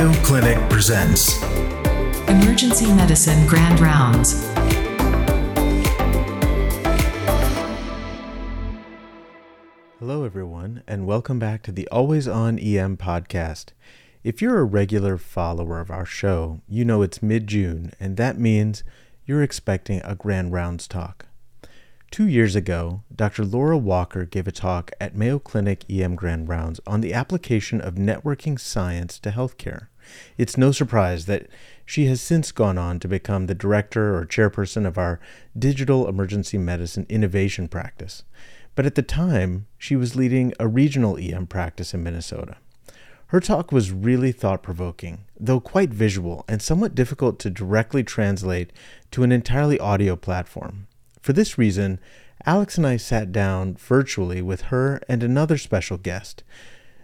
[0.00, 1.42] Mayo Clinic presents
[2.26, 4.46] Emergency Medicine Grand Rounds.
[9.98, 13.72] Hello, everyone, and welcome back to the Always On EM podcast.
[14.24, 18.38] If you're a regular follower of our show, you know it's mid June, and that
[18.38, 18.82] means
[19.26, 21.26] you're expecting a Grand Rounds talk.
[22.10, 23.44] Two years ago, Dr.
[23.44, 27.94] Laura Walker gave a talk at Mayo Clinic EM Grand Rounds on the application of
[27.94, 29.86] networking science to healthcare.
[30.36, 31.46] It's no surprise that
[31.86, 35.20] she has since gone on to become the director or chairperson of our
[35.56, 38.24] Digital Emergency Medicine Innovation Practice.
[38.74, 42.56] But at the time, she was leading a regional EM practice in Minnesota.
[43.28, 48.72] Her talk was really thought provoking, though quite visual and somewhat difficult to directly translate
[49.12, 50.88] to an entirely audio platform.
[51.20, 52.00] For this reason,
[52.46, 56.42] Alex and I sat down virtually with her and another special guest.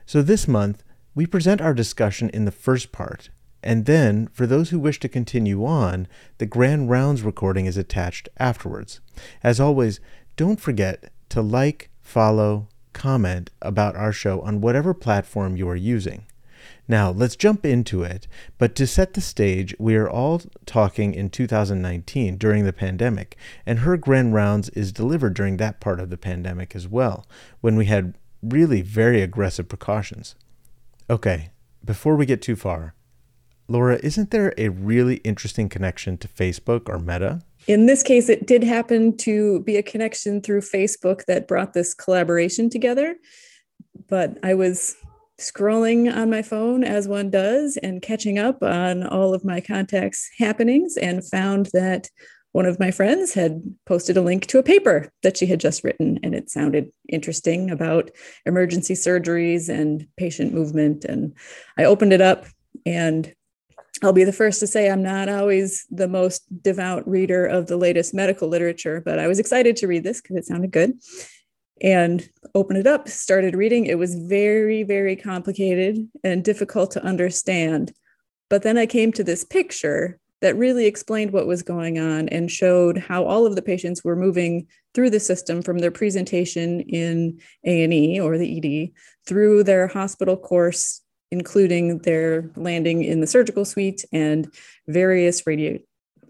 [0.07, 0.83] So this month,
[1.15, 3.31] we present our discussion in the first part,
[3.63, 6.07] and then, for those who wish to continue on,
[6.39, 9.01] the Grand Rounds recording is attached afterwards.
[9.43, 9.99] As always,
[10.37, 16.27] don't forget to like, follow, comment about our show on whatever platform you are using.
[16.89, 18.29] Now, let's jump into it.
[18.59, 23.81] But to set the stage, we are all talking in 2019 during the pandemic, and
[23.81, 27.27] her grand rounds is delivered during that part of the pandemic as well,
[27.61, 30.35] when we had really very aggressive precautions.
[31.11, 31.51] Okay,
[31.85, 32.95] before we get too far,
[33.69, 37.41] Laura, isn't there a really interesting connection to Facebook or Meta?
[37.67, 41.93] In this case, it did happen to be a connection through Facebook that brought this
[41.93, 43.17] collaboration together.
[44.09, 44.95] But I was
[45.39, 50.31] scrolling on my phone as one does and catching up on all of my contacts
[50.39, 52.09] happenings and found that
[52.53, 55.85] one of my friends had posted a link to a paper that she had just
[55.85, 58.11] written and it sounded interesting about
[58.47, 61.05] emergency surgeries and patient movement.
[61.05, 61.35] And
[61.77, 62.47] i opened it up
[62.87, 63.31] and
[64.03, 67.77] I'll be the first to say I'm not always the most devout reader of the
[67.77, 70.95] latest medical literature, but I was excited to read this because it sounded good
[71.83, 73.87] and opened it up, started reading.
[73.87, 77.93] It was very, very complicated and difficult to understand.
[78.49, 82.51] But then I came to this picture that really explained what was going on and
[82.51, 87.41] showed how all of the patients were moving through the system from their presentation in
[87.65, 88.93] A&E or the ED
[89.27, 94.49] through their hospital course including their landing in the surgical suite and
[94.87, 95.77] various radio,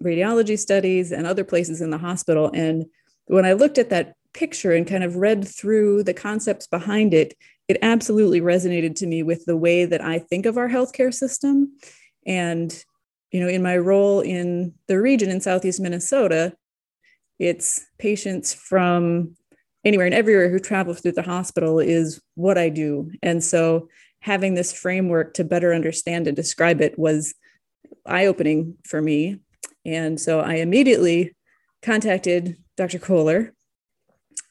[0.02, 2.86] radiology studies and other places in the hospital and
[3.26, 7.34] when I looked at that picture and kind of read through the concepts behind it,
[7.68, 11.72] it absolutely resonated to me with the way that I think of our healthcare system.
[12.26, 12.72] And,
[13.32, 16.54] you know, in my role in the region in Southeast Minnesota,
[17.38, 19.34] it's patients from
[19.84, 23.10] anywhere and everywhere who travel through the hospital is what I do.
[23.22, 23.88] And so
[24.20, 27.34] having this framework to better understand and describe it was
[28.04, 29.38] eye opening for me.
[29.84, 31.34] And so I immediately
[31.82, 32.98] contacted Dr.
[32.98, 33.54] Kohler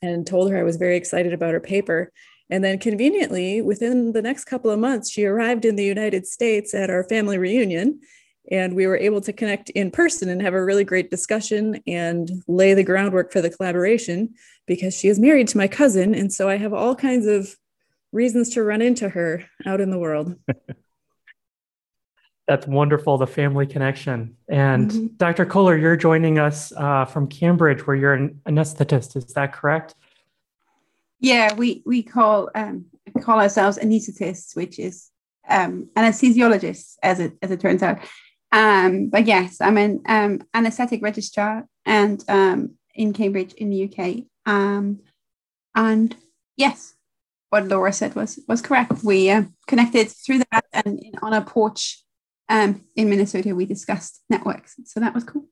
[0.06, 2.12] and told her I was very excited about her paper.
[2.50, 6.74] And then conveniently, within the next couple of months, she arrived in the United States
[6.74, 8.00] at our family reunion.
[8.52, 12.30] And we were able to connect in person and have a really great discussion and
[12.48, 14.36] lay the groundwork for the collaboration
[14.68, 16.14] because she is married to my cousin.
[16.14, 17.56] And so I have all kinds of
[18.12, 20.36] reasons to run into her out in the world.
[22.48, 24.38] That's wonderful, the family connection.
[24.48, 25.08] And mm-hmm.
[25.18, 25.46] Dr.
[25.46, 29.16] Kohler, you're joining us uh, from Cambridge, where you're an anesthetist.
[29.16, 29.96] Is that correct?
[31.20, 32.86] Yeah, we we call um,
[33.22, 35.10] call ourselves anesthetists, which is
[35.50, 38.00] um, anesthesiologists, as it as it turns out.
[38.52, 44.26] Um, but yes, I'm an um, anesthetic registrar and um, in Cambridge in the UK.
[44.46, 45.00] Um,
[45.74, 46.16] and
[46.58, 46.94] yes,
[47.50, 49.04] what Laura said was was correct.
[49.04, 52.05] We uh, connected through that, and on a porch
[52.50, 54.76] um, in Minnesota, we discussed networks.
[54.86, 55.46] So that was cool.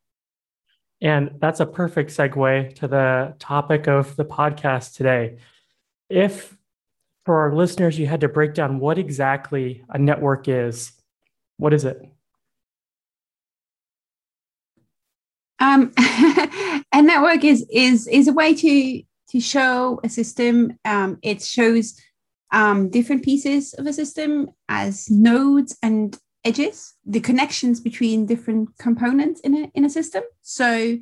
[1.01, 5.37] And that's a perfect segue to the topic of the podcast today.
[6.09, 6.57] If
[7.25, 10.93] for our listeners, you had to break down what exactly a network is,
[11.57, 12.01] what is it?
[15.59, 20.77] Um, a network is is is a way to to show a system.
[20.85, 21.99] Um, it shows
[22.51, 29.39] um, different pieces of a system as nodes and edges, the connections between different components
[29.41, 30.23] in a, in a system.
[30.41, 30.97] So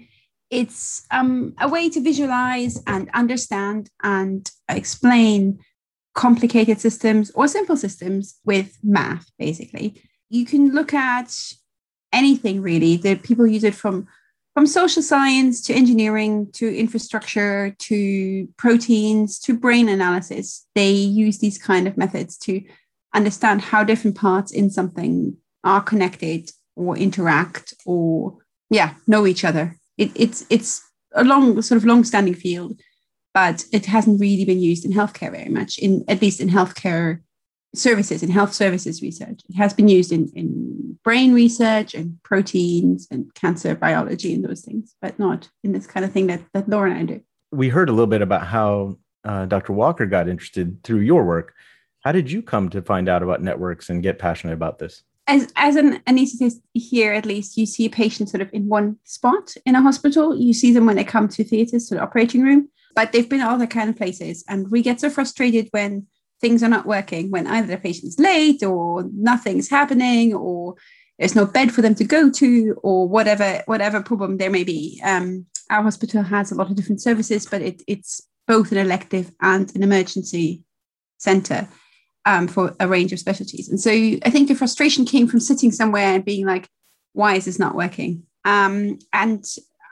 [0.50, 5.60] it's um, a way to visualize and understand and explain
[6.14, 10.02] complicated systems or simple systems with math, basically.
[10.30, 11.34] You can look at
[12.12, 12.98] anything really.
[12.98, 14.08] The people use it from
[14.54, 20.68] from social science to engineering to infrastructure to proteins to brain analysis.
[20.76, 22.62] They use these kind of methods to
[23.14, 28.38] understand how different parts in something are connected or interact or
[28.70, 29.78] yeah know each other.
[29.98, 30.82] It, it's it's
[31.14, 32.80] a long sort of long-standing field,
[33.34, 35.78] but it hasn't really been used in healthcare very much.
[35.78, 37.22] In at least in healthcare
[37.76, 43.08] services, in health services research, it has been used in in brain research and proteins
[43.12, 46.70] and cancer biology and those things, but not in this kind of thing that that
[46.70, 47.22] Laura and I do.
[47.52, 49.74] We heard a little bit about how uh, Dr.
[49.74, 51.54] Walker got interested through your work.
[52.02, 55.04] How did you come to find out about networks and get passionate about this?
[55.28, 59.56] As, as an anesthetist here, at least, you see patients sort of in one spot
[59.66, 60.36] in a hospital.
[60.36, 63.42] You see them when they come to theatres, to the operating room, but they've been
[63.42, 64.44] other kind of places.
[64.50, 66.08] And we get so frustrated when
[66.42, 70.76] things are not working, when either the patient's late or nothing's happening or
[71.20, 75.00] there's no bed for them to go to or whatever whatever problem there may be.
[75.04, 79.32] Um, our hospital has a lot of different services, but it, it's both an elective
[79.40, 80.64] and an emergency
[81.20, 81.68] center
[82.26, 83.70] um, for a range of specialties.
[83.70, 86.68] And so I think the frustration came from sitting somewhere and being like,
[87.14, 88.24] why is this not working?
[88.46, 89.46] Um, and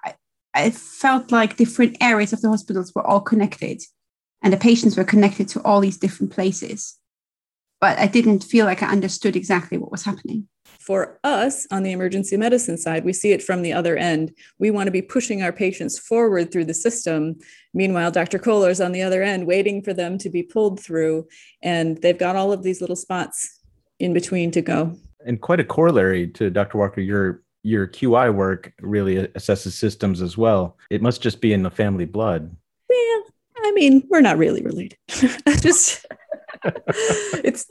[0.06, 0.16] I,
[0.54, 3.82] I felt like different areas of the hospitals were all connected
[4.42, 6.98] and the patients were connected to all these different places.
[7.82, 10.48] But I didn't feel like I understood exactly what was happening
[10.80, 14.34] for us on the emergency medicine side, we see it from the other end.
[14.60, 17.38] We want to be pushing our patients forward through the system.
[17.74, 18.40] Meanwhile, Dr.
[18.40, 21.28] Kohler's on the other end, waiting for them to be pulled through.
[21.62, 23.60] And they've got all of these little spots
[24.00, 24.96] in between to go.
[25.26, 26.78] And quite a corollary to Dr.
[26.78, 30.78] Walker, your your QI work really assesses systems as well.
[30.90, 32.56] It must just be in the family blood.
[32.90, 33.24] Well,
[33.64, 34.98] I mean, we're not really related.
[35.60, 36.06] just
[37.44, 37.66] it's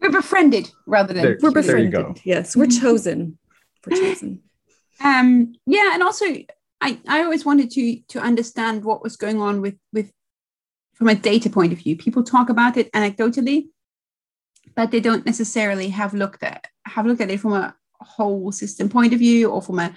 [0.00, 2.20] we're befriended rather than there, we're befriended.
[2.24, 3.38] Yes, we're chosen.
[3.86, 4.42] We're chosen.
[5.02, 6.26] Um, yeah, and also
[6.80, 10.10] I, I always wanted to to understand what was going on with with
[10.94, 11.96] from a data point of view.
[11.96, 13.68] People talk about it anecdotally,
[14.74, 18.88] but they don't necessarily have looked at have looked at it from a whole system
[18.88, 19.94] point of view or from a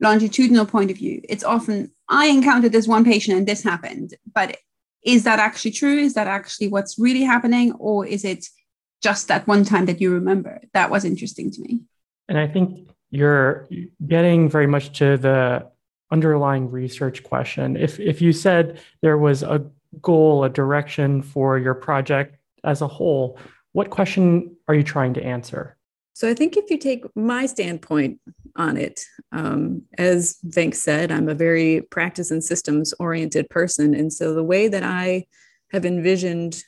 [0.00, 1.20] longitudinal point of view.
[1.28, 4.56] It's often I encountered this one patient and this happened, but
[5.04, 5.98] is that actually true?
[5.98, 8.46] Is that actually what's really happening, or is it
[9.04, 10.62] just that one time that you remember.
[10.72, 11.82] That was interesting to me.
[12.26, 13.68] And I think you're
[14.08, 15.70] getting very much to the
[16.10, 17.76] underlying research question.
[17.76, 19.58] If if you said there was a
[20.00, 23.38] goal, a direction for your project as a whole,
[23.72, 25.76] what question are you trying to answer?
[26.14, 28.20] So I think if you take my standpoint
[28.56, 33.94] on it, um, as Venk said, I'm a very practice and systems oriented person.
[33.94, 35.26] And so the way that I
[35.72, 36.62] have envisioned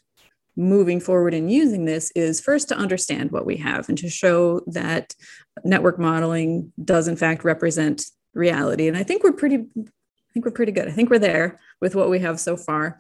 [0.57, 4.61] moving forward and using this is first to understand what we have and to show
[4.67, 5.15] that
[5.65, 8.05] network modeling does in fact represent
[8.35, 8.89] reality.
[8.89, 10.87] And i think we're pretty i think we're pretty good.
[10.87, 12.99] I think we're there with what we have so far.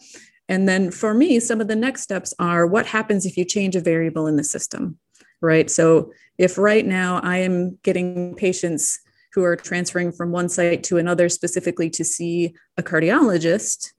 [0.49, 3.76] And then for me some of the next steps are what happens if you change
[3.76, 4.99] a variable in the system
[5.43, 5.70] right?
[5.70, 9.00] So if right now i am getting patients
[9.32, 13.93] who are transferring from one site to another specifically to see a cardiologist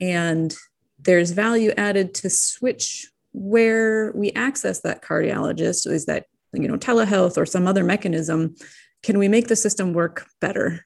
[0.00, 0.56] and
[0.98, 7.36] there's value added to switch where we access that cardiologist is that you know telehealth
[7.36, 8.54] or some other mechanism.
[9.02, 10.84] Can we make the system work better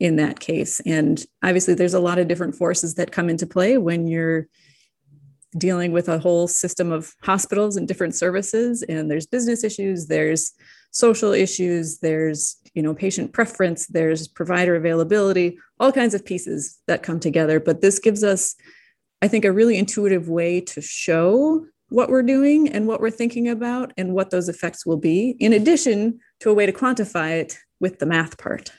[0.00, 0.80] in that case?
[0.80, 4.48] And obviously there's a lot of different forces that come into play when you're
[5.58, 8.82] dealing with a whole system of hospitals and different services.
[8.82, 10.52] And there's business issues there's
[10.94, 17.02] social issues there's you know patient preference there's provider availability all kinds of pieces that
[17.02, 17.60] come together.
[17.60, 18.56] But this gives us
[19.22, 23.48] I think, a really intuitive way to show what we're doing and what we're thinking
[23.48, 27.58] about and what those effects will be, in addition to a way to quantify it
[27.80, 28.72] with the math part.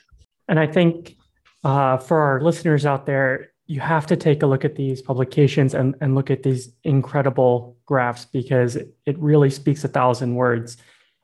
[0.48, 1.16] And I think
[1.62, 5.72] uh, for our listeners out there, you have to take a look at these publications
[5.72, 10.76] and, and look at these incredible graphs because it really speaks a thousand words.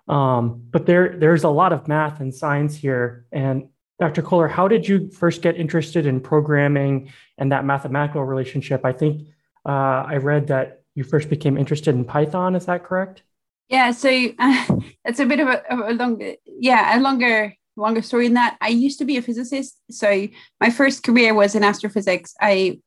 [0.09, 3.27] Um, but there, there's a lot of math and science here.
[3.31, 3.69] And
[4.01, 4.23] Dr.
[4.23, 8.85] Kohler, how did you first get interested in programming and that mathematical relationship?
[8.85, 9.29] I think
[9.67, 12.55] uh, I read that you first became interested in Python.
[12.55, 13.23] Is that correct?
[13.69, 14.67] Yeah, so uh,
[15.05, 18.57] it's a bit of a, a longer, yeah, a longer, longer story than that.
[18.63, 20.27] I used to be a physicist, so
[20.61, 22.35] my first career was in astrophysics.
[22.41, 22.81] I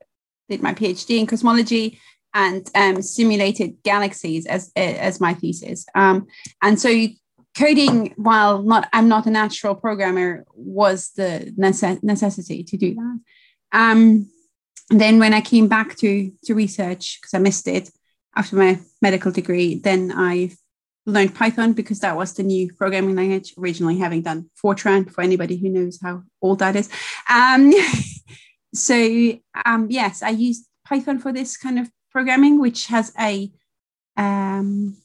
[0.50, 2.00] did my PhD in cosmology
[2.34, 5.86] and um, simulated galaxies as as my thesis.
[5.94, 6.26] Um,
[6.64, 6.90] and so
[7.58, 13.20] coding while not i'm not a natural programmer was the necess- necessity to do that.
[13.72, 14.30] Um,
[14.90, 17.90] then when i came back to to research because i missed it
[18.36, 20.52] after my medical degree then i
[21.06, 25.58] learned python because that was the new programming language originally having done fortran for anybody
[25.58, 26.90] who knows how old that is.
[27.30, 27.74] Um,
[28.74, 28.96] so
[29.66, 33.52] um, yes i used python for this kind of programming which has a
[34.18, 34.96] um,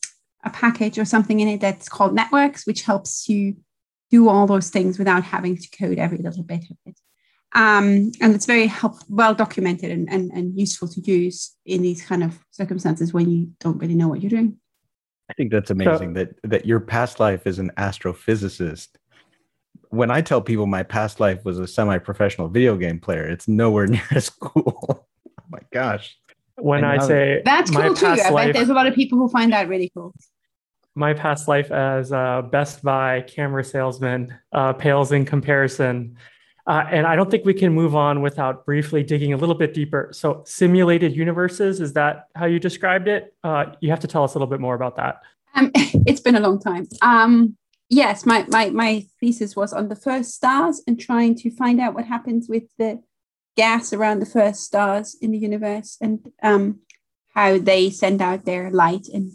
[0.44, 3.56] a package or something in it that's called NetworkX, which helps you
[4.10, 6.98] do all those things without having to code every little bit of it.
[7.54, 12.04] Um, and it's very help, well documented and, and, and useful to use in these
[12.04, 14.58] kind of circumstances when you don't really know what you're doing.
[15.30, 18.88] I think that's amazing so, that that your past life is an astrophysicist.
[19.90, 23.86] When I tell people my past life was a semi-professional video game player, it's nowhere
[23.88, 24.86] near as cool.
[24.88, 26.16] oh my gosh.
[26.58, 29.28] When I say that's cool too, I life, bet there's a lot of people who
[29.28, 30.12] find that really cool.
[30.94, 36.16] My past life as a Best Buy camera salesman uh, pales in comparison.
[36.66, 39.72] Uh, and I don't think we can move on without briefly digging a little bit
[39.72, 40.10] deeper.
[40.12, 43.34] So, simulated universes, is that how you described it?
[43.42, 45.22] Uh, you have to tell us a little bit more about that.
[45.54, 46.86] Um, it's been a long time.
[47.00, 47.56] Um,
[47.88, 51.94] yes, my, my, my thesis was on the first stars and trying to find out
[51.94, 53.00] what happens with the
[53.58, 56.78] gas around the first stars in the universe and um,
[57.34, 59.32] how they send out their light and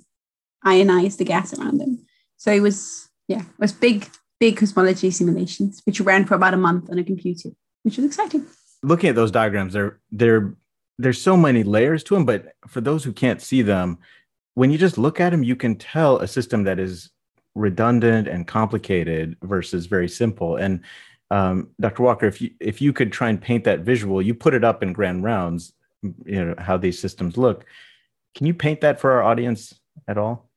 [0.66, 1.94] ionize the gas around them.
[2.38, 4.08] So it was, yeah, it was big,
[4.40, 7.50] big cosmology simulations, which ran for about a month on a computer,
[7.84, 8.46] which was exciting.
[8.82, 10.56] Looking at those diagrams, there, there,
[10.98, 12.26] there's so many layers to them.
[12.26, 13.98] But for those who can't see them,
[14.56, 17.10] when you just look at them, you can tell a system that is
[17.56, 20.56] redundant and complicated versus very simple.
[20.56, 20.80] And
[21.34, 22.04] um, Dr.
[22.04, 24.84] Walker, if you if you could try and paint that visual, you put it up
[24.84, 25.74] in grand rounds,
[26.26, 27.66] you know how these systems look.
[28.36, 29.74] Can you paint that for our audience
[30.08, 30.52] at all?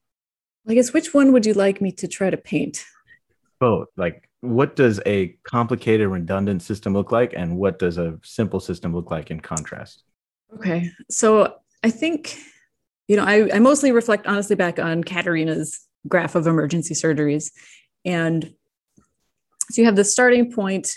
[0.68, 2.84] I guess which one would you like me to try to paint?
[3.58, 3.88] Both.
[3.96, 8.94] Like, what does a complicated, redundant system look like, and what does a simple system
[8.94, 10.02] look like in contrast?
[10.56, 11.54] Okay, so
[11.84, 12.38] I think
[13.08, 17.50] you know I, I mostly reflect honestly back on Katharina's graph of emergency surgeries,
[18.04, 18.52] and
[19.70, 20.94] so you have the starting point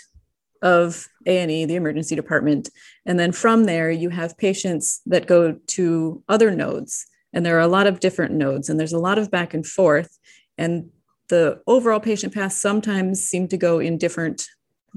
[0.62, 2.68] of A&E, the emergency department,
[3.06, 7.60] and then from there you have patients that go to other nodes, and there are
[7.60, 10.18] a lot of different nodes, and there's a lot of back and forth,
[10.58, 10.90] and
[11.28, 14.46] the overall patient paths sometimes seem to go in different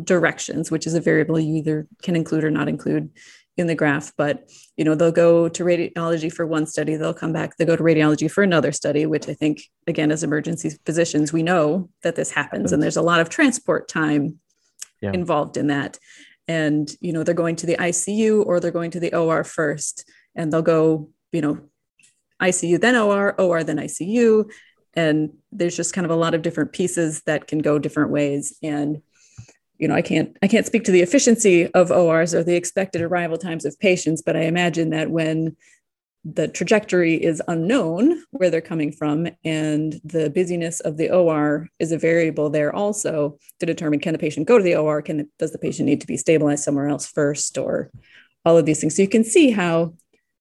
[0.03, 3.09] directions, which is a variable you either can include or not include
[3.55, 7.31] in the graph but you know they'll go to radiology for one study they'll come
[7.31, 11.31] back they go to radiology for another study which i think again as emergency physicians
[11.31, 14.39] we know that this happens and there's a lot of transport time
[15.03, 15.11] yeah.
[15.13, 15.99] involved in that.
[16.47, 20.09] And you know they're going to the icu or they're going to the or first
[20.35, 21.59] and they'll go you know
[22.41, 24.49] icu then or or then icu
[24.93, 28.57] and there's just kind of a lot of different pieces that can go different ways.
[28.61, 29.01] And
[29.77, 33.01] you know, I can't I can't speak to the efficiency of ORs or the expected
[33.01, 35.55] arrival times of patients, but I imagine that when
[36.25, 41.91] the trajectory is unknown where they're coming from and the busyness of the OR is
[41.91, 45.51] a variable there also to determine can the patient go to the OR can does
[45.51, 47.91] the patient need to be stabilized somewhere else first or
[48.45, 48.95] all of these things?
[48.95, 49.95] So you can see how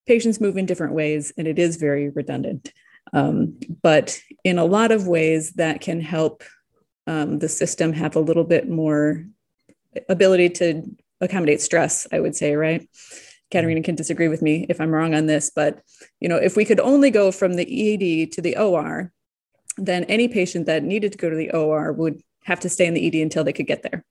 [0.06, 2.72] patients move in different ways and it is very redundant.
[3.12, 6.44] Um, but in a lot of ways that can help
[7.06, 9.24] um, the system have a little bit more
[10.08, 10.82] ability to
[11.20, 12.88] accommodate stress, I would say, right?
[13.50, 15.82] Katharina can disagree with me if I'm wrong on this, but
[16.20, 19.12] you know, if we could only go from the ED to the OR,
[19.76, 22.94] then any patient that needed to go to the OR would have to stay in
[22.94, 24.04] the ED until they could get there.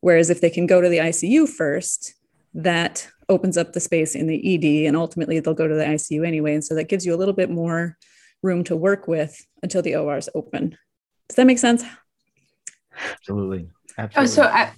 [0.00, 2.14] Whereas if they can go to the ICU first,
[2.54, 6.26] that opens up the space in the ED and ultimately they'll go to the ICU
[6.26, 6.54] anyway.
[6.54, 7.98] And so that gives you a little bit more
[8.42, 10.78] room to work with until the OR is open.
[11.28, 11.84] Does that make sense?
[13.12, 13.68] Absolutely.
[13.98, 14.22] Absolutely.
[14.22, 14.70] Oh, so I,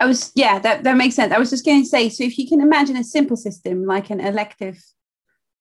[0.00, 1.32] I was, yeah, that, that makes sense.
[1.32, 4.10] I was just going to say, so if you can imagine a simple system like
[4.10, 4.82] an elective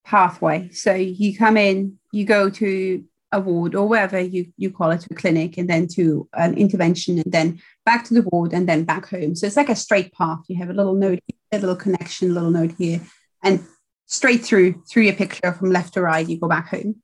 [0.04, 4.92] pathway, so you come in, you go to a ward or wherever you, you call
[4.92, 8.54] it, to a clinic, and then to an intervention, and then back to the ward,
[8.54, 9.36] and then back home.
[9.36, 10.40] So it's like a straight path.
[10.48, 11.20] You have a little node,
[11.52, 13.02] a little connection, a little node here,
[13.42, 13.66] and
[14.06, 17.02] straight through through your picture from left to right, you go back home.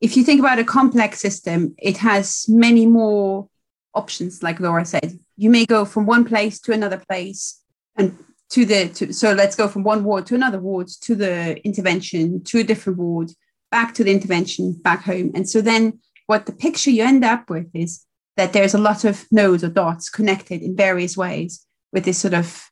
[0.00, 3.48] If you think about a complex system, it has many more
[3.96, 5.18] options, like Laura said.
[5.36, 7.60] You may go from one place to another place
[7.96, 8.16] and
[8.50, 12.42] to the to, so let's go from one ward to another ward to the intervention
[12.44, 13.30] to a different ward
[13.70, 17.50] back to the intervention back home and so then what the picture you end up
[17.50, 18.04] with is
[18.36, 22.34] that there's a lot of nodes or dots connected in various ways with this sort
[22.34, 22.70] of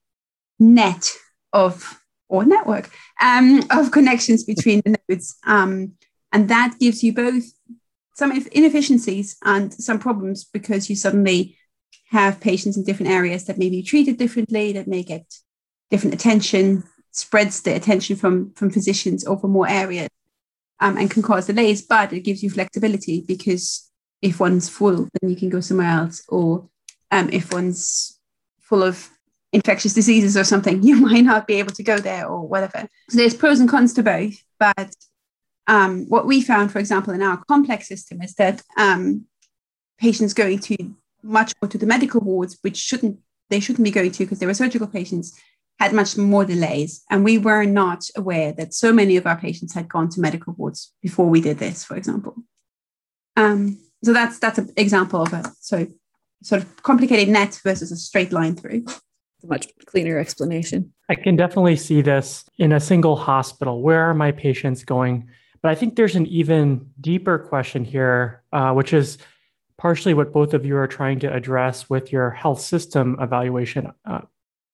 [0.59, 1.11] net
[1.53, 2.91] of or network
[3.21, 5.93] um, of connections between the nodes um,
[6.33, 7.45] and that gives you both
[8.15, 11.57] some inefficiencies and some problems because you suddenly
[12.07, 15.35] have patients in different areas that may be treated differently, that may get
[15.91, 20.09] different attention, spreads the attention from, from physicians over more areas
[20.81, 23.91] um, and can cause delays, but it gives you flexibility because
[24.23, 26.25] if one's full, then you can go somewhere else.
[26.29, 26.69] Or
[27.11, 28.19] um, if one's
[28.61, 29.11] full of
[29.53, 32.89] infectious diseases or something, you might not be able to go there or whatever.
[33.11, 34.95] So there's pros and cons to both, but
[35.67, 39.27] um, what we found, for example, in our complex system is that um,
[39.99, 43.19] patients going to much more to the medical wards, which shouldn't
[43.51, 45.39] they shouldn't be going to because they were surgical patients,
[45.79, 47.03] had much more delays.
[47.11, 50.55] And we were not aware that so many of our patients had gone to medical
[50.57, 52.37] wards before we did this, for example.
[53.37, 55.87] Um, so that's that's an example of a so
[56.43, 58.85] sort of complicated net versus a straight line through.
[59.43, 60.95] Much cleaner explanation.
[61.11, 63.83] I can definitely see this in a single hospital.
[63.83, 65.29] Where are my patients going?
[65.65, 69.17] But I think there's an even deeper question here, uh, which is
[69.79, 73.91] partially what both of you are trying to address with your health system evaluation.
[74.05, 74.21] Uh,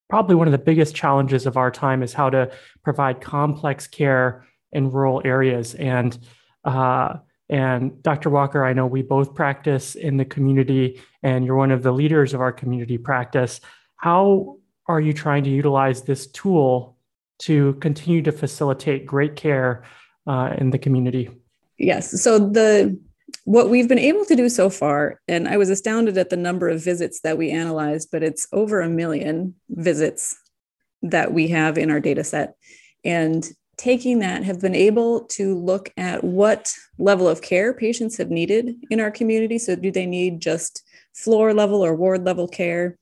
[0.08, 2.50] probably one of the biggest challenges of our time is how to
[2.82, 5.76] provide complex care in rural areas.
[5.76, 6.18] And
[6.64, 7.18] uh,
[7.48, 8.28] and Dr.
[8.28, 12.34] Walker, I know we both practice in the community, and you're one of the leaders
[12.34, 13.60] of our community practice.
[13.94, 14.56] How
[14.86, 16.96] are you trying to utilize this tool
[17.42, 19.84] to continue to facilitate great care
[20.30, 21.28] uh, in the community?
[21.76, 22.22] Yes.
[22.22, 22.96] So the
[23.44, 26.68] what we've been able to do so far, and I was astounded at the number
[26.68, 30.36] of visits that we analyzed, but it's over a million visits
[31.02, 32.54] that we have in our data set.
[33.04, 38.30] And taking that, have been able to look at what level of care patients have
[38.30, 39.58] needed in our community.
[39.58, 40.82] So, do they need just
[41.14, 42.98] floor level or ward level care?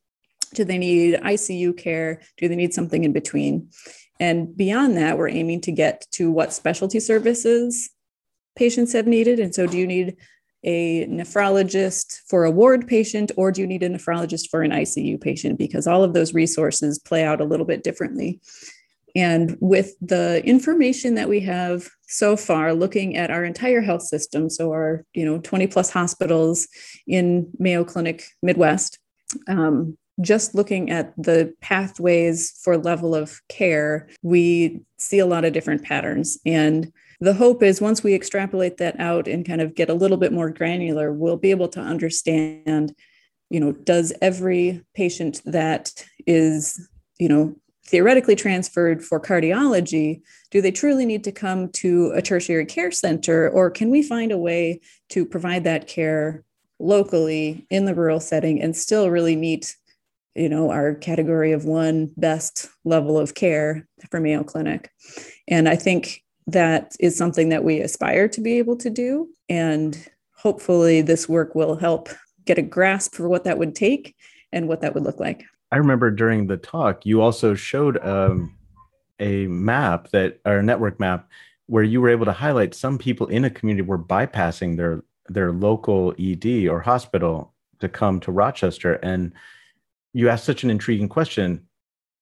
[0.54, 2.20] Do they need ICU care?
[2.38, 3.70] Do they need something in between?
[4.20, 7.90] And beyond that, we're aiming to get to what specialty services
[8.56, 9.38] patients have needed.
[9.38, 10.16] And so, do you need
[10.64, 15.20] a nephrologist for a ward patient, or do you need a nephrologist for an ICU
[15.20, 15.58] patient?
[15.58, 18.40] Because all of those resources play out a little bit differently.
[19.14, 24.50] And with the information that we have so far, looking at our entire health system,
[24.50, 26.68] so our you know 20 plus hospitals
[27.06, 28.98] in Mayo Clinic Midwest,
[29.46, 35.52] um, just looking at the pathways for level of care, we see a lot of
[35.52, 36.38] different patterns.
[36.44, 40.16] And the hope is once we extrapolate that out and kind of get a little
[40.16, 42.94] bit more granular, we'll be able to understand,
[43.50, 46.88] you know, does every patient that is,
[47.18, 52.66] you know, theoretically transferred for cardiology, do they truly need to come to a tertiary
[52.66, 56.44] care center, or can we find a way to provide that care
[56.78, 59.74] locally in the rural setting and still really meet,
[60.38, 64.90] you know, our category of one best level of care for Mayo Clinic?
[65.48, 70.08] And I think that is something that we aspire to be able to do, and
[70.36, 72.08] hopefully this work will help
[72.44, 74.14] get a grasp for what that would take
[74.52, 75.44] and what that would look like.
[75.70, 78.56] I remember during the talk, you also showed um,
[79.20, 81.28] a map that, or a network map,
[81.66, 85.52] where you were able to highlight some people in a community were bypassing their their
[85.52, 88.94] local ED or hospital to come to Rochester.
[88.94, 89.32] And
[90.18, 91.68] you asked such an intriguing question: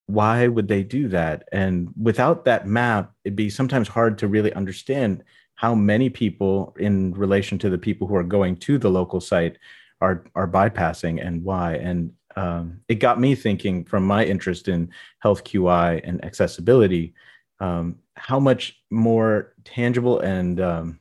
[0.04, 1.48] Why would they do that?
[1.50, 7.14] And without that map, it'd be sometimes hard to really understand how many people, in
[7.14, 9.56] relation to the people who are going to the local site,
[10.02, 11.76] are are bypassing and why.
[11.76, 17.14] And um, it got me thinking from my interest in health QI and accessibility,
[17.60, 21.00] um, how much more tangible and um,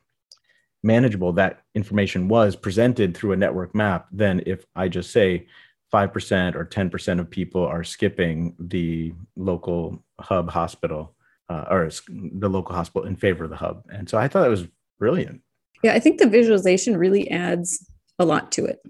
[0.82, 5.46] manageable that information was presented through a network map than if I just say
[5.92, 11.14] 5% or 10% of people are skipping the local hub hospital
[11.48, 13.84] uh, or the local hospital in favor of the hub.
[13.90, 14.66] And so I thought that was
[14.98, 15.42] brilliant.
[15.82, 18.80] Yeah, I think the visualization really adds a lot to it.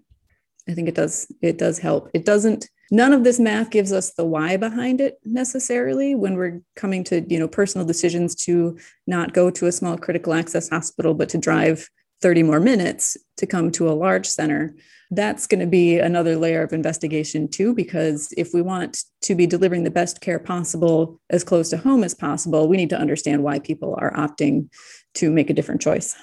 [0.68, 2.10] I think it does it does help.
[2.14, 6.60] It doesn't none of this math gives us the why behind it necessarily when we're
[6.74, 11.14] coming to, you know, personal decisions to not go to a small critical access hospital
[11.14, 11.88] but to drive
[12.22, 14.74] 30 more minutes to come to a large center.
[15.10, 19.46] That's going to be another layer of investigation too because if we want to be
[19.46, 23.44] delivering the best care possible as close to home as possible, we need to understand
[23.44, 24.68] why people are opting
[25.14, 26.16] to make a different choice.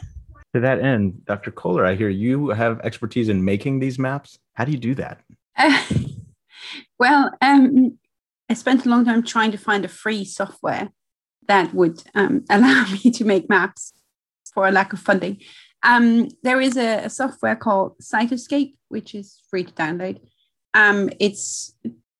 [0.53, 1.49] To that end, Dr.
[1.49, 4.37] Kohler, I hear you have expertise in making these maps.
[4.53, 5.21] How do you do that?
[5.57, 5.83] Uh,
[6.99, 7.97] well, um,
[8.49, 10.89] I spent a long time trying to find a free software
[11.47, 13.93] that would um, allow me to make maps
[14.53, 15.39] for a lack of funding.
[15.83, 20.19] Um, there is a, a, software called Cytoscape, which is free to download.
[20.73, 21.75] Um, it's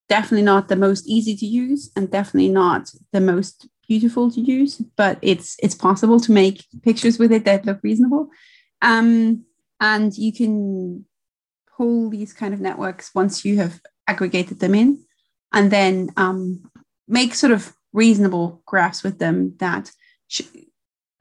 [0.10, 4.78] definitely not the most easy to use and definitely not the most beautiful to use,
[4.98, 8.30] but it's it's possible to make pictures with it that look reasonable.
[8.82, 9.46] Um,
[9.80, 11.06] and you can
[11.78, 15.04] pull these kind of networks once you have aggregated them in,
[15.54, 16.70] and then um,
[17.08, 19.92] make sort of reasonable graphs with them that
[20.28, 20.42] sh-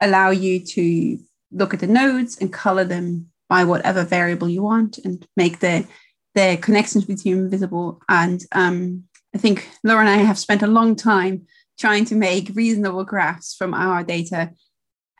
[0.01, 1.17] allow you to
[1.53, 5.87] look at the nodes and color them by whatever variable you want and make the
[6.35, 8.01] the connections between them visible.
[8.09, 9.03] And um,
[9.35, 11.45] I think Laura and I have spent a long time
[11.79, 14.51] trying to make reasonable graphs from our data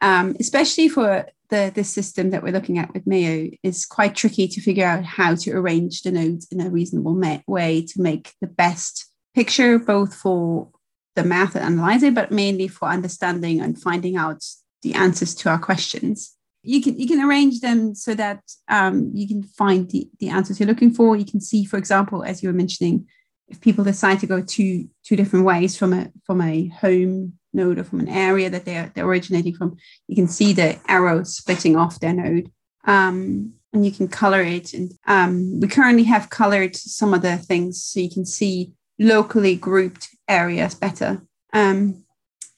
[0.03, 4.47] um, especially for the, the system that we're looking at with Mayo, is quite tricky
[4.49, 8.47] to figure out how to arrange the nodes in a reasonable way to make the
[8.47, 10.69] best picture, both for
[11.15, 14.43] the math and analyzing, but mainly for understanding and finding out
[14.83, 16.35] the answers to our questions.
[16.61, 20.59] You can you can arrange them so that um, you can find the, the answers
[20.59, 21.15] you're looking for.
[21.15, 23.07] You can see, for example, as you were mentioning,
[23.49, 27.79] if people decide to go two two different ways from a from a home node
[27.79, 29.75] or from an area that they're, they're originating from,
[30.07, 32.51] you can see the arrows splitting off their node.
[32.85, 34.73] Um, and you can color it.
[34.73, 39.55] And um, we currently have colored some of the things so you can see locally
[39.55, 41.21] grouped areas better.
[41.53, 42.05] Um,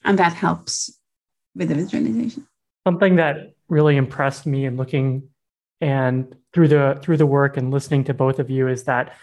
[0.04, 0.98] and that helps
[1.56, 2.48] with the visualization.
[2.86, 5.30] Something that really impressed me in looking
[5.82, 9.16] and through the through the work and listening to both of you is that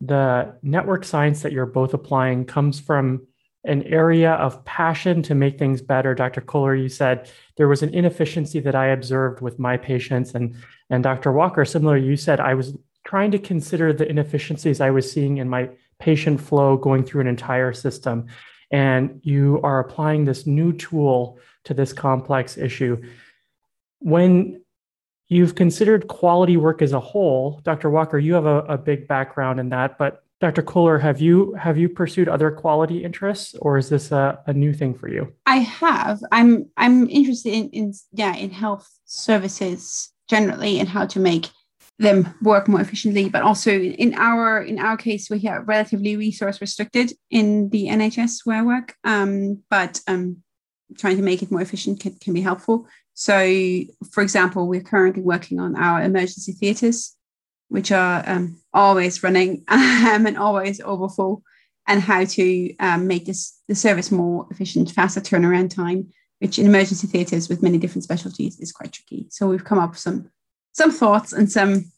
[0.00, 3.26] the network science that you're both applying comes from
[3.64, 6.14] an area of passion to make things better.
[6.14, 6.40] Dr.
[6.40, 10.34] Kohler, you said there was an inefficiency that I observed with my patients.
[10.34, 10.56] And,
[10.88, 11.32] and Dr.
[11.32, 15.48] Walker, similar, you said I was trying to consider the inefficiencies I was seeing in
[15.48, 18.26] my patient flow going through an entire system.
[18.70, 23.02] And you are applying this new tool to this complex issue.
[24.00, 24.62] When
[25.28, 27.90] you've considered quality work as a whole, Dr.
[27.90, 30.62] Walker, you have a, a big background in that, but Dr.
[30.62, 34.72] Kohler, have you have you pursued other quality interests, or is this a, a new
[34.72, 35.30] thing for you?
[35.44, 36.22] I have.
[36.32, 41.50] I'm I'm interested in, in yeah in health services generally and how to make
[41.98, 43.28] them work more efficiently.
[43.28, 48.40] But also in our in our case, we are relatively resource restricted in the NHS
[48.44, 48.94] where I work.
[49.04, 50.42] Um, but um,
[50.98, 52.86] trying to make it more efficient can, can be helpful.
[53.14, 53.38] So,
[54.12, 57.16] for example, we're currently working on our emergency theatres
[57.70, 61.42] which are um, always running um, and always overfull,
[61.88, 66.08] and how to um, make this the service more efficient, faster turnaround time,
[66.40, 69.26] which in emergency theatres with many different specialties is quite tricky.
[69.30, 70.30] So we've come up with some
[70.72, 71.90] some thoughts and some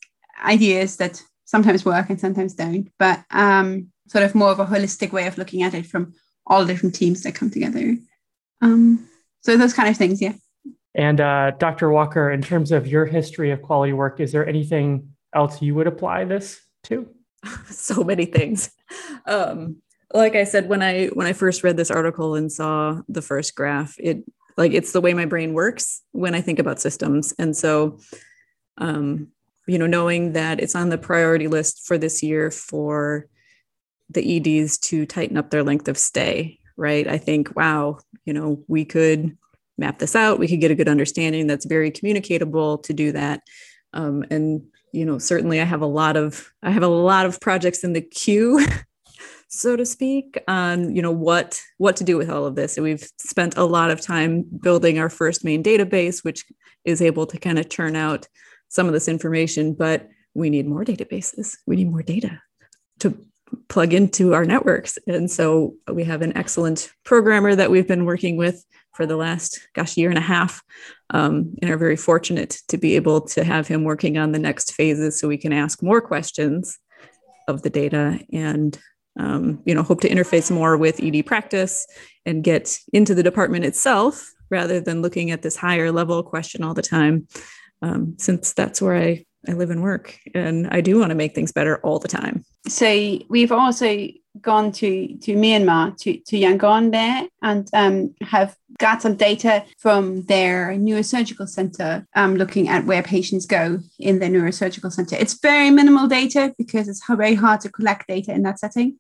[0.45, 5.13] ideas that sometimes work and sometimes don't, but um, sort of more of a holistic
[5.13, 6.15] way of looking at it from
[6.47, 7.97] all the different teams that come together.
[8.63, 9.09] Um,
[9.43, 10.35] so those kind of things, yeah.
[10.95, 11.91] And uh, Dr.
[11.91, 15.87] Walker, in terms of your history of quality work, is there anything else you would
[15.87, 17.09] apply this to?
[17.67, 18.71] so many things.
[19.27, 19.77] Um,
[20.15, 23.55] like I said, when I when I first read this article and saw the first
[23.55, 24.23] graph, it
[24.57, 27.33] like it's the way my brain works when I think about systems.
[27.39, 27.99] And so
[28.79, 29.29] um,
[29.67, 33.27] you know, knowing that it's on the priority list for this year for
[34.11, 37.07] the EDs to tighten up their length of stay, right?
[37.07, 39.37] I think, wow, you know, we could
[39.79, 40.39] map this out.
[40.39, 43.43] We could get a good understanding that's very communicatable to do that.
[43.93, 47.41] Um, and you know certainly i have a lot of i have a lot of
[47.41, 48.65] projects in the queue
[49.49, 52.85] so to speak on you know what what to do with all of this and
[52.85, 56.45] we've spent a lot of time building our first main database which
[56.85, 58.29] is able to kind of churn out
[58.69, 62.41] some of this information but we need more databases we need more data
[62.99, 63.19] to
[63.69, 64.99] plug into our networks.
[65.07, 69.61] And so we have an excellent programmer that we've been working with for the last
[69.75, 70.63] gosh year and a half
[71.11, 74.73] um, and are very fortunate to be able to have him working on the next
[74.75, 76.79] phases so we can ask more questions
[77.49, 78.79] of the data and
[79.19, 81.87] um, you know hope to interface more with ed practice
[82.25, 86.75] and get into the department itself rather than looking at this higher level question all
[86.75, 87.27] the time.
[87.81, 91.35] Um, since that's where i I live and work, and I do want to make
[91.35, 92.45] things better all the time.
[92.69, 94.09] So we've also
[94.41, 100.23] gone to to Myanmar to to Yangon there, and um, have got some data from
[100.23, 105.17] their neurosurgical center, um, looking at where patients go in their neurosurgical center.
[105.17, 108.99] It's very minimal data because it's very hard to collect data in that setting.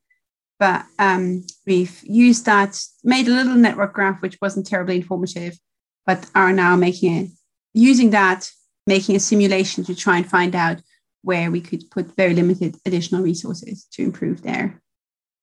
[0.58, 5.58] But um, we've used that, made a little network graph, which wasn't terribly informative,
[6.06, 7.30] but are now making it
[7.74, 8.50] using that
[8.86, 10.80] making a simulation to try and find out
[11.22, 14.82] where we could put very limited additional resources to improve their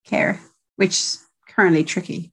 [0.06, 0.40] care,
[0.76, 2.32] which is currently tricky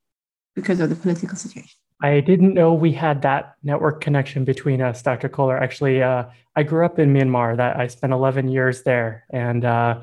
[0.55, 1.79] because of the political situation.
[2.03, 5.29] I didn't know we had that network connection between us, Dr.
[5.29, 5.57] Kohler.
[5.57, 7.57] Actually, uh, I grew up in Myanmar.
[7.57, 10.03] That I spent 11 years there, and uh,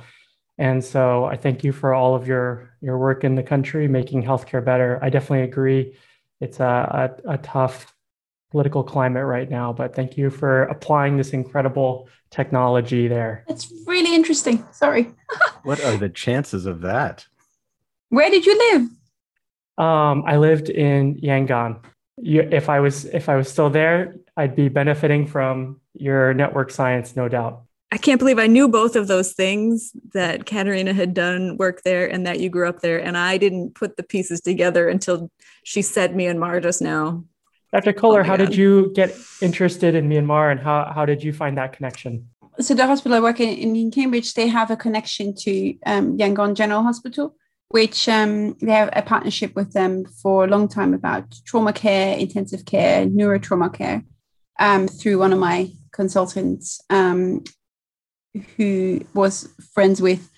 [0.58, 4.24] and so I thank you for all of your your work in the country, making
[4.24, 5.00] healthcare better.
[5.04, 5.96] I definitely agree.
[6.42, 7.93] It's a, a, a tough
[8.54, 9.74] political climate right now.
[9.74, 13.44] But thank you for applying this incredible technology there.
[13.48, 14.64] It's really interesting.
[14.72, 15.12] Sorry.
[15.64, 17.26] what are the chances of that?
[18.10, 18.82] Where did you live?
[19.84, 21.84] Um, I lived in Yangon.
[22.18, 26.70] You, if I was if I was still there, I'd be benefiting from your network
[26.70, 27.64] science, no doubt.
[27.92, 32.06] I can't believe I knew both of those things that Katharina had done work there
[32.06, 33.00] and that you grew up there.
[33.00, 35.32] And I didn't put the pieces together until
[35.64, 37.24] she said me Myanmar just now.
[37.74, 37.92] Dr.
[37.92, 41.58] Kohler, Oh how did you get interested in Myanmar and how, how did you find
[41.58, 42.30] that connection?
[42.60, 46.18] so the hospital I work in, in, in Cambridge, they have a connection to um,
[46.18, 47.36] Yangon General Hospital,
[47.70, 52.18] which um, they have a partnership with them for a long time about trauma care,
[52.18, 54.04] intensive care, neurotrauma care,
[54.60, 57.44] um, through one of my consultants um,
[58.58, 60.30] who was friends with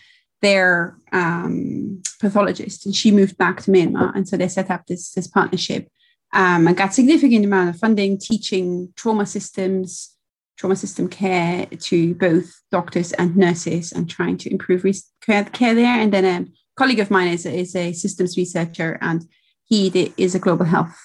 [0.42, 5.12] their um, pathologist, and she moved back to Myanmar, and so they set up this
[5.12, 5.90] this partnership
[6.34, 10.16] um, and got significant amount of funding, teaching trauma systems
[10.58, 14.86] trauma system care to both doctors and nurses and trying to improve
[15.22, 16.00] care, there.
[16.00, 16.46] And then a
[16.78, 19.26] colleague of mine is, is a systems researcher and
[19.66, 20.98] he is a global health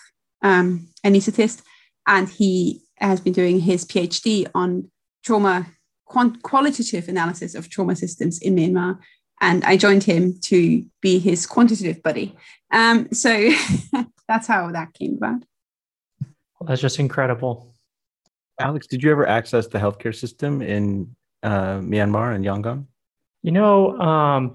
[0.43, 1.63] um, anesthetist.
[2.07, 4.91] And he has been doing his PhD on
[5.25, 5.67] trauma,
[6.05, 8.99] quant- qualitative analysis of trauma systems in Myanmar.
[9.41, 12.37] And I joined him to be his quantitative buddy.
[12.73, 13.51] Um, so
[14.29, 15.43] that's how that came about.
[16.67, 17.75] That's just incredible.
[18.59, 22.85] Alex, did you ever access the healthcare system in uh, Myanmar and Yangon?
[23.43, 24.55] You know, um,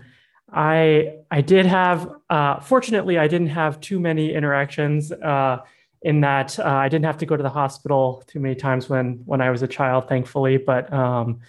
[0.52, 2.12] I I did have.
[2.30, 5.12] Uh, fortunately, I didn't have too many interactions.
[5.12, 5.58] Uh,
[6.04, 9.24] in that, uh, I didn't have to go to the hospital too many times when
[9.26, 10.58] when I was a child, thankfully.
[10.58, 11.39] But um,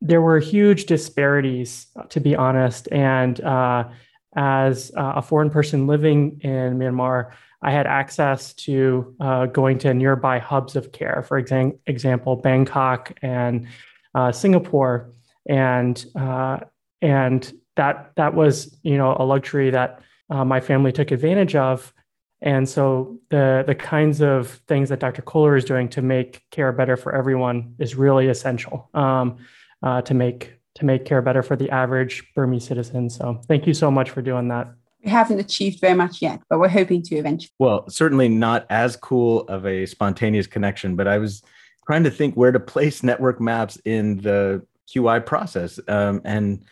[0.00, 2.88] there were huge disparities, to be honest.
[2.92, 3.88] And uh,
[4.36, 9.94] as uh, a foreign person living in Myanmar, I had access to uh, going to
[9.94, 13.66] nearby hubs of care, for exam- example, Bangkok and
[14.14, 15.10] uh, Singapore,
[15.48, 16.58] and uh,
[17.00, 21.94] and that that was you know a luxury that uh, my family took advantage of,
[22.42, 25.22] and so the the kinds of things that Dr.
[25.22, 29.38] Kohler is doing to make care better for everyone is really essential um,
[29.84, 33.08] uh, to make to make care better for the average Burmese citizen.
[33.08, 34.74] So thank you so much for doing that.
[35.04, 37.52] We haven't achieved very much yet, but we're hoping to eventually.
[37.60, 41.42] Well, certainly not as cool of a spontaneous connection, but I was
[41.86, 45.78] trying to think where to place network maps in the QI process.
[45.86, 46.64] Um, and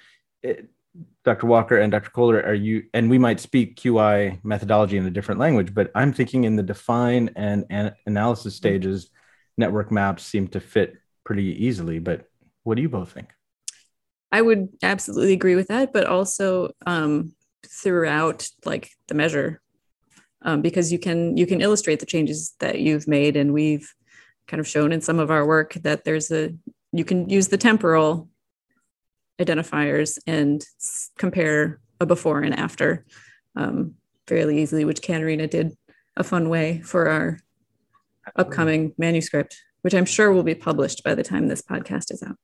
[0.42, 0.68] it,
[1.24, 1.46] Dr.
[1.46, 2.10] Walker and Dr.
[2.10, 6.12] Kohler, are you, and we might speak QI methodology in a different language, but I'm
[6.12, 9.10] thinking in the define and, and analysis stages,
[9.56, 12.00] network maps seem to fit pretty easily.
[12.00, 12.26] But
[12.64, 13.28] what do you both think?
[14.30, 17.34] I would absolutely agree with that, but also um,
[17.66, 19.60] throughout like the measure,
[20.42, 23.92] um, because you can you can illustrate the changes that you've made, and we've
[24.48, 26.54] kind of shown in some of our work that there's a
[26.92, 28.28] you can use the temporal
[29.40, 30.64] identifiers and
[31.18, 33.04] compare a before and after
[33.56, 33.94] um,
[34.26, 35.72] fairly easily, which Katharina did
[36.16, 37.38] a fun way for our
[38.36, 42.36] upcoming manuscript, which I'm sure will be published by the time this podcast is out.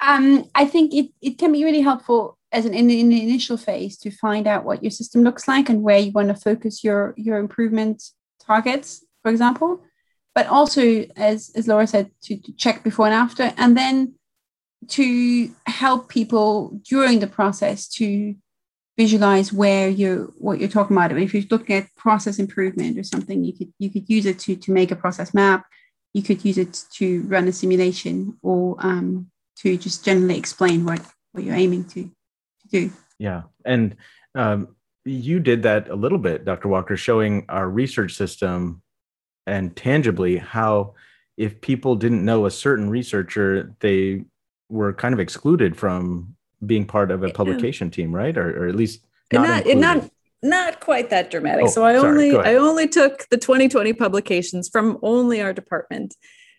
[0.00, 3.56] Um, I think it, it can be really helpful as an in, in the initial
[3.56, 6.82] phase to find out what your system looks like and where you want to focus
[6.82, 8.02] your your improvement
[8.44, 9.82] targets, for example.
[10.34, 14.14] But also, as as Laura said, to, to check before and after, and then
[14.88, 18.34] to help people during the process to
[18.96, 21.10] visualize where you what you're talking about.
[21.10, 24.26] I mean, if you're looking at process improvement or something, you could you could use
[24.26, 25.66] it to to make a process map.
[26.12, 31.00] You could use it to run a simulation or um, to just generally explain what
[31.32, 32.90] what you're aiming to, to do.
[33.18, 33.42] Yeah.
[33.64, 33.96] And
[34.34, 36.68] um, you did that a little bit, Dr.
[36.68, 38.82] Walker, showing our research system
[39.46, 40.94] and tangibly how
[41.36, 44.24] if people didn't know a certain researcher, they
[44.68, 48.36] were kind of excluded from being part of a publication team, right?
[48.36, 49.80] Or, or at least not, not, included.
[49.80, 50.10] not
[50.42, 51.66] not quite that dramatic.
[51.66, 52.36] Oh, so I sorry, only.
[52.36, 56.14] I only took the 2020 publications from only our department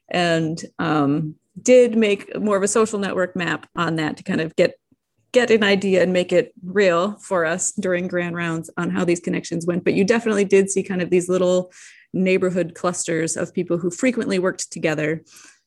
[0.10, 4.56] and um, did make more of a social network map on that to kind of
[4.56, 4.76] get
[5.32, 9.22] get an idea and make it real for us during grand rounds on how these
[9.22, 9.86] connections went.
[9.86, 11.72] But you definitely did see kind of these little
[12.14, 15.24] neighborhood clusters of people who frequently worked together.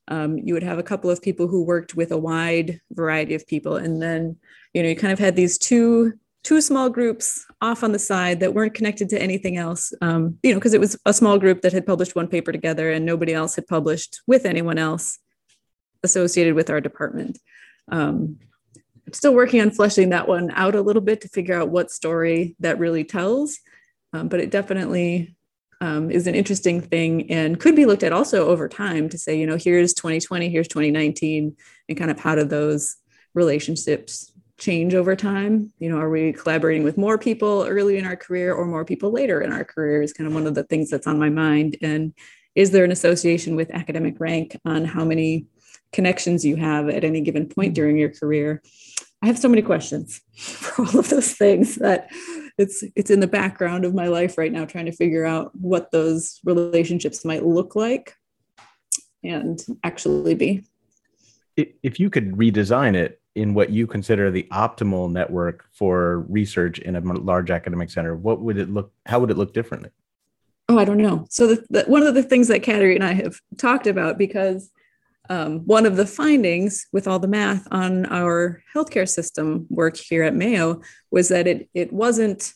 [0.09, 3.46] Um, you would have a couple of people who worked with a wide variety of
[3.46, 4.37] people, and then
[4.74, 6.12] you know you kind of had these two
[6.44, 10.52] two small groups off on the side that weren't connected to anything else um, you
[10.52, 13.33] know because it was a small group that had published one paper together and nobody
[13.33, 15.18] else had published with anyone else
[16.04, 17.38] associated with our department.
[17.90, 18.38] Um,
[19.07, 21.90] i'm still working on fleshing that one out a little bit to figure out what
[21.90, 23.59] story that really tells
[24.12, 25.37] um, but it definitely
[25.80, 29.38] um, is an interesting thing and could be looked at also over time to say
[29.38, 31.54] you know here's 2020 here's 2019
[31.88, 32.96] and kind of how do those
[33.35, 34.33] relationships
[34.64, 35.72] change over time?
[35.79, 39.11] You know are we collaborating with more people early in our career or more people
[39.11, 41.77] later in our career is kind of one of the things that's on my mind.
[41.83, 42.14] And
[42.55, 45.46] is there an association with academic rank on how many
[45.92, 47.74] connections you have at any given point mm-hmm.
[47.74, 48.62] during your career?
[49.22, 52.11] I have so many questions for all of those things that
[52.57, 55.90] it's it's in the background of my life right now trying to figure out what
[55.90, 58.14] those relationships might look like
[59.22, 60.64] and actually be.
[61.57, 66.97] If you could redesign it in what you consider the optimal network for research in
[66.97, 69.90] a large academic center what would it look how would it look differently
[70.68, 73.12] oh i don't know so the, the, one of the things that Kateri and i
[73.12, 74.70] have talked about because
[75.31, 80.23] um, one of the findings with all the math on our healthcare system work here
[80.23, 82.53] at Mayo was that it, it wasn't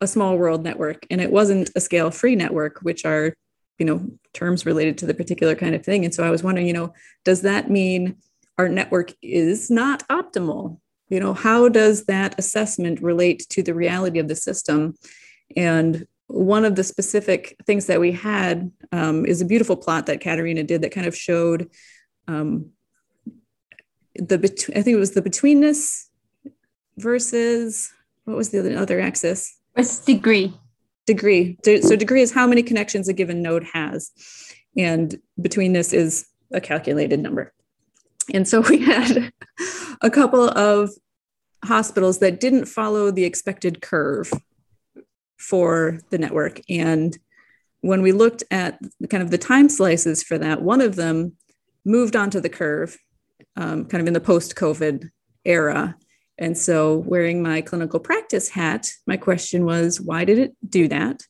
[0.00, 3.34] a small world network and it wasn't a scale free network, which are,
[3.78, 6.04] you know, terms related to the particular kind of thing.
[6.04, 6.92] And so I was wondering, you know,
[7.24, 8.16] does that mean
[8.58, 10.78] our network is not optimal?
[11.08, 14.94] You know, how does that assessment relate to the reality of the system?
[15.56, 20.20] And one of the specific things that we had um, is a beautiful plot that
[20.20, 21.70] Katharina did that kind of showed
[22.26, 22.70] um,
[24.14, 26.04] the bet- I think it was the betweenness
[26.96, 27.92] versus
[28.24, 29.58] what was the other, other axis?
[29.74, 30.54] What's degree?
[31.06, 31.58] Degree.
[31.64, 34.10] So degree is how many connections a given node has,
[34.76, 37.52] and betweenness is a calculated number.
[38.32, 39.32] And so we had
[40.00, 40.90] a couple of
[41.64, 44.30] hospitals that didn't follow the expected curve
[45.38, 46.60] for the network.
[46.68, 47.16] And
[47.80, 48.78] when we looked at
[49.10, 51.36] kind of the time slices for that, one of them
[51.84, 52.96] moved onto the curve
[53.56, 55.10] um, kind of in the post COVID
[55.44, 55.96] era.
[56.38, 61.22] And so, wearing my clinical practice hat, my question was, why did it do that?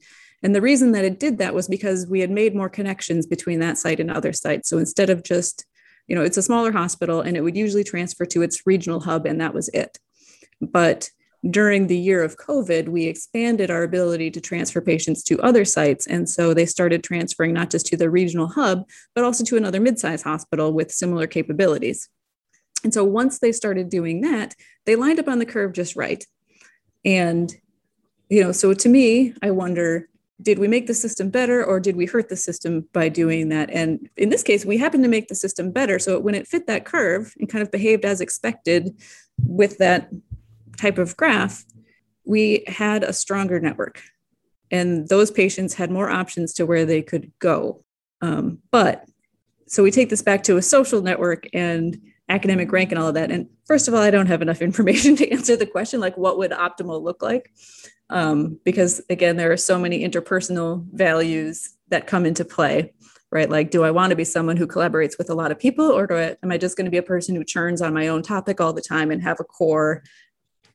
[0.42, 3.60] And the reason that it did that was because we had made more connections between
[3.60, 4.68] that site and other sites.
[4.68, 5.66] So instead of just,
[6.06, 9.26] you know, it's a smaller hospital and it would usually transfer to its regional hub
[9.26, 9.98] and that was it.
[10.60, 11.10] But
[11.50, 16.06] during the year of COVID, we expanded our ability to transfer patients to other sites.
[16.06, 19.80] And so they started transferring not just to the regional hub, but also to another
[19.80, 22.08] mid-sized hospital with similar capabilities.
[22.82, 24.54] And so once they started doing that,
[24.86, 26.24] they lined up on the curve just right.
[27.04, 27.54] And,
[28.30, 30.08] you know, so to me, I wonder,
[30.42, 33.70] did we make the system better or did we hurt the system by doing that?
[33.70, 35.98] And in this case, we happened to make the system better.
[35.98, 39.00] So when it fit that curve and kind of behaved as expected
[39.38, 40.10] with that
[40.76, 41.64] type of graph,
[42.24, 44.02] we had a stronger network.
[44.70, 47.84] And those patients had more options to where they could go.
[48.20, 49.04] Um, but
[49.66, 53.14] so we take this back to a social network and academic rank and all of
[53.14, 53.30] that.
[53.30, 56.38] And first of all, I don't have enough information to answer the question like, what
[56.38, 57.50] would optimal look like?
[58.10, 62.92] Um, because again, there are so many interpersonal values that come into play,
[63.30, 63.48] right?
[63.48, 66.06] Like, do I want to be someone who collaborates with a lot of people, or
[66.06, 68.22] do I, am I just going to be a person who churns on my own
[68.22, 70.02] topic all the time and have a core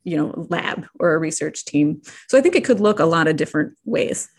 [0.04, 3.28] you know lab or a research team so i think it could look a lot
[3.28, 4.30] of different ways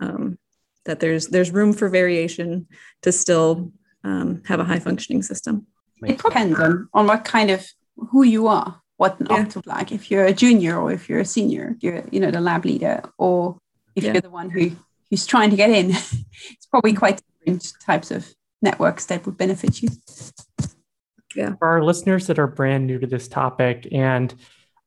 [0.00, 0.38] um,
[0.84, 2.66] that there's there's room for variation
[3.02, 3.72] to still
[4.04, 5.66] um, have a high functioning system
[6.10, 7.66] it depends on, on what kind of
[8.10, 9.44] who you are what an yeah.
[9.44, 12.40] optimal like if you're a junior or if you're a senior you're you know the
[12.40, 13.56] lab leader or
[13.94, 14.12] if yeah.
[14.12, 14.70] you're the one who
[15.10, 15.90] who's trying to get in
[16.50, 19.88] it's probably quite different types of networks that would benefit you
[21.34, 24.34] yeah for our listeners that are brand new to this topic and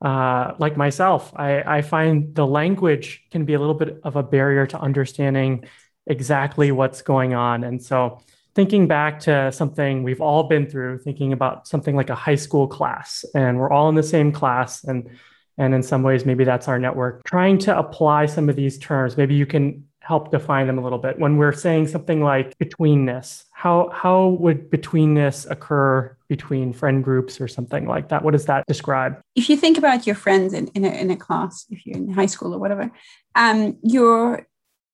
[0.02, 4.24] uh, like myself, I, I find the language can be a little bit of a
[4.24, 5.66] barrier to understanding
[6.06, 7.64] exactly what's going on.
[7.64, 8.22] And so,
[8.56, 12.68] thinking back to something we've all been through, thinking about something like a high school
[12.68, 15.10] class, and we're all in the same class, and
[15.58, 17.24] and in some ways, maybe that's our network.
[17.24, 21.00] Trying to apply some of these terms, maybe you can help define them a little
[21.00, 21.18] bit.
[21.18, 27.48] When we're saying something like betweenness, how how would betweenness occur between friend groups or
[27.48, 28.24] something like that?
[28.24, 29.20] What does that describe?
[29.36, 32.10] If you think about your friends in, in, a, in a class, if you're in
[32.10, 32.92] high school or whatever,
[33.36, 34.48] um, you're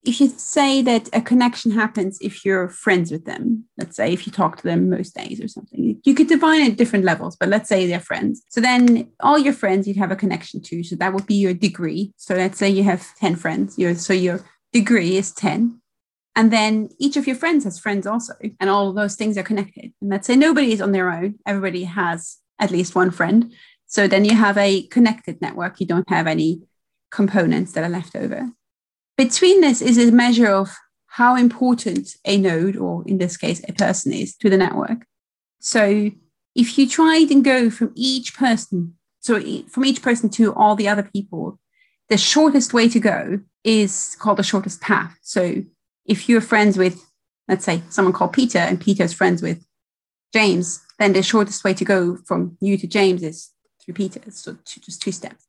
[0.03, 4.25] if you say that a connection happens if you're friends with them, let's say if
[4.25, 7.35] you talk to them most days or something, you could define it at different levels,
[7.35, 8.41] but let's say they're friends.
[8.49, 10.83] So then all your friends you'd have a connection to.
[10.83, 12.13] So that would be your degree.
[12.17, 13.77] So let's say you have 10 friends.
[13.77, 15.79] You're, so your degree is 10.
[16.35, 19.93] And then each of your friends has friends also, and all those things are connected.
[20.01, 23.53] And let's say nobody is on their own, everybody has at least one friend.
[23.85, 25.81] So then you have a connected network.
[25.81, 26.61] You don't have any
[27.11, 28.49] components that are left over.
[29.21, 34.11] Betweenness is a measure of how important a node, or in this case, a person
[34.11, 35.05] is to the network.
[35.59, 36.09] So
[36.55, 40.87] if you try and go from each person, so from each person to all the
[40.87, 41.59] other people,
[42.09, 45.15] the shortest way to go is called the shortest path.
[45.21, 45.65] So
[46.03, 46.99] if you're friends with,
[47.47, 49.63] let's say, someone called Peter and Peter's friends with
[50.33, 53.51] James, then the shortest way to go from you to James is
[53.85, 54.19] through Peter.
[54.31, 55.45] So just two steps.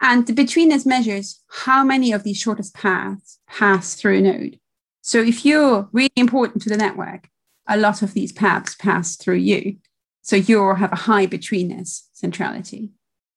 [0.00, 4.60] And the betweenness measures how many of these shortest paths pass through a node.
[5.02, 7.28] So if you're really important to the network,
[7.66, 9.76] a lot of these paths pass through you.
[10.22, 12.90] So you have a high betweenness centrality.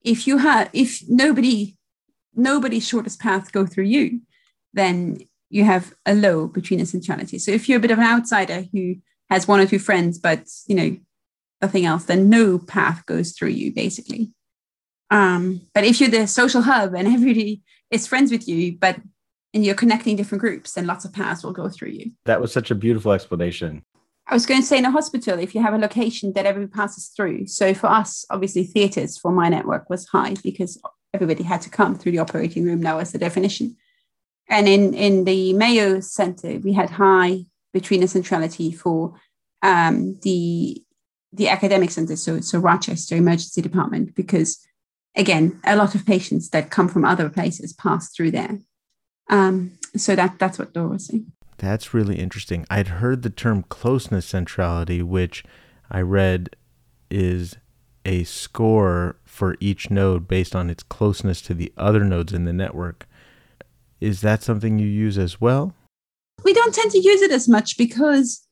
[0.03, 1.77] If you have, if nobody,
[2.35, 4.21] nobody's shortest path go through you,
[4.73, 7.39] then you have a low betweenness centrality.
[7.39, 8.95] So if you're a bit of an outsider who
[9.29, 10.97] has one or two friends, but you know
[11.61, 14.31] nothing else, then no path goes through you basically.
[15.11, 18.97] Um, but if you're the social hub and everybody is friends with you, but
[19.53, 22.11] and you're connecting different groups, then lots of paths will go through you.
[22.23, 23.83] That was such a beautiful explanation.
[24.27, 26.71] I was going to say in a hospital, if you have a location that everybody
[26.71, 27.47] passes through.
[27.47, 30.81] So for us, obviously, theatres for my network was high because
[31.13, 32.81] everybody had to come through the operating room.
[32.81, 33.75] That was the definition.
[34.47, 37.45] And in, in the Mayo Center, we had high
[37.75, 39.19] betweenness centrality for
[39.61, 40.81] um, the
[41.33, 44.67] the academic center, so so Rochester Emergency Department, because
[45.15, 48.59] again, a lot of patients that come from other places pass through there.
[49.29, 51.31] Um, so that that's what Laura was saying.
[51.57, 52.65] That's really interesting.
[52.69, 55.43] I'd heard the term closeness centrality, which
[55.89, 56.55] I read
[57.09, 57.55] is
[58.03, 62.53] a score for each node based on its closeness to the other nodes in the
[62.53, 63.07] network.
[63.99, 65.75] Is that something you use as well?
[66.43, 68.47] We don't tend to use it as much because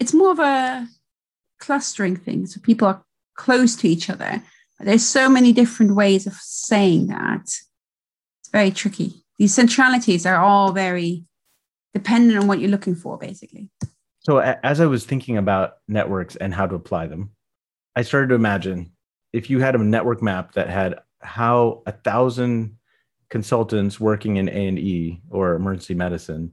[0.00, 0.88] it's more of a
[1.60, 2.46] clustering thing.
[2.46, 3.04] So people are
[3.36, 4.42] close to each other.
[4.80, 7.42] There's so many different ways of saying that.
[7.42, 9.24] It's very tricky.
[9.38, 11.24] These centralities are all very
[11.94, 13.70] dependent on what you're looking for, basically.
[14.20, 17.30] So, as I was thinking about networks and how to apply them,
[17.96, 18.92] I started to imagine
[19.32, 22.76] if you had a network map that had how a thousand
[23.28, 26.52] consultants working in A and E or emergency medicine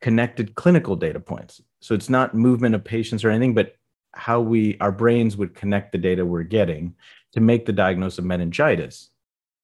[0.00, 1.62] connected clinical data points.
[1.80, 3.76] So it's not movement of patients or anything, but
[4.12, 6.94] how we our brains would connect the data we're getting
[7.36, 9.10] to make the diagnosis of meningitis.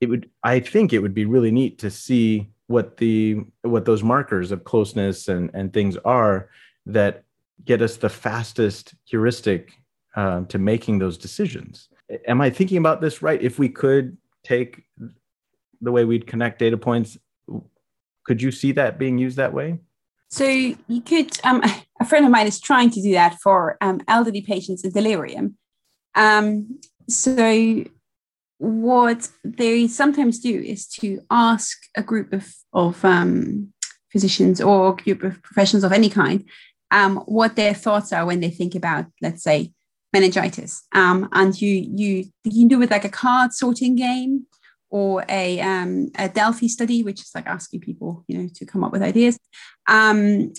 [0.01, 4.03] It would i think it would be really neat to see what the what those
[4.03, 6.51] markers of closeness and and things are
[6.87, 7.25] that
[7.65, 9.73] get us the fastest heuristic
[10.17, 11.89] uh, to making those decisions.
[12.27, 13.41] Am i thinking about this right?
[13.41, 14.85] If we could take
[15.81, 17.19] the way we'd connect data points
[18.25, 19.79] could you see that being used that way?
[20.29, 21.63] So you could, um,
[22.01, 25.57] a friend of mine is trying to do that for um, elderly patients in delirium.
[26.15, 26.79] Um,
[27.09, 27.85] so
[28.59, 33.73] what they sometimes do is to ask a group of, of um,
[34.11, 36.45] physicians or group of professionals of any kind
[36.93, 39.73] um, what their thoughts are when they think about, let's say,
[40.13, 40.85] meningitis.
[40.93, 44.47] Um, and you you you can do it like a card sorting game
[44.91, 48.85] or a, um, a Delphi study, which is like asking people, you know, to come
[48.85, 49.39] up with ideas.
[49.89, 50.53] Um,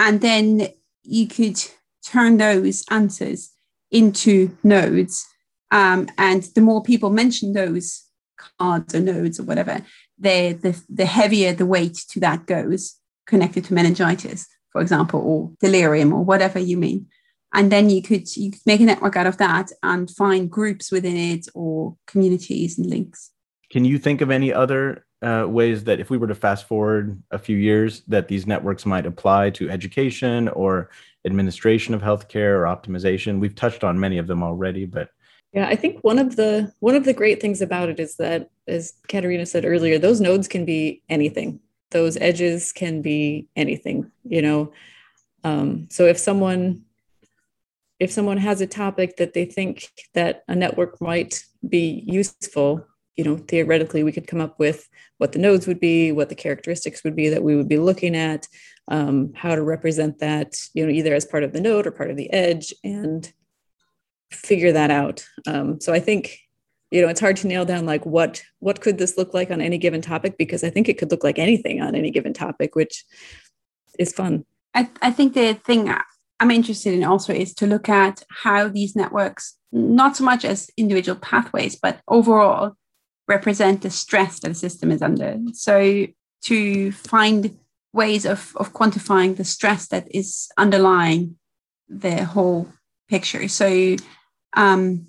[0.00, 0.68] and then
[1.04, 1.62] you could
[2.04, 3.52] turn those answers
[3.92, 5.24] into nodes.
[5.70, 8.04] Um, and the more people mention those
[8.58, 9.82] cards or nodes or whatever,
[10.18, 12.96] the, the, the heavier the weight to that goes
[13.26, 17.06] connected to meningitis, for example, or delirium or whatever you mean.
[17.54, 20.92] And then you could, you could make a network out of that and find groups
[20.92, 23.30] within it or communities and links.
[23.70, 27.22] Can you think of any other uh, ways that if we were to fast forward
[27.30, 30.90] a few years that these networks might apply to education or
[31.24, 33.40] administration of healthcare or optimization?
[33.40, 35.10] We've touched on many of them already, but
[35.58, 38.48] yeah, I think one of the one of the great things about it is that,
[38.68, 41.58] as Katharina said earlier, those nodes can be anything.
[41.90, 44.08] Those edges can be anything.
[44.22, 44.72] You know,
[45.42, 46.84] um, so if someone
[47.98, 52.86] if someone has a topic that they think that a network might be useful
[53.16, 56.36] you know, theoretically, we could come up with what the nodes would be, what the
[56.36, 58.46] characteristics would be that we would be looking at,
[58.86, 62.12] um, how to represent that, you know, either as part of the node or part
[62.12, 63.32] of the edge, and
[64.30, 65.24] figure that out.
[65.46, 66.38] Um, so I think,
[66.90, 69.60] you know, it's hard to nail down like what what could this look like on
[69.60, 72.74] any given topic because I think it could look like anything on any given topic,
[72.74, 73.04] which
[73.98, 74.44] is fun.
[74.74, 75.92] I, I think the thing
[76.40, 80.70] I'm interested in also is to look at how these networks, not so much as
[80.76, 82.74] individual pathways, but overall,
[83.26, 85.36] represent the stress that the system is under.
[85.52, 86.06] So
[86.44, 87.58] to find
[87.92, 91.36] ways of, of quantifying the stress that is underlying
[91.88, 92.68] the whole
[93.08, 93.48] picture.
[93.48, 93.96] So
[94.54, 95.06] um,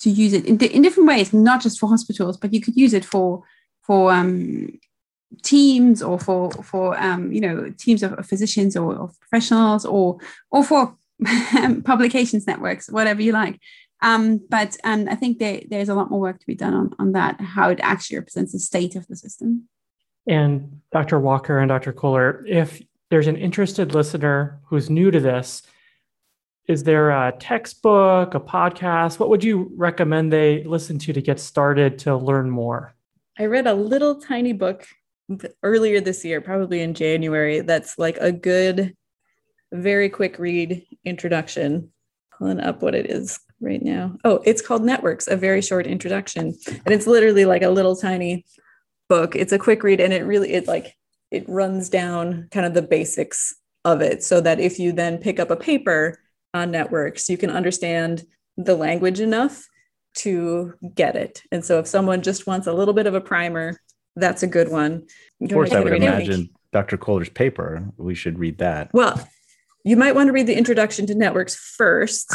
[0.00, 2.94] to use it in, in different ways, not just for hospitals, but you could use
[2.94, 3.42] it for
[3.82, 4.78] for um,
[5.42, 10.18] teams or for for um, you know teams of, of physicians or of professionals or
[10.50, 10.96] or for
[11.84, 13.60] publications networks, whatever you like.
[14.02, 17.12] Um, but I think there, there's a lot more work to be done on, on
[17.12, 19.68] that, how it actually represents the state of the system.
[20.26, 21.18] And Dr.
[21.18, 21.92] Walker and Dr.
[21.92, 25.62] Kohler, if there's an interested listener who's new to this,
[26.70, 29.18] is there a textbook, a podcast?
[29.18, 32.94] What would you recommend they listen to to get started to learn more?
[33.36, 34.86] I read a little tiny book
[35.64, 38.94] earlier this year, probably in January, that's like a good,
[39.72, 41.90] very quick read introduction
[42.38, 44.16] pulling up what it is right now.
[44.24, 46.54] Oh, it's called Networks, a very short introduction.
[46.68, 48.44] And it's literally like a little tiny
[49.08, 49.34] book.
[49.34, 50.94] It's a quick read and it really it like
[51.32, 55.40] it runs down kind of the basics of it so that if you then pick
[55.40, 56.16] up a paper
[56.54, 58.24] on networks, you can understand
[58.56, 59.66] the language enough
[60.12, 61.42] to get it.
[61.52, 63.80] And so if someone just wants a little bit of a primer,
[64.16, 65.06] that's a good one.
[65.40, 66.96] Of course, I would imagine Dr.
[66.96, 68.90] Kohler's paper, we should read that.
[68.92, 69.28] Well,
[69.84, 72.34] you might want to read the introduction to networks first,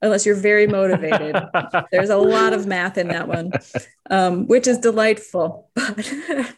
[0.00, 1.36] unless you're very motivated.
[1.92, 3.52] There's a lot of math in that one,
[4.10, 6.54] um, which is delightful, but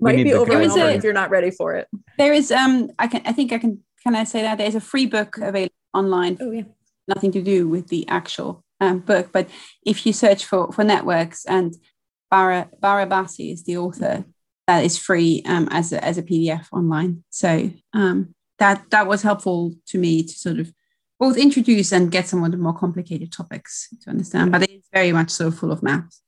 [0.00, 1.88] might be overwhelming if you're not ready for it.
[2.16, 4.80] There is, um, I can, I think I can, can I say that there's a
[4.80, 6.36] free book available online.
[6.40, 6.64] Oh yeah.
[7.06, 9.48] Nothing to do with the actual um, book, but
[9.84, 11.74] if you search for for networks and
[12.30, 14.24] Bara Barabasi is the author,
[14.66, 17.24] that is free um, as a as a PDF online.
[17.30, 20.72] So um, that that was helpful to me to sort of
[21.20, 24.52] both introduce and get some of the more complicated topics to understand.
[24.52, 26.20] But it's very much so full of math.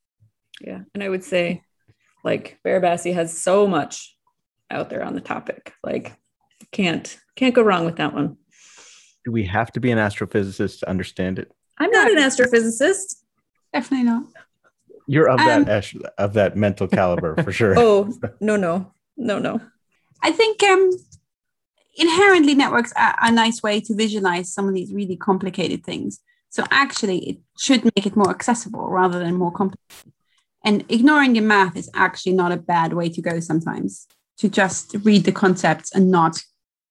[0.60, 1.62] Yeah, and I would say,
[2.24, 4.16] like Barabasi has so much
[4.70, 5.74] out there on the topic.
[5.82, 6.14] Like,
[6.72, 8.36] can't can't go wrong with that one.
[9.26, 11.50] Do we have to be an astrophysicist to understand it?
[11.78, 13.16] I'm not an astrophysicist.
[13.74, 14.22] Definitely not.
[15.08, 17.74] You're of um, that of that mental caliber for sure.
[17.76, 19.60] oh no no no no.
[20.22, 20.92] I think um,
[21.96, 26.20] inherently networks are a nice way to visualize some of these really complicated things.
[26.50, 30.12] So actually, it should make it more accessible rather than more complicated.
[30.64, 34.06] And ignoring the math is actually not a bad way to go sometimes.
[34.38, 36.38] To just read the concepts and not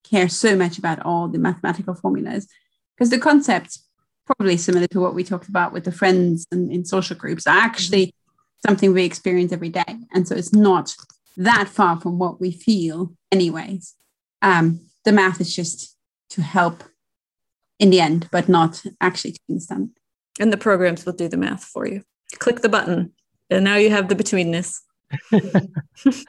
[0.08, 2.48] care so much about all the mathematical formulas,
[2.96, 3.84] because the concepts
[4.26, 7.58] probably similar to what we talked about with the friends and in social groups are
[7.58, 8.12] actually
[8.66, 9.84] something we experience every day.
[10.12, 10.96] And so it's not
[11.36, 13.94] that far from what we feel anyways.
[14.42, 15.96] Um, the math is just
[16.30, 16.82] to help
[17.78, 19.90] in the end but not actually to understand
[20.40, 22.02] and the programs will do the math for you.
[22.38, 23.12] Click the button.
[23.48, 24.80] And now you have the betweenness.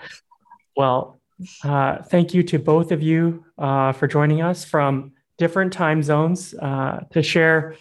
[0.75, 1.16] Well
[1.63, 6.53] uh, thank you to both of you uh, for joining us from different time zones
[6.55, 7.75] uh, to share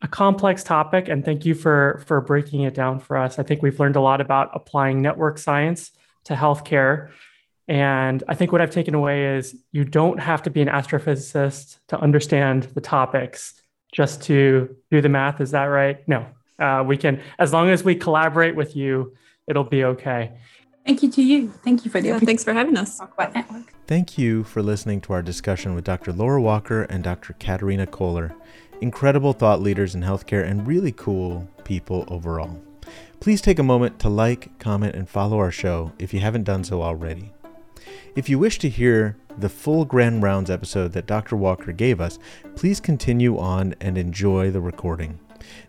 [0.00, 1.08] a complex topic.
[1.08, 3.38] And thank you for, for breaking it down for us.
[3.38, 5.90] I think we've learned a lot about applying network science
[6.24, 7.10] to healthcare.
[7.66, 11.78] And I think what I've taken away is you don't have to be an astrophysicist
[11.88, 13.60] to understand the topics
[13.92, 15.40] just to do the math.
[15.40, 16.06] Is that right?
[16.08, 16.26] No,
[16.58, 19.14] uh, we can, as long as we collaborate with you,
[19.46, 20.38] it'll be okay.
[20.88, 21.50] Thank you to you.
[21.64, 22.96] Thank you for the yeah, thanks for having us.
[22.96, 23.74] Talk about network.
[23.86, 26.14] Thank you for listening to our discussion with Dr.
[26.14, 27.34] Laura Walker and Dr.
[27.34, 28.34] Katharina Kohler.
[28.80, 32.62] Incredible thought leaders in healthcare and really cool people overall.
[33.20, 36.64] Please take a moment to like, comment, and follow our show if you haven't done
[36.64, 37.34] so already.
[38.16, 41.36] If you wish to hear the full Grand Rounds episode that Dr.
[41.36, 42.18] Walker gave us,
[42.56, 45.20] please continue on and enjoy the recording.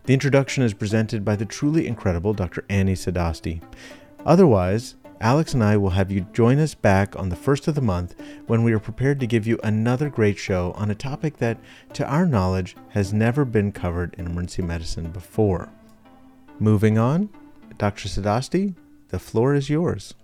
[0.04, 2.64] The introduction is presented by the truly incredible Dr.
[2.70, 3.60] Annie Sadosty.
[4.24, 7.82] Otherwise, Alex and I will have you join us back on the first of the
[7.82, 8.14] month
[8.46, 11.58] when we are prepared to give you another great show on a topic that,
[11.92, 15.68] to our knowledge, has never been covered in emergency medicine before.
[16.58, 17.28] Moving on,
[17.76, 18.08] Dr.
[18.08, 18.74] Sadosty,
[19.08, 20.14] the floor is yours.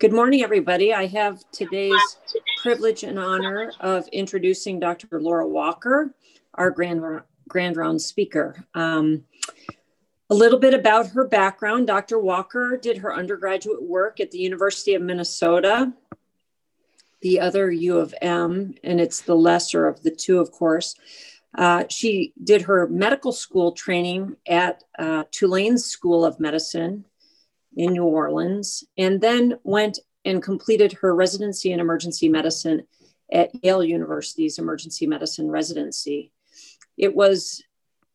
[0.00, 0.92] Good morning, everybody.
[0.92, 2.16] I have today's
[2.60, 5.20] privilege and honor of introducing Dr.
[5.20, 6.12] Laura Walker,
[6.54, 8.64] our Grand, Grand Round speaker.
[8.74, 9.24] Um,
[10.30, 12.18] a little bit about her background Dr.
[12.18, 15.92] Walker did her undergraduate work at the University of Minnesota,
[17.20, 20.94] the other U of M, and it's the lesser of the two, of course.
[21.58, 27.04] Uh, she did her medical school training at uh, Tulane's School of Medicine
[27.76, 32.86] in New Orleans, and then went and completed her residency in emergency medicine
[33.32, 36.32] at Yale University's emergency medicine residency.
[36.96, 37.64] It was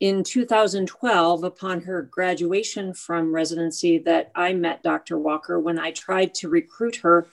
[0.06, 5.18] in 2012, upon her graduation from residency, that I met Dr.
[5.18, 7.26] Walker when I tried to recruit her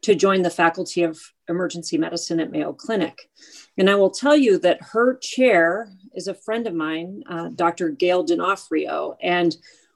[0.00, 3.28] to join the faculty of emergency medicine at Mayo Clinic.
[3.76, 7.90] And I will tell you that her chair is a friend of mine, uh, Dr.
[7.90, 9.18] Gail D'Onofrio.
[9.20, 9.54] And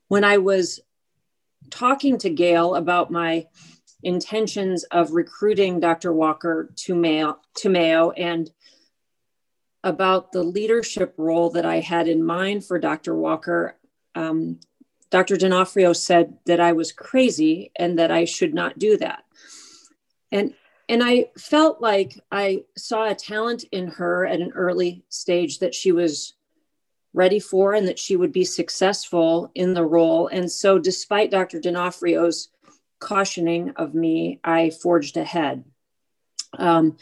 [0.08, 0.78] when I was
[1.70, 3.46] talking to Gail about my
[4.02, 6.12] intentions of recruiting Dr.
[6.12, 8.50] Walker to Mayo, to Mayo and
[9.82, 13.14] about the leadership role that I had in mind for Dr.
[13.14, 13.76] Walker,
[14.14, 14.60] um,
[15.10, 15.36] Dr.
[15.36, 19.24] D'Onofrio said that I was crazy and that I should not do that.
[20.30, 20.54] And
[20.88, 25.72] and I felt like I saw a talent in her at an early stage that
[25.72, 26.34] she was
[27.12, 30.26] ready for and that she would be successful in the role.
[30.26, 31.60] And so, despite Dr.
[31.60, 32.48] D'Onofrio's
[32.98, 35.64] cautioning of me, I forged ahead.
[36.58, 36.96] Um,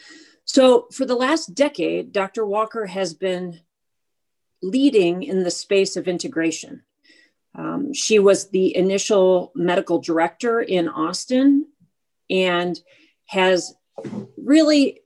[0.51, 2.43] so, for the last decade, Dr.
[2.43, 3.59] Walker has been
[4.63, 6.81] leading in the space of integration.
[7.53, 11.67] Um, she was the initial medical director in Austin
[12.31, 12.81] and
[13.27, 13.75] has
[14.37, 15.01] really,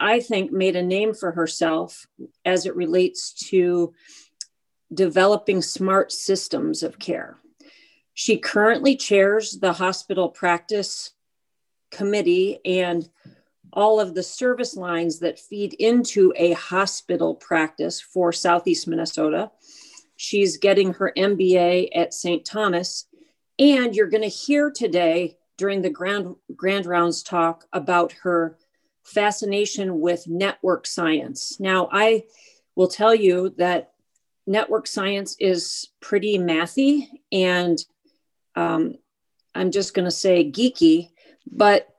[0.00, 2.08] I think, made a name for herself
[2.44, 3.94] as it relates to
[4.92, 7.38] developing smart systems of care.
[8.14, 11.12] She currently chairs the hospital practice
[11.92, 13.08] committee and
[13.72, 19.50] all of the service lines that feed into a hospital practice for Southeast Minnesota.
[20.16, 22.44] She's getting her MBA at St.
[22.44, 23.06] Thomas.
[23.58, 28.56] And you're going to hear today during the Grand, Grand Rounds talk about her
[29.04, 31.58] fascination with network science.
[31.60, 32.24] Now, I
[32.74, 33.92] will tell you that
[34.46, 37.78] network science is pretty mathy and
[38.56, 38.96] um,
[39.54, 41.10] I'm just going to say geeky,
[41.50, 41.89] but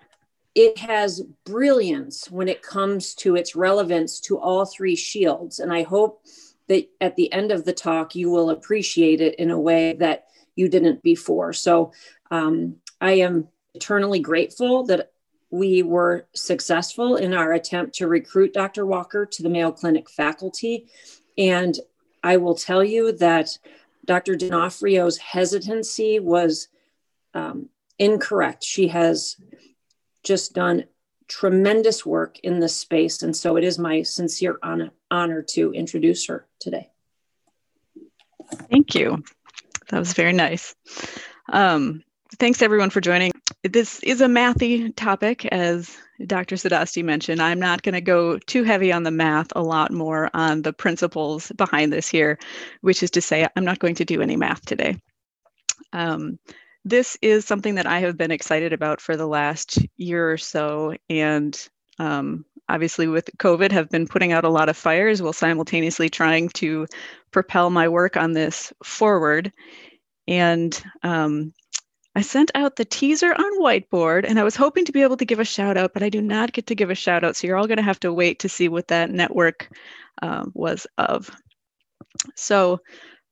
[0.56, 5.60] it has brilliance when it comes to its relevance to all three shields.
[5.60, 6.26] And I hope
[6.68, 10.26] that at the end of the talk, you will appreciate it in a way that
[10.56, 11.54] you didn't before.
[11.54, 11.94] So
[12.32, 15.12] um, I am eternally grateful that
[15.50, 18.86] we were successful in our attempt to recruit Dr.
[18.86, 20.88] Walker to the Mayo Clinic faculty.
[21.38, 21.78] And
[22.24, 23.58] I will tell you that
[24.06, 24.36] Dr.
[24.36, 26.68] D'Onofrio's hesitancy was
[27.34, 28.64] um, incorrect.
[28.64, 29.38] She has
[30.24, 30.86] just done
[31.28, 33.24] tremendous work in this space.
[33.24, 36.90] And so it is my sincere honor, honor to introduce her today.
[38.70, 39.24] Thank you.
[39.90, 40.76] That was very nice.
[41.52, 42.04] Um,
[42.38, 43.32] thanks everyone for joining.
[43.64, 45.96] This is a mathy topic, as
[46.26, 46.56] Dr.
[46.56, 47.42] Sadosty mentioned.
[47.42, 50.74] I'm not going to go too heavy on the math, a lot more on the
[50.74, 52.40] principles behind this here,
[52.82, 54.98] which is to say, I'm not going to do any math today.
[55.94, 56.40] Um,
[56.84, 60.96] this is something that I have been excited about for the last year or so.
[61.10, 61.58] And
[62.00, 66.50] um, obviously, with COVID, have been putting out a lot of fires while simultaneously trying
[66.50, 66.88] to
[67.32, 69.52] propel my work on this forward.
[70.28, 71.54] And um,
[72.16, 75.26] I sent out the teaser on whiteboard and I was hoping to be able to
[75.26, 77.36] give a shout out, but I do not get to give a shout out.
[77.36, 79.70] So you're all going to have to wait to see what that network
[80.22, 81.32] um, was of.
[82.36, 82.80] So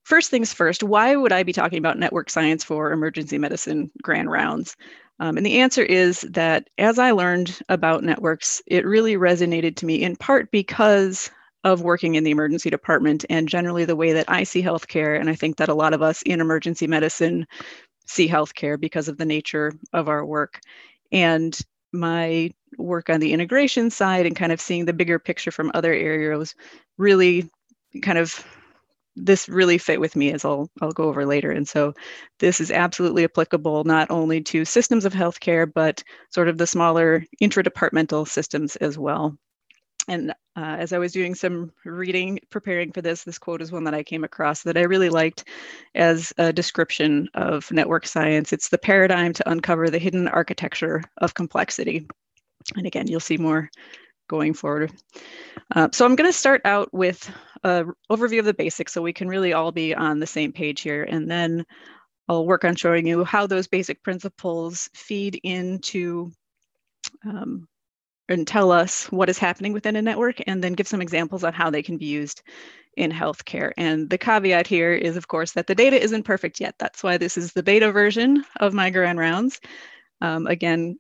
[0.10, 4.32] first things first, why would I be talking about network science for emergency medicine grand
[4.32, 4.76] rounds?
[5.20, 9.86] Um, and the answer is that as I learned about networks, it really resonated to
[9.86, 11.30] me in part because
[11.64, 15.20] of working in the emergency department and generally the way that I see healthcare.
[15.20, 17.46] And I think that a lot of us in emergency medicine
[18.08, 20.60] see healthcare because of the nature of our work.
[21.12, 21.58] And
[21.92, 25.94] my work on the integration side and kind of seeing the bigger picture from other
[25.94, 26.56] areas
[26.98, 27.50] really
[28.02, 28.44] kind of
[29.26, 31.52] this really fit with me as I'll, I'll go over later.
[31.52, 31.94] And so
[32.40, 37.24] this is absolutely applicable not only to systems of healthcare, but sort of the smaller
[37.42, 39.38] intradepartmental systems as well.
[40.08, 43.84] And uh, as I was doing some reading, preparing for this, this quote is one
[43.84, 45.48] that I came across that I really liked
[45.94, 48.52] as a description of network science.
[48.52, 52.08] It's the paradigm to uncover the hidden architecture of complexity.
[52.76, 53.70] And again, you'll see more
[54.30, 54.94] going forward.
[55.76, 57.30] Uh, so I'm going to start out with
[57.64, 60.80] an overview of the basics so we can really all be on the same page
[60.82, 61.04] here.
[61.04, 61.66] And then
[62.30, 66.32] I'll work on showing you how those basic principles feed into
[67.26, 67.68] um,
[68.30, 71.52] and tell us what is happening within a network and then give some examples on
[71.52, 72.44] how they can be used
[72.96, 73.72] in healthcare.
[73.78, 76.76] And the caveat here is, of course, that the data isn't perfect yet.
[76.78, 79.60] That's why this is the beta version of my grand rounds.
[80.22, 80.98] Um, again,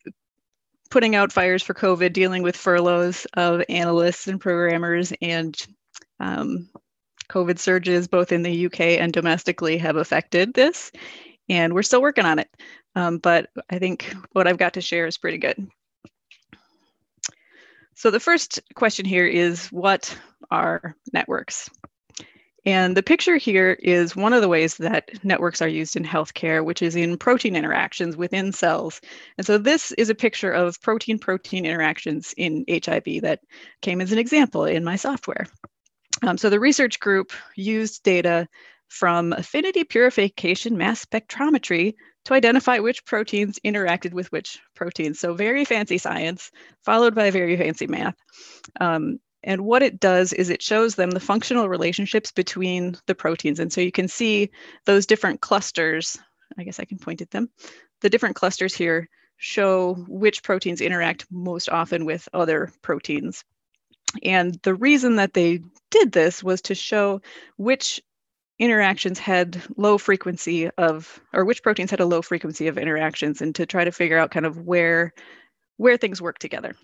[0.89, 5.55] putting out fires for COVID, dealing with furloughs of analysts and programmers, and
[6.19, 6.69] um,
[7.29, 10.91] COVID surges both in the UK and domestically have affected this.
[11.47, 12.49] And we're still working on it.
[12.95, 15.67] Um, but I think what I've got to share is pretty good.
[17.95, 20.17] So the first question here is what
[20.49, 21.69] are networks?
[22.65, 26.63] And the picture here is one of the ways that networks are used in healthcare,
[26.63, 28.99] which is in protein interactions within cells.
[29.37, 33.39] And so this is a picture of protein-protein interactions in HIV that
[33.81, 35.47] came as an example in my software.
[36.21, 38.47] Um, so the research group used data
[38.89, 41.93] from affinity purification mass spectrometry
[42.25, 45.19] to identify which proteins interacted with which proteins.
[45.19, 46.51] So very fancy science,
[46.83, 48.15] followed by very fancy math.
[48.79, 53.59] Um, and what it does is it shows them the functional relationships between the proteins.
[53.59, 54.51] And so you can see
[54.85, 56.17] those different clusters.
[56.57, 57.49] I guess I can point at them.
[58.01, 63.45] The different clusters here show which proteins interact most often with other proteins.
[64.23, 65.61] And the reason that they
[65.91, 67.21] did this was to show
[67.57, 68.01] which
[68.57, 73.55] interactions had low frequency of, or which proteins had a low frequency of interactions and
[73.55, 75.13] to try to figure out kind of where,
[75.77, 76.75] where things work together.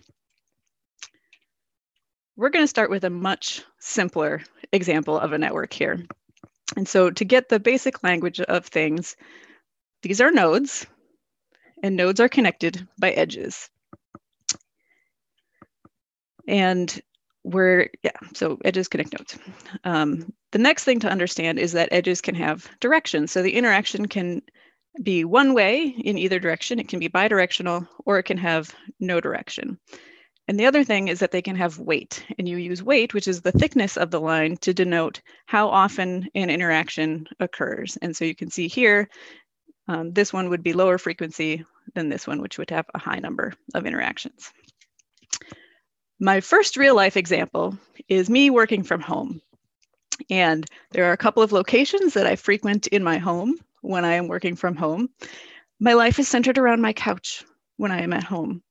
[2.36, 6.04] We're going to start with a much simpler example of a network here.
[6.76, 9.16] And so to get the basic language of things,
[10.02, 10.86] these are nodes,
[11.82, 13.70] and nodes are connected by edges.
[16.48, 17.00] And
[17.44, 19.38] we're, yeah, so edges connect nodes.
[19.84, 23.26] Um, the next thing to understand is that edges can have direction.
[23.26, 24.42] So the interaction can
[25.02, 26.78] be one way in either direction.
[26.78, 29.78] It can be bidirectional or it can have no direction.
[30.48, 33.26] And the other thing is that they can have weight, and you use weight, which
[33.26, 37.98] is the thickness of the line, to denote how often an interaction occurs.
[38.00, 39.08] And so you can see here,
[39.88, 43.18] um, this one would be lower frequency than this one, which would have a high
[43.18, 44.52] number of interactions.
[46.20, 47.76] My first real life example
[48.08, 49.40] is me working from home.
[50.30, 54.14] And there are a couple of locations that I frequent in my home when I
[54.14, 55.08] am working from home.
[55.78, 57.44] My life is centered around my couch
[57.76, 58.62] when I am at home.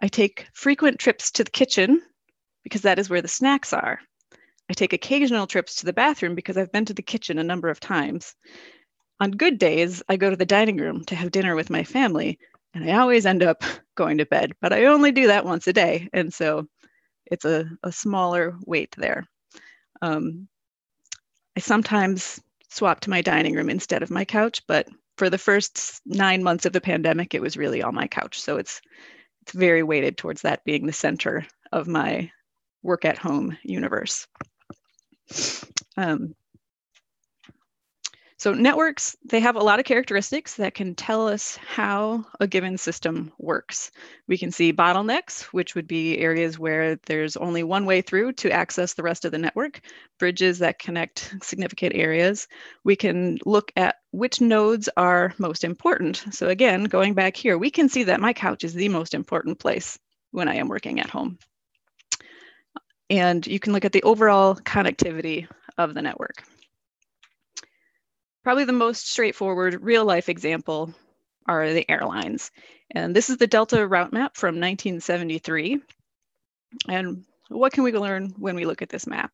[0.00, 2.02] I take frequent trips to the kitchen
[2.62, 4.00] because that is where the snacks are.
[4.70, 7.68] I take occasional trips to the bathroom because I've been to the kitchen a number
[7.68, 8.34] of times.
[9.20, 12.38] On good days, I go to the dining room to have dinner with my family,
[12.74, 13.64] and I always end up
[13.96, 16.08] going to bed, but I only do that once a day.
[16.12, 16.68] And so
[17.26, 19.26] it's a, a smaller weight there.
[20.02, 20.48] Um,
[21.56, 24.86] I sometimes swap to my dining room instead of my couch, but
[25.16, 28.40] for the first nine months of the pandemic, it was really on my couch.
[28.40, 28.80] So it's
[29.48, 32.30] it's very weighted towards that being the center of my
[32.82, 34.26] work at home universe.
[35.96, 36.34] Um,
[38.38, 42.78] so networks, they have a lot of characteristics that can tell us how a given
[42.78, 43.90] system works.
[44.28, 48.52] We can see bottlenecks, which would be areas where there's only one way through to
[48.52, 49.80] access the rest of the network,
[50.20, 52.46] bridges that connect significant areas.
[52.84, 56.22] We can look at which nodes are most important.
[56.30, 59.58] So again, going back here, we can see that my couch is the most important
[59.58, 59.98] place
[60.30, 61.40] when I am working at home.
[63.10, 66.44] And you can look at the overall connectivity of the network.
[68.48, 70.94] Probably the most straightforward real life example
[71.44, 72.50] are the airlines.
[72.90, 75.82] And this is the Delta route map from 1973.
[76.88, 79.32] And what can we learn when we look at this map?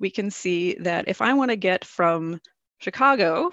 [0.00, 2.40] We can see that if I want to get from
[2.80, 3.52] Chicago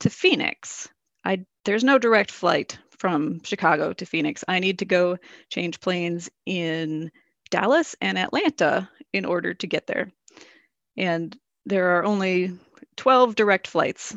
[0.00, 0.90] to Phoenix,
[1.24, 4.44] I, there's no direct flight from Chicago to Phoenix.
[4.46, 5.16] I need to go
[5.48, 7.10] change planes in
[7.48, 10.12] Dallas and Atlanta in order to get there.
[10.98, 11.34] And
[11.64, 12.52] there are only
[12.98, 14.14] 12 direct flights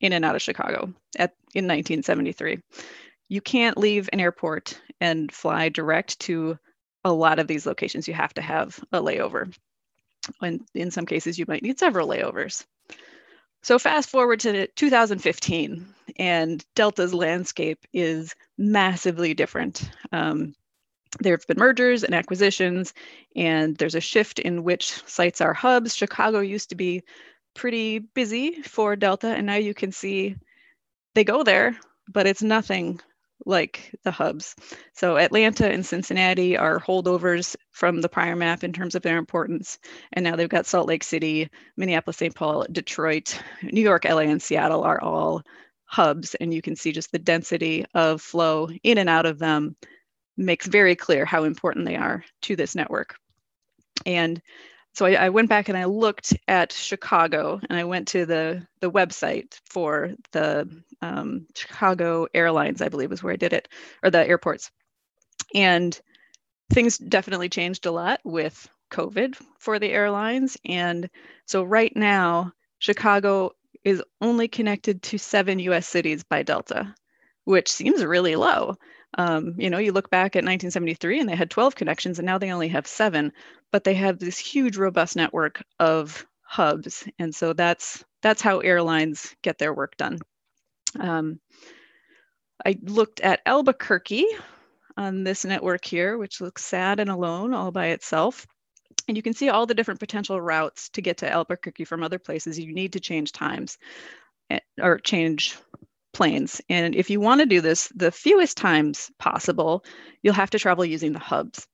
[0.00, 2.58] in and out of Chicago at, in 1973.
[3.28, 6.58] You can't leave an airport and fly direct to
[7.04, 8.08] a lot of these locations.
[8.08, 9.54] You have to have a layover.
[10.42, 12.64] And in some cases, you might need several layovers.
[13.62, 15.86] So fast forward to 2015,
[16.18, 19.90] and Delta's landscape is massively different.
[20.12, 20.54] Um,
[21.20, 22.94] there have been mergers and acquisitions,
[23.34, 25.96] and there's a shift in which sites are hubs.
[25.96, 27.02] Chicago used to be
[27.56, 30.36] pretty busy for Delta, and now you can see
[31.14, 31.76] they go there,
[32.12, 33.00] but it's nothing
[33.44, 34.54] like the hubs.
[34.94, 39.78] So Atlanta and Cincinnati are holdovers from the prior map in terms of their importance.
[40.12, 42.34] And now they've got Salt Lake City, Minneapolis, St.
[42.34, 45.42] Paul, Detroit, New York, LA, and Seattle are all
[45.84, 46.34] hubs.
[46.36, 49.76] And you can see just the density of flow in and out of them
[50.36, 53.16] makes very clear how important they are to this network.
[54.04, 54.42] And
[54.96, 58.66] so I, I, went back and I looked at Chicago and I went to the,
[58.80, 63.68] the website for the um, Chicago Airlines, I believe was where I did it,
[64.02, 64.70] or the airports.
[65.54, 66.00] And
[66.72, 70.56] things definitely changed a lot with COVID for the airlines.
[70.64, 71.10] And
[71.44, 73.50] so right now, Chicago
[73.84, 76.94] is only connected to seven US cities by Delta,
[77.44, 78.76] which seems really low.
[79.14, 82.38] Um, you know, you look back at 1973 and they had 12 connections and now
[82.38, 83.32] they only have seven,
[83.72, 87.08] but they have this huge robust network of hubs.
[87.18, 90.18] And so that's that's how airlines get their work done.
[90.98, 91.40] Um,
[92.64, 94.26] I looked at Albuquerque
[94.96, 98.46] on this network here, which looks sad and alone all by itself.
[99.08, 102.18] And you can see all the different potential routes to get to Albuquerque from other
[102.18, 102.58] places.
[102.58, 103.78] You need to change times
[104.50, 105.56] eh, or change
[106.16, 106.62] planes.
[106.70, 109.84] And if you want to do this the fewest times possible,
[110.22, 111.68] you'll have to travel using the hubs.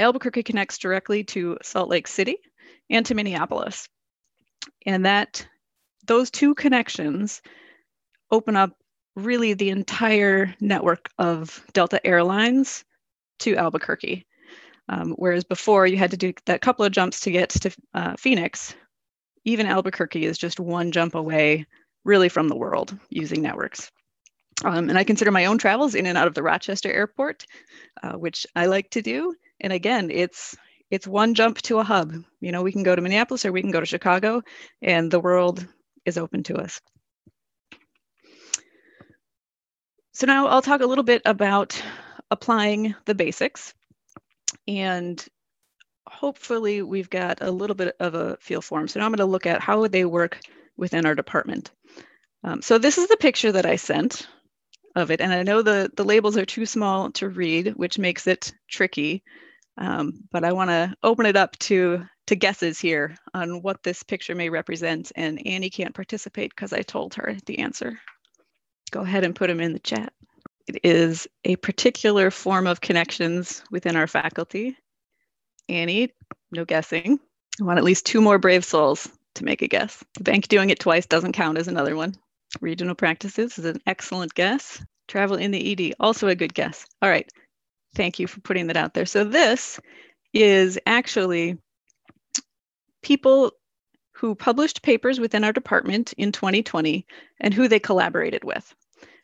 [0.00, 2.38] Albuquerque connects directly to Salt Lake City
[2.90, 3.88] and to Minneapolis.
[4.84, 5.46] And that
[6.04, 7.40] those two connections
[8.30, 8.72] open up
[9.14, 12.84] really the entire network of Delta Airlines
[13.40, 14.26] to Albuquerque.
[14.88, 18.16] Um, whereas before you had to do that couple of jumps to get to uh,
[18.16, 18.74] Phoenix,
[19.44, 21.66] even Albuquerque is just one jump away
[22.08, 23.92] really from the world using networks.
[24.64, 27.44] Um, and I consider my own travels in and out of the Rochester airport,
[28.02, 29.34] uh, which I like to do.
[29.60, 30.56] And again, it's
[30.90, 32.14] it's one jump to a hub.
[32.40, 34.42] You know, we can go to Minneapolis or we can go to Chicago,
[34.82, 35.64] and the world
[36.06, 36.80] is open to us.
[40.12, 41.80] So now I'll talk a little bit about
[42.30, 43.74] applying the basics.
[44.66, 45.24] And
[46.08, 48.88] hopefully we've got a little bit of a feel for them.
[48.88, 50.40] So now I'm going to look at how they work
[50.76, 51.70] within our department.
[52.44, 54.28] Um, so this is the picture that I sent
[54.94, 55.20] of it.
[55.20, 59.22] And I know the, the labels are too small to read, which makes it tricky.
[59.76, 64.02] Um, but I want to open it up to, to guesses here on what this
[64.02, 65.12] picture may represent.
[65.14, 67.98] And Annie can't participate because I told her the answer.
[68.90, 70.12] Go ahead and put them in the chat.
[70.66, 74.76] It is a particular form of connections within our faculty.
[75.68, 76.12] Annie,
[76.50, 77.20] no guessing.
[77.60, 80.02] I want at least two more brave souls to make a guess.
[80.14, 82.14] The bank doing it twice doesn't count as another one.
[82.60, 84.82] Regional practices is an excellent guess.
[85.06, 86.86] Travel in the ED, also a good guess.
[87.02, 87.30] All right,
[87.94, 89.06] thank you for putting that out there.
[89.06, 89.80] So this
[90.32, 91.58] is actually
[93.02, 93.52] people
[94.12, 97.06] who published papers within our department in 2020
[97.40, 98.74] and who they collaborated with.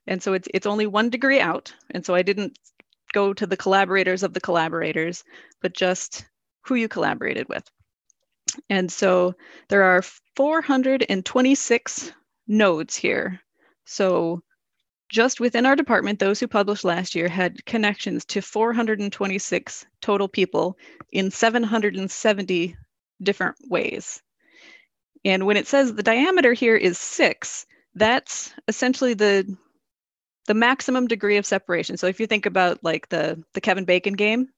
[0.06, 1.74] And so it's, it's only one degree out.
[1.90, 2.58] And so I didn't
[3.12, 5.24] go to the collaborators of the collaborators,
[5.60, 6.26] but just
[6.62, 7.64] who you collaborated with.
[8.70, 9.34] And so
[9.68, 10.02] there are
[10.36, 12.12] 426
[12.46, 13.40] nodes here.
[13.84, 14.42] So
[15.10, 20.76] just within our department, those who published last year had connections to 426 total people
[21.12, 22.76] in 770
[23.22, 24.22] different ways.
[25.24, 29.56] And when it says the diameter here is six, that's essentially the
[30.46, 31.96] the maximum degree of separation.
[31.96, 34.48] So if you think about like the the Kevin Bacon game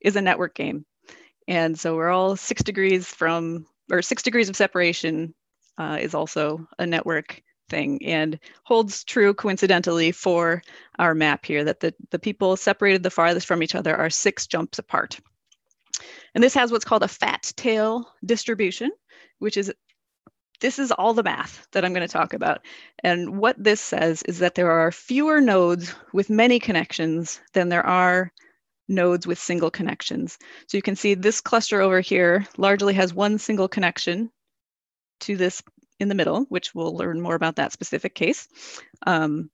[0.00, 0.84] is a network game.
[1.48, 5.34] And so we're all six degrees from, or six degrees of separation
[5.78, 10.62] uh, is also a network thing and holds true coincidentally for
[10.98, 14.46] our map here that the, the people separated the farthest from each other are six
[14.46, 15.18] jumps apart.
[16.34, 18.90] And this has what's called a fat tail distribution,
[19.38, 19.72] which is
[20.60, 22.60] this is all the math that I'm going to talk about.
[23.02, 27.84] And what this says is that there are fewer nodes with many connections than there
[27.84, 28.32] are
[28.88, 30.38] nodes with single connections.
[30.68, 34.30] So you can see this cluster over here largely has one single connection
[35.20, 35.62] to this
[35.98, 38.48] in the middle, which we'll learn more about that specific case.
[39.06, 39.50] Um,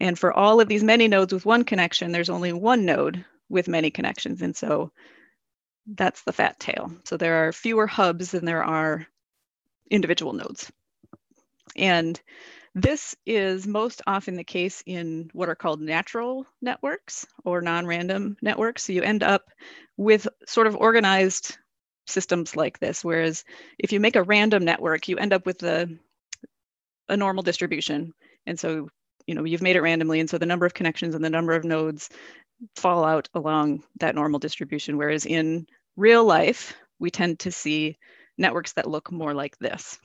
[0.00, 3.68] and for all of these many nodes with one connection, there's only one node with
[3.68, 4.42] many connections.
[4.42, 4.90] And so
[5.86, 6.92] that's the fat tail.
[7.04, 9.06] So there are fewer hubs than there are
[9.90, 10.70] individual nodes.
[11.76, 12.20] And
[12.74, 18.84] this is most often the case in what are called natural networks or non-random networks.
[18.84, 19.50] So you end up
[19.96, 21.58] with sort of organized
[22.06, 23.44] systems like this, whereas
[23.78, 25.88] if you make a random network, you end up with a,
[27.08, 28.12] a normal distribution.
[28.46, 28.88] And so,
[29.26, 30.20] you know, you've made it randomly.
[30.20, 32.10] And so the number of connections and the number of nodes
[32.76, 34.96] fall out along that normal distribution.
[34.96, 37.98] Whereas in real life, we tend to see
[38.38, 39.98] networks that look more like this.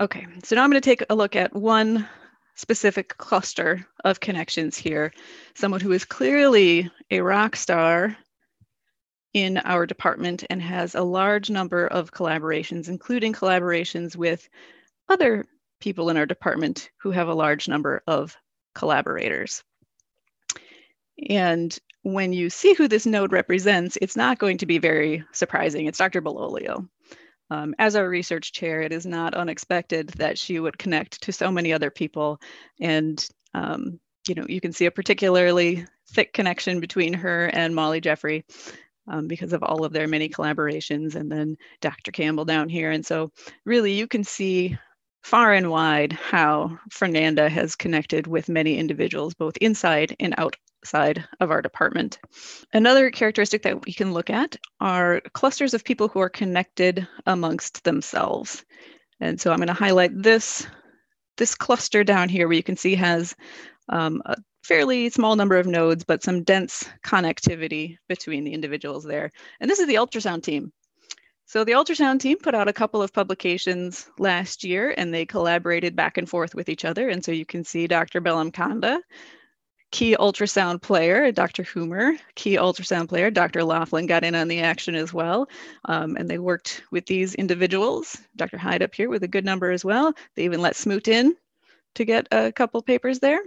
[0.00, 2.08] Okay, so now I'm going to take a look at one
[2.56, 5.12] specific cluster of connections here.
[5.54, 8.16] Someone who is clearly a rock star
[9.34, 14.48] in our department and has a large number of collaborations, including collaborations with
[15.08, 15.44] other
[15.80, 18.36] people in our department who have a large number of
[18.74, 19.62] collaborators.
[21.28, 25.86] And when you see who this node represents, it's not going to be very surprising.
[25.86, 26.22] It's Dr.
[26.22, 26.88] Bellolio.
[27.50, 31.50] Um, as our research chair, it is not unexpected that she would connect to so
[31.50, 32.40] many other people.
[32.80, 38.00] And, um, you know, you can see a particularly thick connection between her and Molly
[38.00, 38.44] Jeffrey
[39.08, 42.12] um, because of all of their many collaborations and then Dr.
[42.12, 42.90] Campbell down here.
[42.90, 43.30] And so
[43.64, 44.76] really you can see
[45.22, 51.50] far and wide how Fernanda has connected with many individuals, both inside and outside of
[51.50, 52.18] our department.
[52.74, 57.82] Another characteristic that we can look at are clusters of people who are connected amongst
[57.84, 58.64] themselves.
[59.20, 60.66] And so I'm going to highlight this,
[61.38, 63.34] this cluster down here where you can see has
[63.88, 69.30] um, a fairly small number of nodes, but some dense connectivity between the individuals there.
[69.60, 70.72] And this is the ultrasound team.
[71.46, 75.94] So the ultrasound team put out a couple of publications last year and they collaborated
[75.94, 77.10] back and forth with each other.
[77.10, 78.20] And so you can see Dr.
[78.20, 79.00] Bellamkonda
[79.94, 81.62] key ultrasound player, Dr.
[81.62, 83.62] Humer, key ultrasound player, Dr.
[83.62, 85.48] Laughlin got in on the action as well.
[85.84, 88.58] Um, and they worked with these individuals, Dr.
[88.58, 90.12] Hyde up here with a good number as well.
[90.34, 91.36] They even let Smoot in
[91.94, 93.38] to get a couple papers there.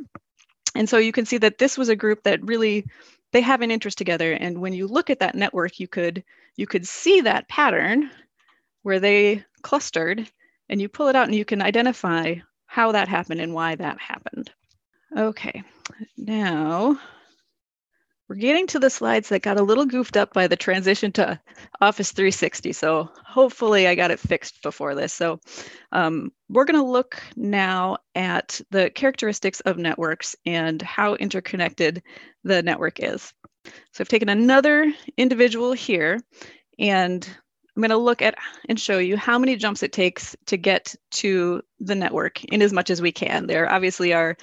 [0.77, 2.85] And so you can see that this was a group that really,
[3.33, 4.33] they have an interest together.
[4.33, 6.23] And when you look at that network, you could,
[6.55, 8.11] you could see that pattern
[8.83, 10.29] where they clustered
[10.69, 12.35] and you pull it out and you can identify
[12.67, 14.51] how that happened and why that happened.
[15.17, 15.63] Okay,
[16.15, 16.99] now
[18.27, 21.39] we're getting to the slides that got a little goofed up by the transition to
[21.79, 22.73] Office 360.
[22.73, 25.13] So hopefully I got it fixed before this.
[25.13, 25.39] So
[25.91, 32.03] um, we're going to look now at the characteristics of networks and how interconnected
[32.43, 33.33] the network is.
[33.93, 36.19] So I've taken another individual here
[36.79, 37.27] and
[37.75, 38.35] I'm going to look at
[38.67, 42.73] and show you how many jumps it takes to get to the network in as
[42.73, 43.45] much as we can.
[43.45, 44.35] There obviously are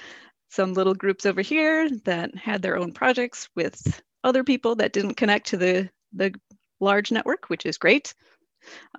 [0.55, 5.15] some little groups over here that had their own projects with other people that didn't
[5.15, 6.33] connect to the, the
[6.79, 8.15] large network, which is great.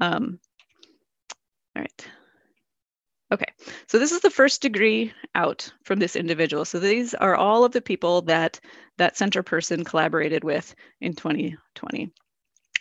[0.00, 0.38] Um,
[1.74, 2.08] all right.
[3.32, 3.52] Okay,
[3.88, 6.64] so this is the first degree out from this individual.
[6.64, 8.60] So these are all of the people that
[8.98, 12.12] that center person collaborated with in 2020.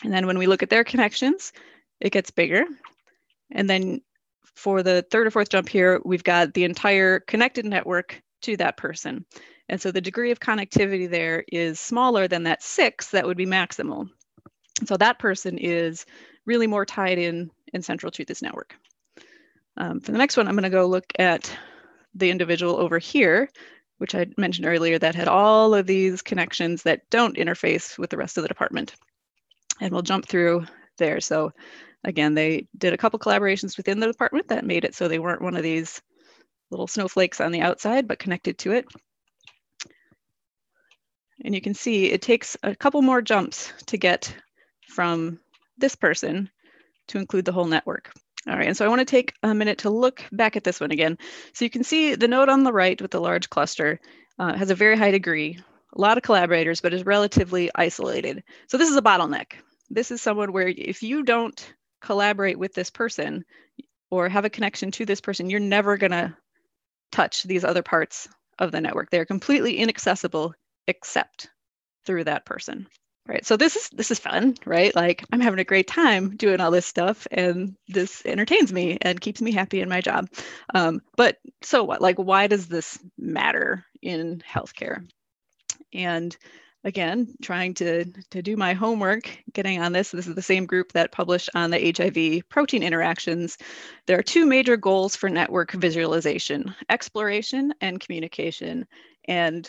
[0.04, 1.52] And then when we look at their connections,
[2.00, 2.64] it gets bigger.
[3.52, 4.02] And then
[4.56, 8.78] for the third or fourth jump here, we've got the entire connected network to that
[8.78, 9.26] person.
[9.70, 13.46] And so the degree of connectivity there is smaller than that six that would be
[13.46, 14.10] maximal.
[14.86, 16.06] So that person is
[16.46, 18.76] really more tied in and central to this network.
[19.78, 21.52] Um, for the next one, I'm going to go look at
[22.14, 23.50] the individual over here,
[23.98, 28.18] which I mentioned earlier that had all of these connections that don't interface with the
[28.18, 28.96] rest of the department.
[29.82, 30.66] And we'll jump through
[30.98, 31.20] there.
[31.20, 31.52] So
[32.04, 35.42] again, they did a couple collaborations within the department that made it so they weren't
[35.42, 36.02] one of these
[36.72, 38.86] little snowflakes on the outside, but connected to it.
[41.44, 44.36] And you can see it takes a couple more jumps to get
[44.88, 45.40] from
[45.78, 46.50] this person
[47.10, 48.12] to include the whole network.
[48.48, 50.80] All right, and so I want to take a minute to look back at this
[50.80, 51.18] one again.
[51.54, 54.00] So you can see the node on the right with the large cluster
[54.38, 55.58] uh, has a very high degree,
[55.96, 58.44] a lot of collaborators, but is relatively isolated.
[58.68, 59.54] So this is a bottleneck.
[59.90, 63.46] This is someone where if you don't collaborate with this person
[64.12, 66.38] or have a connection to this person, you're never gonna
[67.12, 68.28] touch these other parts
[68.60, 69.10] of the network.
[69.10, 70.54] They're completely inaccessible
[70.88, 71.50] except
[72.06, 72.88] through that person.
[73.28, 73.44] Right.
[73.44, 74.96] So this is this is fun, right?
[74.96, 79.20] Like I'm having a great time doing all this stuff and this entertains me and
[79.20, 80.30] keeps me happy in my job.
[80.76, 82.02] Um, but so what?
[82.02, 85.08] Like why does this matter in healthcare?
[85.92, 86.38] And
[86.86, 90.12] again, trying to, to do my homework, getting on this.
[90.12, 93.58] This is the same group that published on the HIV protein interactions.
[94.06, 98.86] There are two major goals for network visualization, exploration and communication.
[99.28, 99.68] And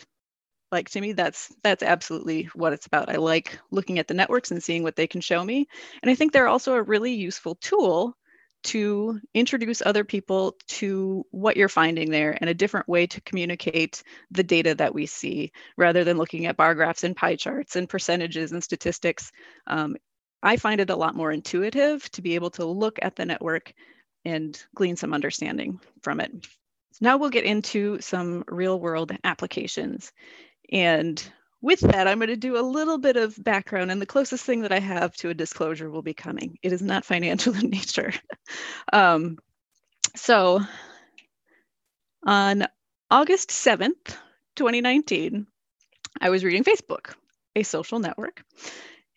[0.71, 3.09] like to me, that's that's absolutely what it's about.
[3.09, 5.67] I like looking at the networks and seeing what they can show me.
[6.03, 8.15] And I think they're also a really useful tool
[8.67, 14.03] to introduce other people to what you're finding there and a different way to communicate
[14.31, 17.89] the data that we see rather than looking at bar graphs and pie charts and
[17.89, 19.31] percentages and statistics.
[19.67, 19.97] Um,
[20.43, 23.73] I find it a lot more intuitive to be able to look at the network
[24.25, 26.33] and glean some understanding from it.
[26.93, 30.13] So now we'll get into some real world applications.
[30.73, 31.23] And
[31.67, 34.61] with that, I'm going to do a little bit of background, and the closest thing
[34.61, 36.59] that I have to a disclosure will be coming.
[36.63, 38.13] It is not financial in nature.
[38.93, 39.37] um,
[40.15, 40.61] so,
[42.25, 42.69] on
[43.11, 44.17] August 7th,
[44.55, 45.49] 2019,
[46.21, 47.15] I was reading Facebook,
[47.57, 48.45] a social network,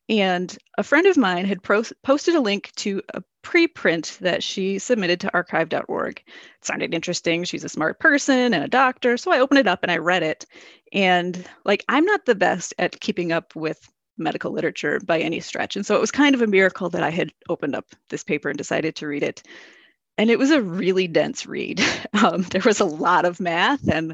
[0.09, 4.77] and a friend of mine had pro- posted a link to a preprint that she
[4.77, 6.23] submitted to arXiv.org.
[6.27, 7.43] It sounded interesting.
[7.43, 9.17] She's a smart person and a doctor.
[9.17, 10.45] So I opened it up and I read it.
[10.93, 13.79] And like, I'm not the best at keeping up with
[14.19, 15.75] medical literature by any stretch.
[15.75, 18.49] And so it was kind of a miracle that I had opened up this paper
[18.49, 19.41] and decided to read it.
[20.19, 21.81] And it was a really dense read.
[22.21, 24.13] Um, there was a lot of math and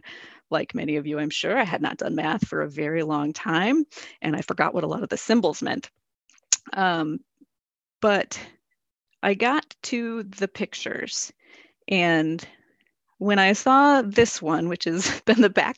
[0.51, 3.33] like many of you, I'm sure, I had not done math for a very long
[3.33, 3.83] time,
[4.21, 5.89] and I forgot what a lot of the symbols meant.
[6.71, 7.19] Um,
[7.99, 8.39] but
[9.25, 11.33] I got to the pictures,
[11.87, 12.47] and
[13.17, 15.77] when I saw this one, which has been the back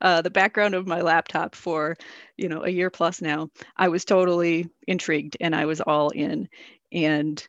[0.00, 1.98] uh, the background of my laptop for
[2.38, 6.48] you know a year plus now, I was totally intrigued and I was all in,
[6.90, 7.46] and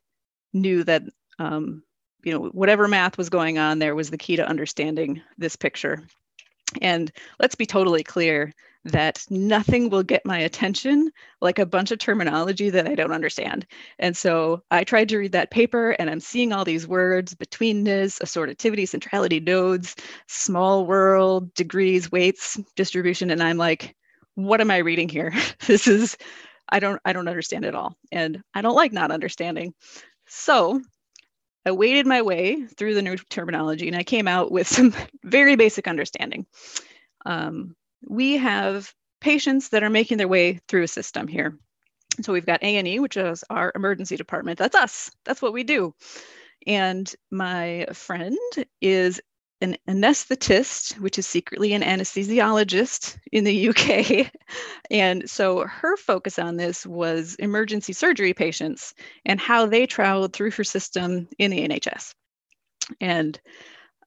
[0.52, 1.04] knew that
[1.40, 1.84] um,
[2.26, 6.04] you know whatever math was going on there was the key to understanding this picture.
[6.82, 8.54] And let's be totally clear
[8.86, 11.12] that nothing will get my attention
[11.42, 13.66] like a bunch of terminology that I don't understand.
[14.00, 18.20] And so I tried to read that paper and I'm seeing all these words betweenness,
[18.22, 19.96] assortativity, centrality, nodes,
[20.28, 23.32] small world, degrees, weights, distribution.
[23.32, 23.96] And I'm like,
[24.36, 25.34] what am I reading here?
[25.68, 26.18] this is,
[26.70, 27.98] I don't, I don't understand it all.
[28.12, 29.74] And I don't like not understanding.
[30.28, 30.80] So
[31.66, 35.58] I waded my way through the new terminology and I came out with some very
[35.58, 36.46] basic understanding.
[37.26, 37.76] Um,
[38.08, 41.58] we have patients that are making their way through a system here.
[42.22, 44.60] So we've got A&E, which is our emergency department.
[44.60, 45.12] That's us.
[45.26, 45.94] That's what we do.
[46.68, 48.38] And my friend
[48.82, 49.22] is
[49.62, 54.32] an anesthetist, which is secretly an anesthesiologist in the UK.
[54.92, 60.50] And so her focus on this was emergency surgery patients and how they traveled through
[60.52, 62.16] her system in the NHS.
[63.00, 63.40] And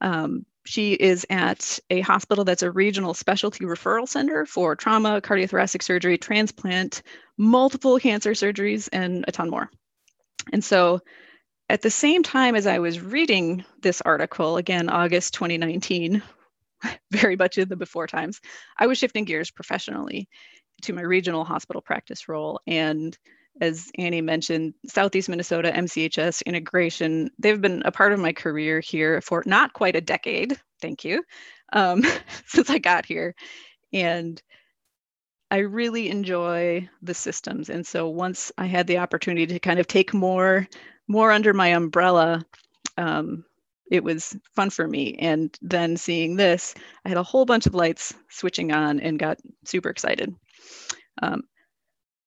[0.01, 5.83] um, she is at a hospital that's a regional specialty referral center for trauma, cardiothoracic
[5.83, 7.01] surgery, transplant,
[7.37, 9.69] multiple cancer surgeries, and a ton more.
[10.51, 11.01] And so
[11.69, 16.21] at the same time as I was reading this article, again, August 2019,
[17.11, 18.39] very much in the before times,
[18.77, 20.27] I was shifting gears professionally
[20.83, 22.59] to my regional hospital practice role.
[22.67, 23.17] And
[23.61, 29.21] as Annie mentioned, Southeast Minnesota MCHS integration, they've been a part of my career here
[29.21, 31.23] for not quite a decade, thank you,
[31.71, 32.03] um,
[32.45, 33.35] since I got here.
[33.91, 34.41] And
[35.51, 37.69] I really enjoy the systems.
[37.69, 40.67] And so once I had the opportunity to kind of take more,
[41.07, 42.43] more under my umbrella,
[42.97, 43.45] um,
[43.91, 45.15] it was fun for me.
[45.19, 46.73] And then seeing this,
[47.05, 50.33] I had a whole bunch of lights switching on and got super excited.
[51.21, 51.43] Um,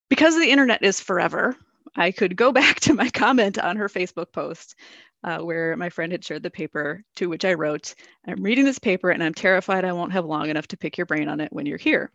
[0.09, 1.57] because the internet is forever,
[1.97, 4.77] I could go back to my comment on her Facebook post
[5.25, 7.95] uh, where my friend had shared the paper to which I wrote,
[8.27, 11.07] I'm reading this paper and I'm terrified I won't have long enough to pick your
[11.07, 12.11] brain on it when you're here.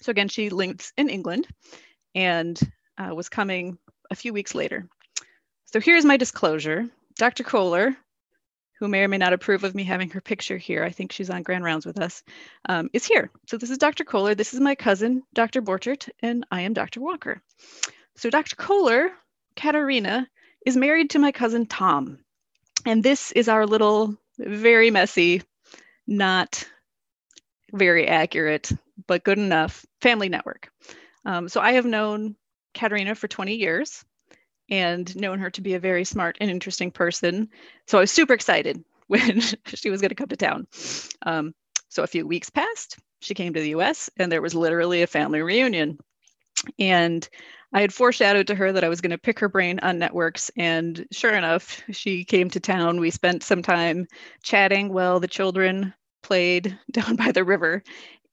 [0.00, 1.46] So again, she lives in England
[2.14, 2.58] and
[2.96, 3.78] uh, was coming
[4.10, 4.88] a few weeks later.
[5.66, 6.86] So here's my disclosure.
[7.16, 7.44] Dr.
[7.44, 7.96] Kohler,
[8.78, 11.30] who may or may not approve of me having her picture here, I think she's
[11.30, 12.22] on grand rounds with us,
[12.68, 13.30] um, is here.
[13.46, 14.04] So this is Dr.
[14.04, 14.34] Kohler.
[14.34, 15.62] This is my cousin, Dr.
[15.62, 17.00] Borchert, and I am Dr.
[17.00, 17.42] Walker.
[18.16, 18.56] So Dr.
[18.56, 19.10] Kohler,
[19.56, 20.28] Katharina,
[20.64, 22.18] is married to my cousin Tom.
[22.86, 25.42] And this is our little, very messy,
[26.06, 26.64] not
[27.72, 28.70] very accurate,
[29.06, 30.70] but good enough family network.
[31.24, 32.36] Um, so I have known
[32.74, 34.04] Katharina for 20 years
[34.68, 37.48] and known her to be a very smart and interesting person.
[37.86, 40.66] So I was super excited when she was going to come to town.
[41.24, 41.54] Um,
[41.88, 42.98] so a few weeks passed.
[43.20, 45.98] She came to the US and there was literally a family reunion.
[46.78, 47.28] And
[47.72, 50.50] I had foreshadowed to her that I was going to pick her brain on networks.
[50.56, 53.00] And sure enough, she came to town.
[53.00, 54.06] We spent some time
[54.42, 55.92] chatting while the children
[56.22, 57.82] played down by the river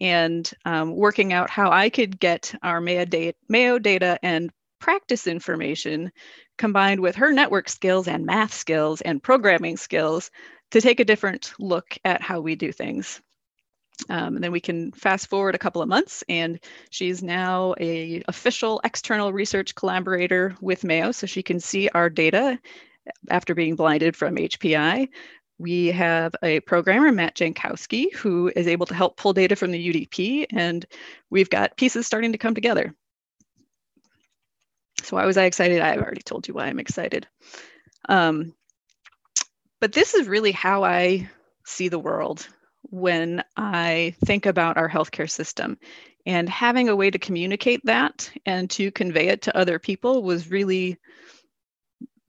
[0.01, 5.27] and um, working out how I could get our Mayo data, Mayo data and practice
[5.27, 6.11] information
[6.57, 10.31] combined with her network skills and math skills and programming skills
[10.71, 13.21] to take a different look at how we do things.
[14.09, 16.59] Um, and then we can fast forward a couple of months and
[16.89, 22.59] she's now a official external research collaborator with Mayo so she can see our data
[23.29, 25.07] after being blinded from HPI.
[25.57, 29.93] We have a programmer, Matt Jankowski, who is able to help pull data from the
[29.93, 30.85] UDP and
[31.29, 32.93] we've got pieces starting to come together.
[35.05, 35.81] So why was I excited?
[35.81, 37.27] I've already told you why I'm excited.
[38.09, 38.53] Um,
[39.79, 41.29] but this is really how I
[41.65, 42.47] see the world
[42.83, 45.77] when I think about our healthcare system.
[46.25, 50.49] And having a way to communicate that and to convey it to other people was
[50.49, 50.97] really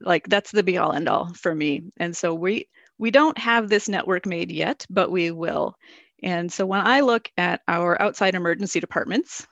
[0.01, 1.85] like that's the be all end all for me.
[1.97, 2.69] And so we
[2.99, 5.77] we don't have this network made yet, but we will.
[6.23, 9.47] And so when I look at our outside emergency departments,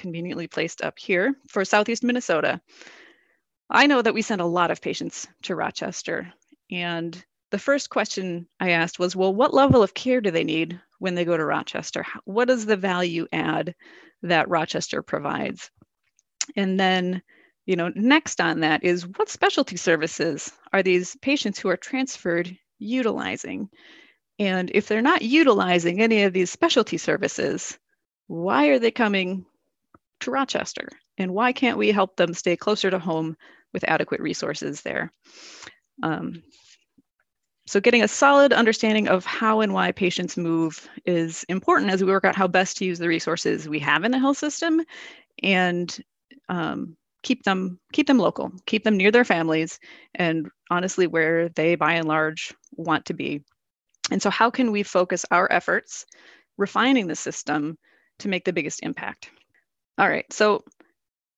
[0.00, 2.60] conveniently placed up here for Southeast Minnesota.
[3.68, 6.32] I know that we send a lot of patients to Rochester.
[6.70, 10.80] And the first question I asked was, well, what level of care do they need
[10.98, 12.04] when they go to Rochester?
[12.24, 13.74] What is the value add
[14.22, 15.70] that Rochester provides?
[16.56, 17.22] And then,
[17.66, 22.56] you know, next on that is what specialty services are these patients who are transferred
[22.78, 23.68] utilizing?
[24.38, 27.78] And if they're not utilizing any of these specialty services,
[28.26, 29.44] why are they coming
[30.20, 30.88] to Rochester?
[31.18, 33.36] And why can't we help them stay closer to home
[33.72, 35.12] with adequate resources there?
[36.02, 36.42] Um,
[37.66, 42.10] so getting a solid understanding of how and why patients move is important as we
[42.10, 44.80] work out how best to use the resources we have in the health system
[45.42, 46.02] and
[46.48, 49.78] um, keep them keep them local, keep them near their families
[50.14, 53.44] and honestly where they by and large want to be.
[54.10, 56.06] And so how can we focus our efforts
[56.56, 57.78] refining the system
[58.18, 59.30] to make the biggest impact?
[60.00, 60.24] All right.
[60.32, 60.64] So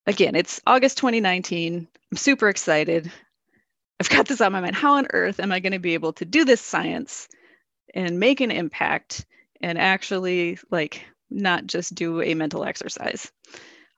[0.06, 1.89] again, it's August 2019.
[2.12, 3.10] I'm super excited.
[3.98, 4.76] I've got this on my mind.
[4.76, 7.26] How on earth am I going to be able to do this science
[7.93, 9.26] and make an impact
[9.60, 13.32] and actually like not just do a mental exercise?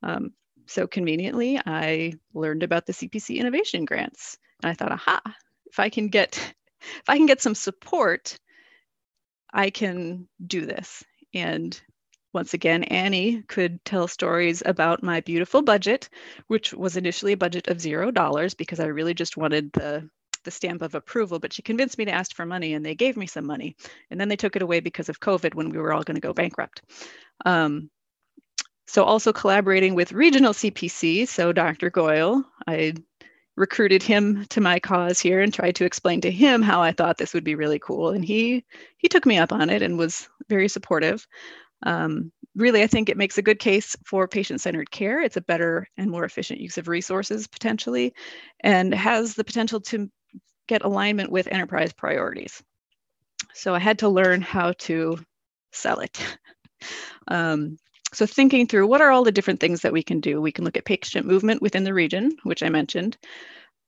[0.03, 0.33] Um,
[0.67, 4.39] so conveniently, I learned about the CPC innovation grants.
[4.63, 5.21] And I thought, aha,
[5.67, 6.39] if I can get
[6.81, 8.39] if I can get some support,
[9.53, 11.05] I can do this.
[11.35, 11.79] And
[12.35, 16.09] once again, Annie could tell stories about my beautiful budget,
[16.49, 20.09] which was initially a budget of zero dollars because I really just wanted the
[20.45, 23.17] the stamp of approval, but she convinced me to ask for money and they gave
[23.17, 23.77] me some money.
[24.11, 26.21] And then they took it away because of COVID when we were all going to
[26.21, 26.83] go bankrupt.
[27.47, 27.89] Um,
[28.87, 31.89] so also collaborating with regional CPC, so Dr.
[31.89, 32.95] Goyle, I
[33.57, 37.19] recruited him to my cause here and tried to explain to him how I thought
[37.19, 38.11] this would be really cool.
[38.11, 38.65] And he
[38.99, 41.27] he took me up on it and was very supportive.
[41.85, 45.21] Um, really, I think it makes a good case for patient-centered care.
[45.23, 48.15] It's a better and more efficient use of resources potentially,
[48.61, 50.11] and has the potential to
[50.67, 52.63] get alignment with enterprise priorities.
[53.55, 55.19] So I had to learn how to
[55.73, 56.19] sell it.
[57.29, 57.77] um,
[58.13, 60.41] so thinking through what are all the different things that we can do?
[60.41, 63.17] We can look at patient movement within the region, which I mentioned.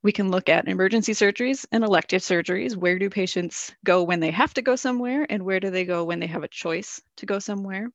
[0.07, 2.77] We can look at emergency surgeries and elective surgeries.
[2.77, 6.05] Where do patients go when they have to go somewhere and where do they go
[6.05, 7.89] when they have a choice to go somewhere?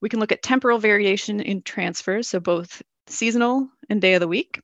[0.00, 4.28] We can look at temporal variation in transfers, so both seasonal and day of the
[4.28, 4.62] week.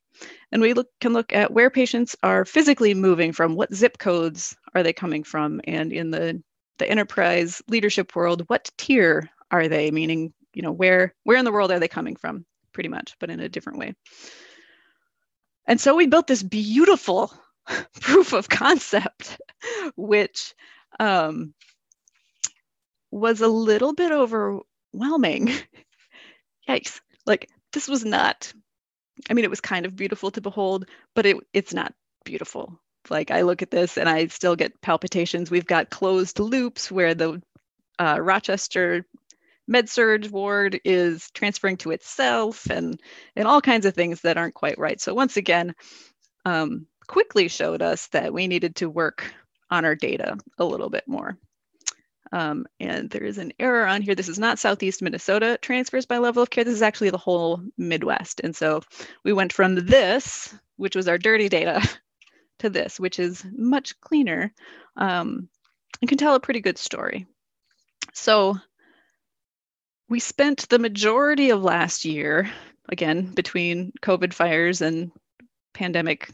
[0.51, 4.57] And we look, can look at where patients are physically moving from, what zip codes
[4.75, 6.43] are they coming from, and in the,
[6.79, 11.53] the enterprise leadership world, what tier are they, meaning you know where where in the
[11.53, 13.95] world are they coming from pretty much but in a different way
[15.69, 17.33] and so we built this beautiful
[18.01, 19.39] proof of concept
[19.97, 20.55] which
[20.99, 21.55] um,
[23.11, 25.53] was a little bit overwhelming.
[26.69, 27.01] Yikes.
[27.27, 28.53] Like this was not
[29.29, 31.93] i mean it was kind of beautiful to behold but it it's not
[32.25, 32.81] beautiful.
[33.11, 35.51] Like i look at this and i still get palpitations.
[35.51, 37.43] We've got closed loops where the
[37.99, 39.05] uh, rochester
[39.69, 43.01] med-surg ward is transferring to itself and
[43.37, 45.75] and all kinds of things that aren't quite right so once again
[46.45, 49.33] um, quickly showed us that we needed to work
[49.71, 51.37] on our data a little bit more
[52.33, 54.15] um, and there is an error on here.
[54.15, 56.65] This is not Southeast Minnesota transfers by level of care.
[56.65, 58.41] This is actually the whole Midwest.
[58.45, 58.83] And so
[59.25, 61.81] we went from this, which was our dirty data,
[62.59, 64.53] to this, which is much cleaner
[64.97, 65.49] um,
[66.01, 67.27] and can tell a pretty good story.
[68.13, 68.57] So
[70.09, 72.51] we spent the majority of last year,
[72.89, 75.13] again, between COVID fires and
[75.75, 76.31] pandemic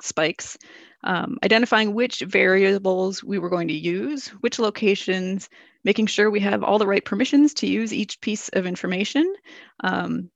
[0.00, 0.58] spikes,
[1.04, 5.48] um, identifying which variables we were going to use, which locations,
[5.84, 9.32] making sure we have all the right permissions to use each piece of information.
[9.80, 10.30] Um,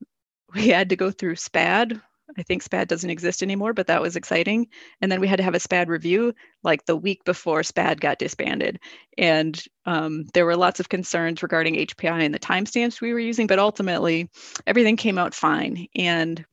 [0.55, 2.01] we had to go through SPAD,
[2.37, 4.69] I think SPAD doesn't exist anymore, but that was exciting.
[5.01, 8.19] And then we had to have a SPAD review like the week before SPAD got
[8.19, 8.81] disbanded.
[9.17, 13.47] And um, there were lots of concerns regarding HPI and the timestamps we were using,
[13.47, 14.29] but ultimately
[14.67, 15.87] everything came out fine.
[15.95, 16.45] And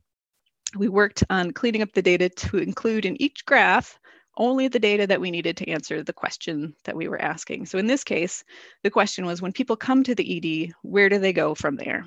[0.78, 4.00] we worked on cleaning up the data to include in each graph
[4.38, 7.66] only the data that we needed to answer the question that we were asking.
[7.66, 8.44] So in this case,
[8.84, 12.06] the question was when people come to the ED, where do they go from there?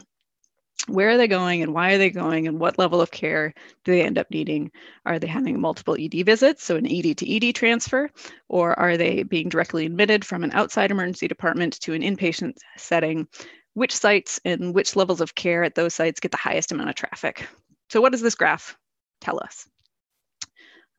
[0.86, 3.52] Where are they going and why are they going and what level of care
[3.84, 4.70] do they end up needing?
[5.05, 8.10] Are they having multiple ED visits, so an ED to ED transfer,
[8.48, 13.26] or are they being directly admitted from an outside emergency department to an inpatient setting?
[13.74, 16.94] Which sites and which levels of care at those sites get the highest amount of
[16.94, 17.46] traffic?
[17.90, 18.76] So, what does this graph
[19.20, 19.68] tell us?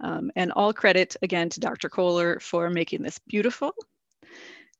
[0.02, 1.90] Um, and all credit again to Dr.
[1.90, 3.74] Kohler for making this beautiful.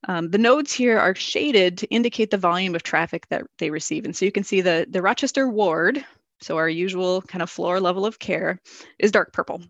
[0.08, 4.06] Um, the nodes here are shaded to indicate the volume of traffic that they receive.
[4.06, 6.04] And so you can see the, the Rochester ward,
[6.42, 8.60] so our usual kind of floor level of care,
[8.98, 9.62] is dark purple.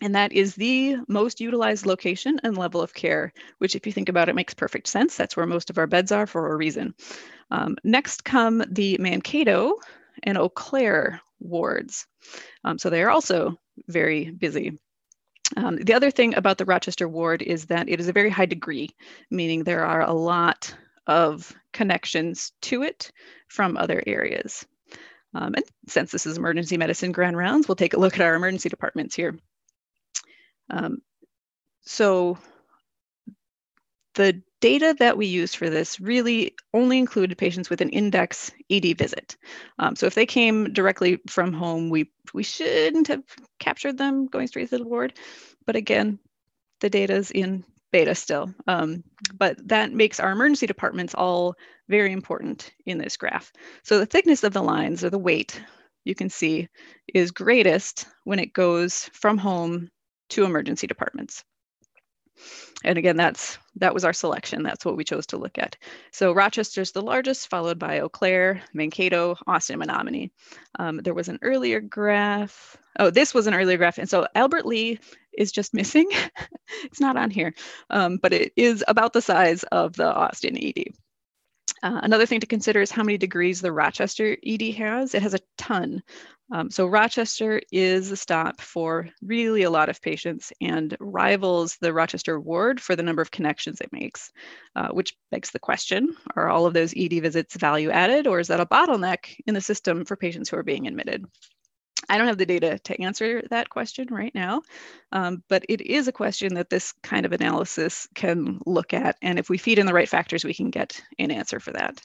[0.00, 4.08] And that is the most utilized location and level of care, which, if you think
[4.08, 5.16] about it, makes perfect sense.
[5.16, 6.94] That's where most of our beds are for a reason.
[7.50, 9.74] Um, next come the Mankato
[10.24, 12.06] and Eau Claire wards.
[12.64, 13.56] Um, so they are also
[13.86, 14.78] very busy.
[15.56, 18.46] Um, the other thing about the Rochester ward is that it is a very high
[18.46, 18.90] degree,
[19.30, 20.74] meaning there are a lot
[21.06, 23.10] of connections to it
[23.48, 24.64] from other areas.
[25.34, 28.34] Um, and since this is emergency medicine grand rounds, we'll take a look at our
[28.34, 29.38] emergency departments here.
[30.70, 30.98] Um,
[31.84, 32.38] so
[34.14, 38.96] the data that we used for this really only included patients with an index ED
[38.96, 39.36] visit.
[39.80, 43.24] Um, so if they came directly from home, we, we shouldn't have
[43.58, 45.18] captured them going straight to the ward.
[45.66, 46.20] But again,
[46.80, 48.54] the data is in beta still.
[48.68, 49.02] Um,
[49.36, 51.56] but that makes our emergency departments all
[51.88, 53.52] very important in this graph.
[53.82, 55.60] So the thickness of the lines or the weight
[56.04, 56.68] you can see
[57.12, 59.90] is greatest when it goes from home
[60.30, 61.42] to emergency departments
[62.84, 64.62] and again, that's that was our selection.
[64.62, 65.76] That's what we chose to look at.
[66.10, 70.30] So Rochester's the largest, followed by Eau Claire, Mankato, Austin, Menomonie.
[70.78, 72.76] Um, there was an earlier graph.
[72.98, 73.98] Oh, this was an earlier graph.
[73.98, 74.98] And so Albert Lea
[75.32, 76.06] is just missing.
[76.84, 77.54] it's not on here,
[77.90, 80.92] um, but it is about the size of the Austin ED.
[81.82, 85.14] Uh, another thing to consider is how many degrees the Rochester ED has.
[85.14, 86.02] It has a ton.
[86.52, 91.92] Um, so Rochester is a stop for really a lot of patients and rivals the
[91.92, 94.30] Rochester ward for the number of connections it makes,
[94.76, 98.48] uh, which begs the question, are all of those ED visits value added or is
[98.48, 101.24] that a bottleneck in the system for patients who are being admitted?
[102.08, 104.62] I don't have the data to answer that question right now,
[105.12, 109.16] um, but it is a question that this kind of analysis can look at.
[109.22, 112.00] And if we feed in the right factors, we can get an answer for that.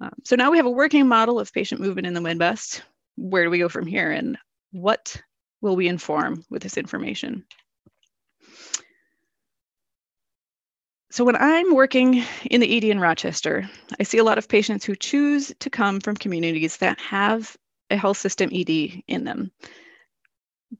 [0.00, 2.82] Um, so now we have a working model of patient movement in the Midwest.
[3.16, 4.10] Where do we go from here?
[4.10, 4.38] And
[4.72, 5.20] what
[5.60, 7.44] will we inform with this information?
[11.10, 13.68] So when I'm working in the ED in Rochester,
[13.98, 17.56] I see a lot of patients who choose to come from communities that have
[17.90, 19.50] a health system ED in them.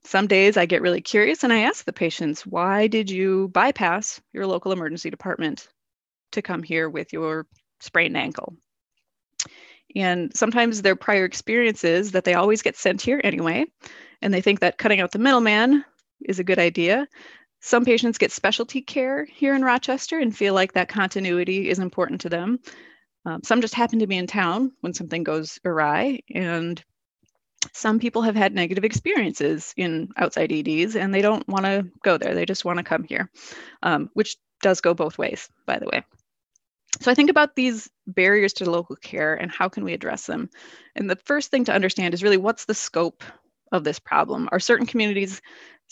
[0.05, 4.21] Some days I get really curious and I ask the patients, why did you bypass
[4.33, 5.67] your local emergency department
[6.33, 7.47] to come here with your
[7.81, 8.55] sprained ankle?
[9.97, 13.65] And sometimes their prior experiences that they always get sent here anyway,
[14.21, 15.85] and they think that cutting out the middleman
[16.27, 17.09] is a good idea.
[17.61, 22.21] Some patients get specialty care here in Rochester and feel like that continuity is important
[22.21, 22.61] to them.
[23.25, 26.83] Um, some just happen to be in town when something goes awry, and
[27.73, 32.17] some people have had negative experiences in outside EDs and they don't want to go
[32.17, 32.35] there.
[32.35, 33.31] They just want to come here,
[33.83, 36.05] um, which does go both ways, by the way.
[37.01, 40.51] So I think about these barriers to local care and how can we address them.
[40.97, 43.23] And the first thing to understand is really what's the scope
[43.71, 44.49] of this problem?
[44.51, 45.41] Are certain communities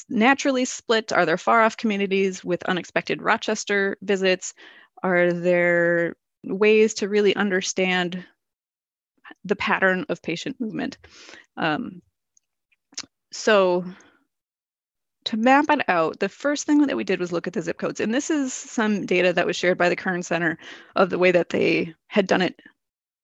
[0.08, 1.12] naturally split?
[1.12, 4.54] Are there far off communities with unexpected Rochester visits?
[5.02, 8.24] Are there ways to really understand
[9.44, 10.98] the pattern of patient movement.
[11.56, 12.02] Um,
[13.32, 13.84] so
[15.24, 17.78] to map it out, the first thing that we did was look at the zip
[17.78, 18.00] codes.
[18.00, 20.56] And this is some data that was shared by the Kern Center
[20.94, 22.60] of the way that they had done it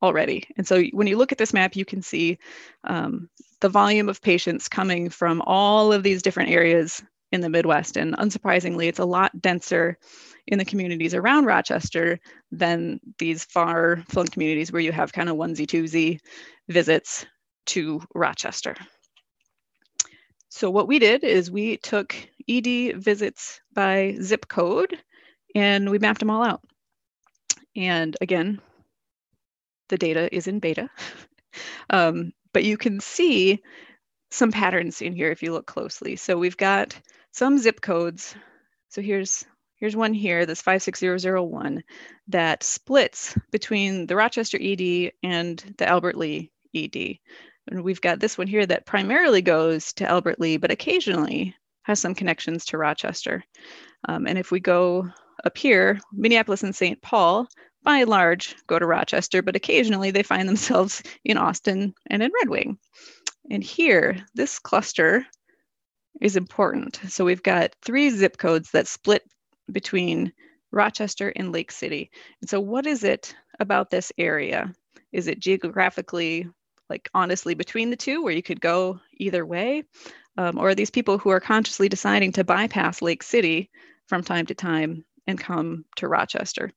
[0.02, 0.44] already.
[0.56, 2.38] And so when you look at this map, you can see
[2.84, 3.28] um,
[3.60, 7.02] the volume of patients coming from all of these different areas
[7.32, 7.96] in the Midwest.
[7.96, 9.98] And unsurprisingly, it's a lot denser
[10.46, 12.18] in the communities around Rochester
[12.50, 16.20] than these far flung communities where you have kind of onesie twosie
[16.68, 17.26] visits
[17.66, 18.76] to Rochester.
[20.48, 22.14] So what we did is we took
[22.48, 24.98] ED visits by zip code
[25.54, 26.60] and we mapped them all out.
[27.74, 28.60] And again,
[29.88, 30.90] the data is in beta,
[31.90, 33.62] um, but you can see
[34.30, 36.16] some patterns in here if you look closely.
[36.16, 36.98] So we've got
[37.32, 38.34] some zip codes.
[38.88, 39.44] So here's
[39.82, 41.82] Here's one here, this 56001,
[42.28, 47.18] that splits between the Rochester ED and the Albert Lea ED.
[47.68, 51.98] And we've got this one here that primarily goes to Albert Lea, but occasionally has
[51.98, 53.42] some connections to Rochester.
[54.08, 55.08] Um, and if we go
[55.44, 57.02] up here, Minneapolis and St.
[57.02, 57.48] Paul,
[57.82, 62.30] by and large, go to Rochester, but occasionally they find themselves in Austin and in
[62.40, 62.78] Red Wing.
[63.50, 65.26] And here, this cluster
[66.22, 67.00] is important.
[67.08, 69.22] So we've got three zip codes that split
[69.70, 70.32] between
[70.70, 72.10] Rochester and Lake City.
[72.40, 74.72] And so, what is it about this area?
[75.12, 76.48] Is it geographically,
[76.88, 79.82] like honestly, between the two, where you could go either way?
[80.38, 83.70] Um, or are these people who are consciously deciding to bypass Lake City
[84.06, 86.70] from time to time and come to Rochester?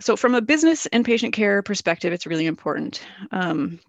[0.00, 3.02] So, from a business and patient care perspective, it's really important.
[3.32, 3.80] Um,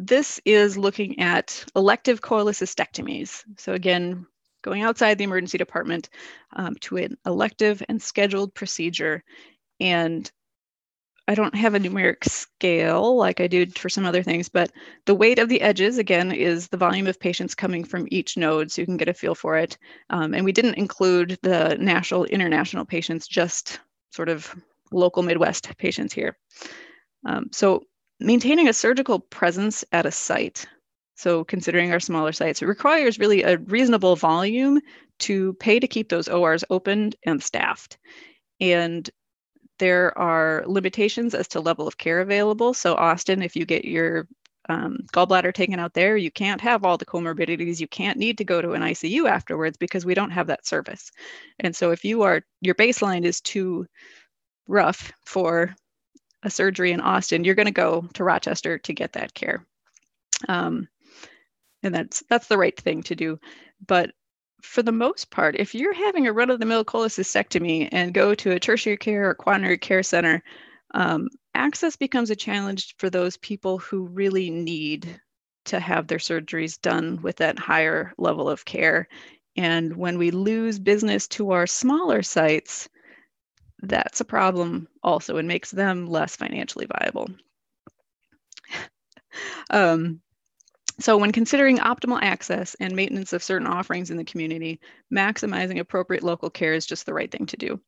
[0.00, 3.44] this is looking at elective cholecystectomies.
[3.58, 4.26] So, again,
[4.62, 6.08] going outside the emergency department
[6.54, 9.22] um, to an elective and scheduled procedure.
[9.78, 10.30] And
[11.28, 14.72] I don't have a numeric scale like I do for some other things, but
[15.06, 18.72] the weight of the edges, again, is the volume of patients coming from each node,
[18.72, 19.78] so you can get a feel for it.
[20.08, 24.52] Um, and we didn't include the national, international patients, just sort of
[24.90, 26.36] local Midwest patients here.
[27.24, 27.84] Um, so
[28.20, 30.66] maintaining a surgical presence at a site
[31.20, 34.80] so considering our smaller sites, it requires really a reasonable volume
[35.18, 37.98] to pay to keep those ORs open and staffed.
[38.58, 39.08] And
[39.78, 42.72] there are limitations as to level of care available.
[42.72, 44.28] So Austin, if you get your
[44.70, 47.80] um, gallbladder taken out there, you can't have all the comorbidities.
[47.80, 51.10] You can't need to go to an ICU afterwards because we don't have that service.
[51.58, 53.84] And so if you are your baseline is too
[54.66, 55.74] rough for
[56.42, 59.64] a surgery in Austin, you're going to go to Rochester to get that care.
[60.48, 60.88] Um,
[61.82, 63.38] and that's that's the right thing to do
[63.86, 64.10] but
[64.62, 68.96] for the most part if you're having a run-of-the-mill cholecystectomy and go to a tertiary
[68.96, 70.42] care or quaternary care center
[70.92, 75.20] um, access becomes a challenge for those people who really need
[75.64, 79.08] to have their surgeries done with that higher level of care
[79.56, 82.88] and when we lose business to our smaller sites
[83.82, 87.28] that's a problem also and makes them less financially viable.
[89.70, 90.20] um,
[90.98, 94.80] so when considering optimal access and maintenance of certain offerings in the community,
[95.12, 97.80] maximizing appropriate local care is just the right thing to do.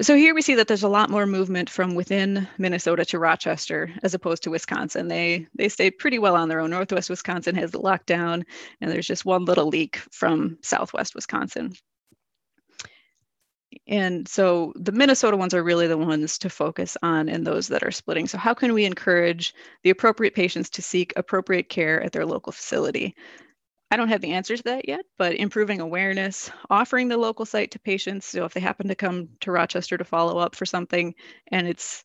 [0.00, 3.94] So here we see that there's a lot more movement from within Minnesota to Rochester
[4.02, 5.06] as opposed to Wisconsin.
[5.06, 6.70] They they stay pretty well on their own.
[6.70, 8.42] Northwest Wisconsin has the lockdown,
[8.80, 11.72] and there's just one little leak from Southwest Wisconsin.
[13.86, 17.82] And so the Minnesota ones are really the ones to focus on and those that
[17.82, 18.26] are splitting.
[18.26, 22.52] So how can we encourage the appropriate patients to seek appropriate care at their local
[22.52, 23.14] facility?
[23.90, 27.70] I don't have the answer to that yet, but improving awareness, offering the local site
[27.72, 28.26] to patients.
[28.26, 31.14] So if they happen to come to Rochester to follow up for something
[31.52, 32.02] and it's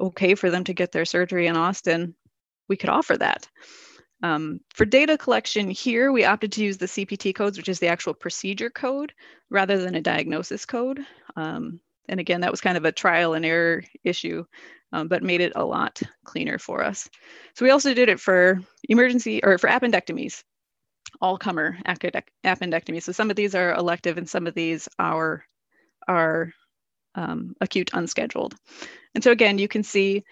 [0.00, 2.14] okay for them to get their surgery in Austin,
[2.68, 3.48] we could offer that.
[4.22, 7.88] Um, for data collection here, we opted to use the CPT codes, which is the
[7.88, 9.12] actual procedure code,
[9.50, 11.00] rather than a diagnosis code.
[11.36, 14.44] Um, and again, that was kind of a trial and error issue,
[14.92, 17.08] um, but made it a lot cleaner for us.
[17.54, 20.42] So we also did it for emergency or for appendectomies,
[21.20, 23.02] all comer appendectomy.
[23.02, 25.44] So some of these are elective and some of these are,
[26.08, 26.52] are
[27.14, 28.54] um, acute unscheduled.
[29.14, 30.24] And so again, you can see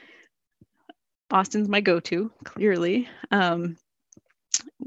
[1.31, 3.09] Austin's my go-to, clearly.
[3.31, 3.77] Um,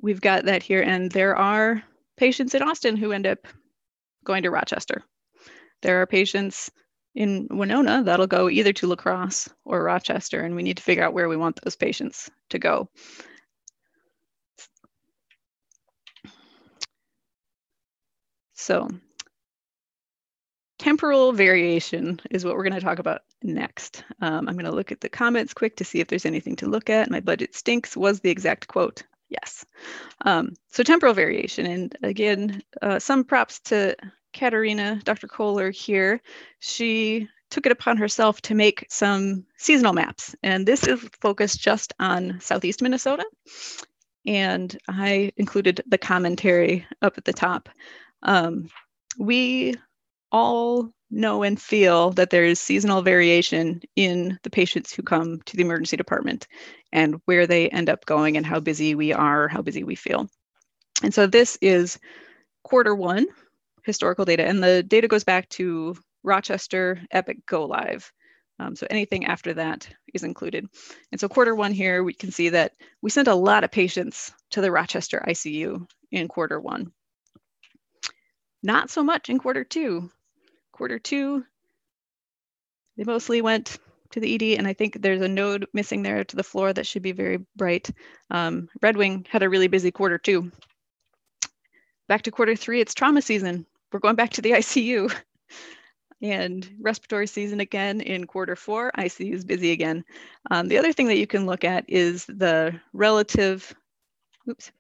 [0.02, 1.84] we've got that here, and there are
[2.16, 3.40] patients in Austin who end up
[4.24, 5.04] going to Rochester.
[5.82, 6.72] There are patients
[7.16, 11.04] in Winona that'll go either to La Crosse or Rochester, and we need to figure
[11.04, 12.90] out where we want those patients to go.
[18.54, 18.90] So
[20.88, 24.06] temporal variation is what we're going to talk about next.
[24.22, 26.66] Um, I'm going to look at the comments quick to see if there's anything to
[26.66, 27.12] look at.
[27.12, 29.04] My budget stinks was the exact quote.
[29.28, 29.66] Yes.
[30.24, 31.66] Um, so temporal variation.
[31.66, 33.98] And again, uh, some props to
[34.32, 35.28] Katharina, Dr.
[35.28, 36.22] Kohler here.
[36.60, 40.38] She took it upon herself to make some seasonal maps.
[40.42, 43.26] And this is focused just on Southeast Minnesota.
[44.26, 47.68] And I included the commentary up at the top.
[48.24, 48.70] Um,
[49.20, 49.76] we
[50.32, 55.56] all know and feel that there is seasonal variation in the patients who come to
[55.56, 56.48] the emergency department
[56.92, 60.28] and where they end up going and how busy we are, how busy we feel.
[61.04, 62.00] And so this is
[62.64, 63.28] quarter one
[63.84, 68.12] historical data, and the data goes back to Rochester Epic Go Live.
[68.60, 70.68] Um, so anything after that is included.
[71.12, 74.34] And so quarter one here, we can see that we sent a lot of patients
[74.52, 76.92] to the Rochester ICU in quarter one.
[78.64, 80.10] Not so much in quarter two
[80.78, 81.44] quarter two,
[82.98, 83.80] they mostly went
[84.12, 86.86] to the ED, and I think there's a node missing there to the floor that
[86.86, 87.90] should be very bright.
[88.30, 90.52] Um, Red Wing had a really busy quarter two.
[92.08, 93.66] Back to quarter three, it's trauma season.
[93.92, 95.14] We're going back to the ICU.
[96.22, 100.06] and respiratory season again in quarter four, ICU is busy again.
[100.52, 103.74] Um, the other thing that you can look at is the relative
[104.48, 104.72] oops,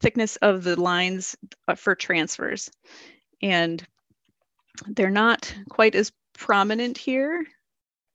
[0.00, 1.36] thickness of the lines
[1.68, 2.70] uh, for transfers.
[3.42, 3.86] And
[4.86, 7.44] they're not quite as prominent here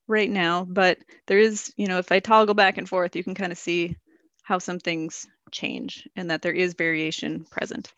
[0.07, 0.97] right now, but
[1.27, 3.95] there is, you know, if I toggle back and forth, you can kind of see
[4.43, 7.91] how some things change and that there is variation present.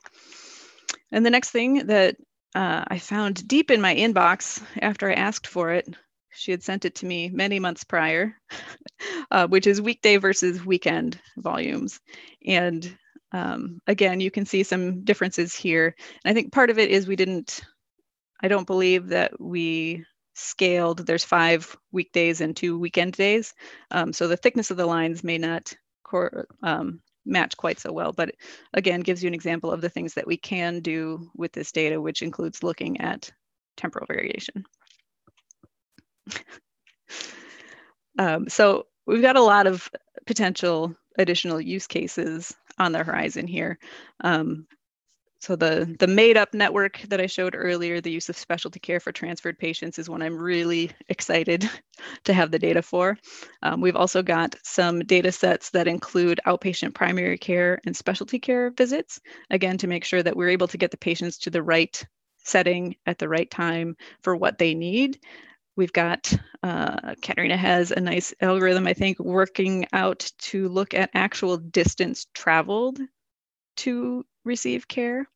[1.12, 2.16] And the next thing that
[2.56, 5.88] uh, I found deep in my inbox after I asked for it,
[6.32, 8.36] she had sent it to me many months prior,
[9.32, 12.00] uh, which is weekday versus weekend volumes.
[12.46, 12.98] And
[13.32, 15.96] um, again, you can see some differences here.
[16.24, 17.62] And I think part of it is we didn't
[18.42, 21.06] I don't believe that we scaled.
[21.06, 23.54] There's five weekdays and two weekend days.
[23.92, 25.74] Um, so the thickness of the lines may not
[26.64, 28.34] um, match quite so well, but
[28.74, 32.02] again, gives you an example of the things that we can do with this data,
[32.02, 33.32] which includes looking at
[33.78, 34.66] temporal variation.
[38.20, 39.90] um, so we've got a lot of
[40.26, 43.78] potential additional use cases on the horizon here.
[44.22, 44.68] Um,
[45.40, 49.00] so the, the made up network that I showed earlier, the use of specialty care
[49.00, 51.70] for transferred patients is one I'm really excited
[52.26, 53.18] to have the data for.
[53.64, 58.72] Um, we've also got some data sets that include outpatient primary care and specialty care
[58.72, 62.06] visits, again, to make sure that we're able to get the patients to the right
[62.44, 65.20] setting at the right time for what they need.
[65.78, 66.34] We've got,
[66.64, 73.00] uh, has a nice algorithm, I think, working out to look at actual distance traveled
[73.80, 75.28] to receive care.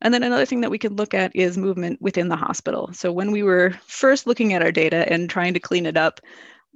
[0.00, 2.90] And then another thing that we could look at is movement within the hospital.
[2.92, 6.20] So when we were first looking at our data and trying to clean it up,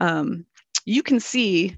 [0.01, 0.45] um,
[0.85, 1.77] you can see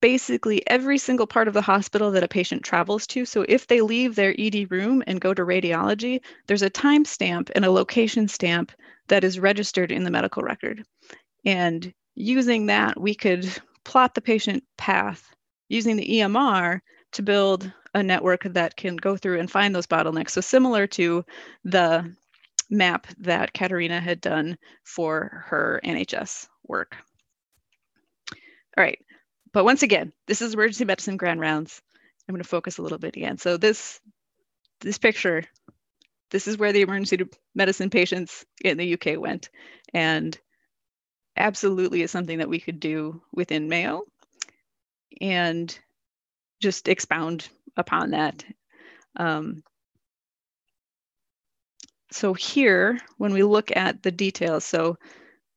[0.00, 3.24] basically every single part of the hospital that a patient travels to.
[3.24, 7.50] So if they leave their ED room and go to radiology, there's a time stamp
[7.54, 8.72] and a location stamp
[9.08, 10.84] that is registered in the medical record.
[11.44, 13.48] And using that, we could
[13.84, 15.32] plot the patient path
[15.68, 16.80] using the EMR
[17.12, 20.30] to build a network that can go through and find those bottlenecks.
[20.30, 21.24] So similar to
[21.64, 22.14] the
[22.68, 26.94] map that Katharina had done for her NHS work.
[28.76, 28.98] All right,
[29.54, 31.80] but once again, this is emergency medicine grand rounds.
[32.28, 33.38] I'm going to focus a little bit again.
[33.38, 33.98] So this
[34.82, 35.44] this picture,
[36.30, 37.24] this is where the emergency
[37.54, 39.48] medicine patients in the UK went,
[39.94, 40.38] and
[41.34, 44.02] absolutely is something that we could do within Mayo,
[45.18, 45.78] and
[46.60, 48.44] just expound upon that.
[49.16, 49.62] Um,
[52.10, 54.96] so here, when we look at the details, so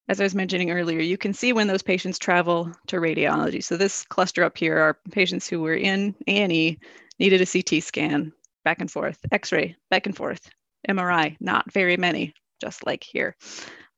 [0.08, 3.64] as I was mentioning earlier, you can see when those patients travel to radiology.
[3.64, 6.80] So this cluster up here are patients who were in A&E,
[7.20, 8.34] needed a CT scan,
[8.66, 10.50] back and forth, X-ray, back and forth,
[10.90, 13.36] MRI, not very many, just like here.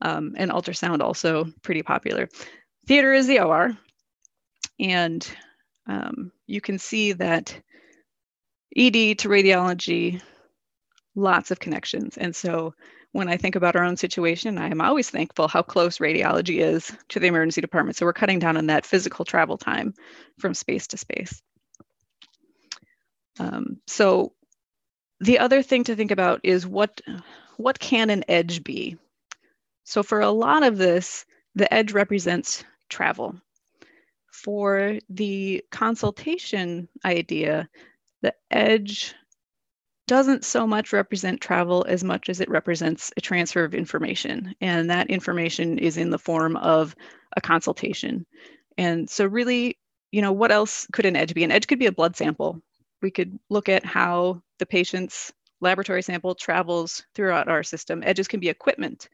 [0.01, 2.27] Um, and ultrasound also pretty popular.
[2.87, 3.77] Theater is the OR.
[4.79, 5.25] And
[5.87, 7.57] um, you can see that
[8.75, 10.21] ED to radiology,
[11.15, 12.17] lots of connections.
[12.17, 12.73] And so
[13.11, 16.95] when I think about our own situation, I am always thankful how close radiology is
[17.09, 17.97] to the emergency department.
[17.97, 19.93] So we're cutting down on that physical travel time
[20.39, 21.41] from space to space.
[23.39, 24.33] Um, so
[25.19, 27.01] the other thing to think about is what,
[27.57, 28.97] what can an edge be?
[29.83, 31.25] So for a lot of this,
[31.55, 33.35] the edge represents travel.
[34.31, 37.67] For the consultation idea,
[38.21, 39.15] the edge
[40.07, 44.53] doesn't so much represent travel as much as it represents a transfer of information.
[44.59, 46.95] And that information is in the form of
[47.37, 48.25] a consultation.
[48.77, 49.77] And so, really,
[50.11, 51.43] you know, what else could an edge be?
[51.43, 52.61] An edge could be a blood sample.
[53.01, 55.31] We could look at how the patient's
[55.61, 58.03] laboratory sample travels throughout our system.
[58.05, 59.07] Edges can be equipment.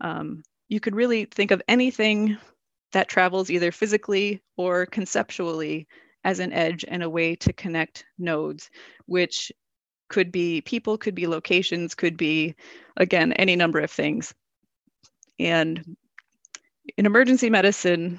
[0.00, 2.38] Um, you could really think of anything
[2.92, 5.86] that travels either physically or conceptually
[6.24, 8.70] as an edge and a way to connect nodes,
[9.06, 9.52] which
[10.08, 12.54] could be people, could be locations, could be,
[12.96, 14.34] again, any number of things.
[15.38, 15.96] And
[16.96, 18.18] in emergency medicine,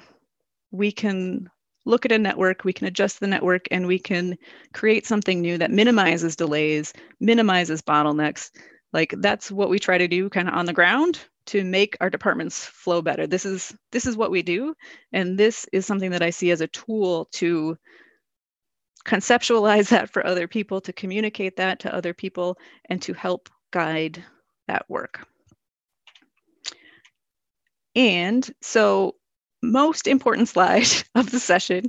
[0.70, 1.50] we can
[1.84, 4.36] look at a network, we can adjust the network, and we can
[4.72, 8.50] create something new that minimizes delays, minimizes bottlenecks.
[8.92, 12.10] Like that's what we try to do kind of on the ground to make our
[12.10, 13.26] departments flow better.
[13.26, 14.74] This is this is what we do,
[15.12, 17.76] and this is something that I see as a tool to
[19.04, 22.58] conceptualize that for other people, to communicate that to other people,
[22.88, 24.24] and to help guide
[24.68, 25.26] that work.
[27.96, 29.16] And so,
[29.62, 31.86] most important slide of the session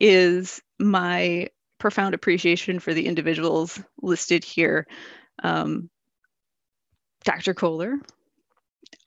[0.00, 1.48] is my
[1.78, 4.86] profound appreciation for the individuals listed here.
[5.42, 5.90] Um,
[7.24, 7.54] Dr.
[7.54, 7.98] Kohler,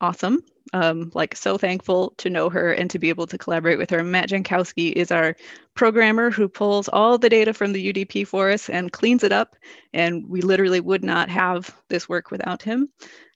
[0.01, 0.43] awesome.
[0.73, 4.03] Um, like so thankful to know her and to be able to collaborate with her.
[4.03, 5.35] Matt Jankowski is our
[5.75, 9.55] programmer who pulls all the data from the UDP for us and cleans it up.
[9.93, 12.89] And we literally would not have this work without him.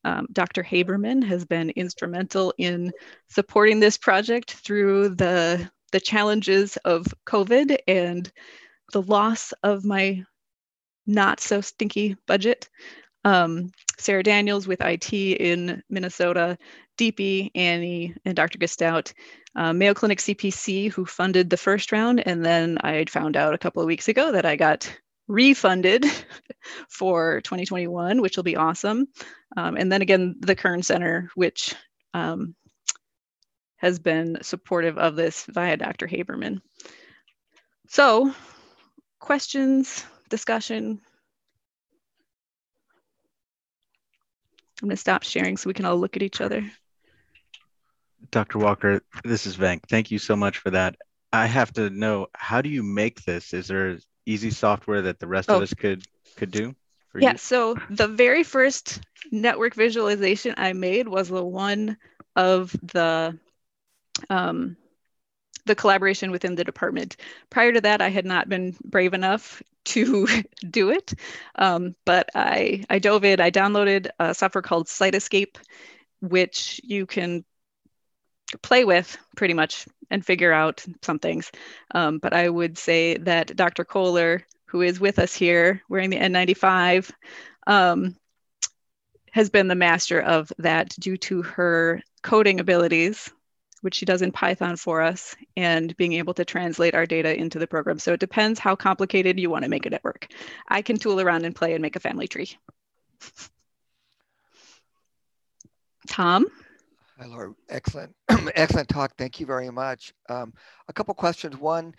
[0.03, 0.63] Um, Dr.
[0.63, 2.91] Haberman has been instrumental in
[3.29, 8.29] supporting this project through the, the challenges of COVID and
[8.91, 10.23] the loss of my
[11.07, 12.69] not so stinky budget.
[13.23, 16.57] Um, Sarah Daniels with IT in Minnesota,
[16.97, 18.57] DP, Annie, and Dr.
[18.57, 19.13] Gestout,
[19.55, 22.25] uh, Mayo Clinic CPC, who funded the first round.
[22.25, 24.91] And then I found out a couple of weeks ago that I got
[25.27, 26.05] refunded
[26.89, 29.07] for 2021, which will be awesome.
[29.55, 31.75] Um, and then again, the Kern Center, which
[32.13, 32.55] um,
[33.77, 36.07] has been supportive of this via Dr.
[36.07, 36.61] Haberman.
[37.87, 38.33] So,
[39.19, 41.01] questions, discussion,
[44.81, 46.65] I'm going to stop sharing so we can all look at each other.
[48.31, 48.59] Dr.
[48.59, 49.81] Walker, this is Venk.
[49.89, 50.95] Thank you so much for that.
[51.33, 53.53] I have to know how do you make this?
[53.53, 55.57] Is there easy software that the rest oh.
[55.57, 56.03] of us could
[56.35, 56.75] could do?
[57.15, 57.33] yeah.
[57.33, 57.37] You?
[57.37, 59.01] So the very first
[59.31, 61.97] network visualization I made was the one
[62.35, 63.37] of the
[64.29, 64.77] um,
[65.65, 67.17] the collaboration within the department.
[67.49, 70.27] Prior to that, I had not been brave enough to
[70.69, 71.13] do it,
[71.55, 73.39] um, but I, I dove in.
[73.39, 75.57] I downloaded a software called Cytoscape,
[76.21, 77.43] which you can
[78.61, 81.51] play with pretty much and figure out some things.
[81.95, 83.85] Um, but I would say that Dr.
[83.85, 87.11] Kohler, who is with us here wearing the N95,
[87.67, 88.17] um,
[89.31, 93.31] has been the master of that due to her coding abilities
[93.81, 97.59] which she does in Python for us, and being able to translate our data into
[97.59, 97.99] the program.
[97.99, 100.27] So it depends how complicated you want to make a network.
[100.67, 102.57] I can tool around and play and make a family tree.
[106.07, 106.47] Tom?
[107.19, 107.53] Hi, Laura.
[107.69, 108.15] Excellent,
[108.55, 109.13] excellent talk.
[109.17, 110.13] Thank you very much.
[110.29, 110.53] Um,
[110.87, 111.57] a couple questions.
[111.57, 111.93] One,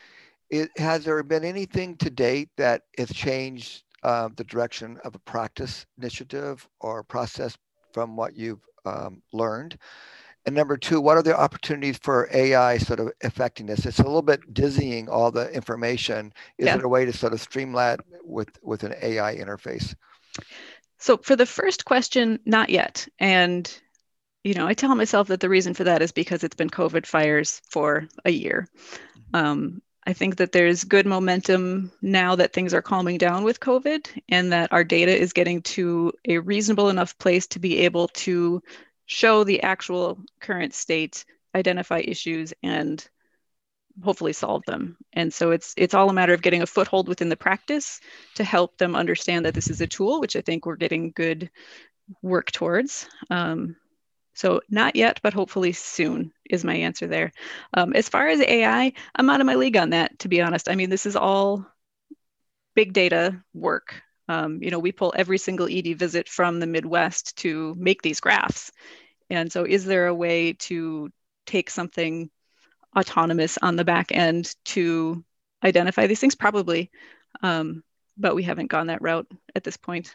[0.50, 5.20] it, has there been anything to date that has changed uh, the direction of a
[5.20, 7.56] practice initiative or process
[7.92, 9.78] from what you've um, learned?
[10.44, 13.86] And number two, what are the opportunities for AI sort of affecting this?
[13.86, 16.32] It's a little bit dizzying all the information.
[16.58, 16.76] Is yeah.
[16.76, 19.94] there a way to sort of streamline with with an AI interface?
[20.98, 23.06] So for the first question, not yet.
[23.18, 23.72] And
[24.44, 27.06] you know, I tell myself that the reason for that is because it's been COVID
[27.06, 28.68] fires for a year.
[29.32, 29.36] Mm-hmm.
[29.36, 34.08] Um, I think that there's good momentum now that things are calming down with COVID
[34.28, 38.60] and that our data is getting to a reasonable enough place to be able to
[39.12, 41.24] show the actual current state,
[41.54, 43.06] identify issues, and
[44.02, 44.96] hopefully solve them.
[45.12, 48.00] And so it's it's all a matter of getting a foothold within the practice
[48.36, 51.50] to help them understand that this is a tool, which I think we're getting good
[52.22, 53.06] work towards.
[53.30, 53.76] Um,
[54.34, 57.32] so not yet, but hopefully soon is my answer there.
[57.74, 60.70] Um, as far as AI, I'm out of my league on that, to be honest.
[60.70, 61.66] I mean, this is all
[62.74, 64.02] big data work.
[64.28, 68.20] Um, you know, we pull every single ED visit from the Midwest to make these
[68.20, 68.72] graphs.
[69.32, 71.10] And so, is there a way to
[71.46, 72.30] take something
[72.96, 75.24] autonomous on the back end to
[75.64, 76.34] identify these things?
[76.34, 76.90] Probably.
[77.42, 77.82] Um,
[78.18, 79.26] but we haven't gone that route
[79.56, 80.14] at this point.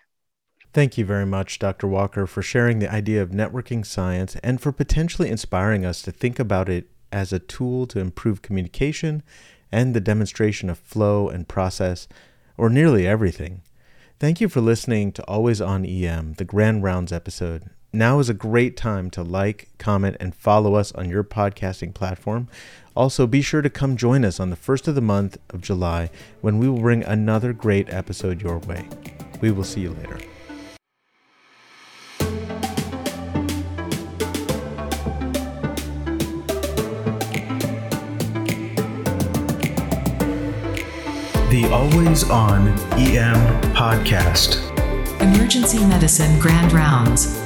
[0.72, 1.88] Thank you very much, Dr.
[1.88, 6.38] Walker, for sharing the idea of networking science and for potentially inspiring us to think
[6.38, 9.24] about it as a tool to improve communication
[9.72, 12.08] and the demonstration of flow and process,
[12.56, 13.64] or nearly everything.
[14.20, 17.72] Thank you for listening to Always on EM, the Grand Rounds episode.
[17.94, 22.50] Now is a great time to like, comment, and follow us on your podcasting platform.
[22.96, 26.10] Also, be sure to come join us on the first of the month of July
[26.42, 28.90] when we will bring another great episode your way.
[29.40, 30.20] We will see you later.
[41.50, 42.68] The Always On
[43.00, 44.66] EM Podcast.
[45.22, 47.38] Emergency Medicine Grand Rounds.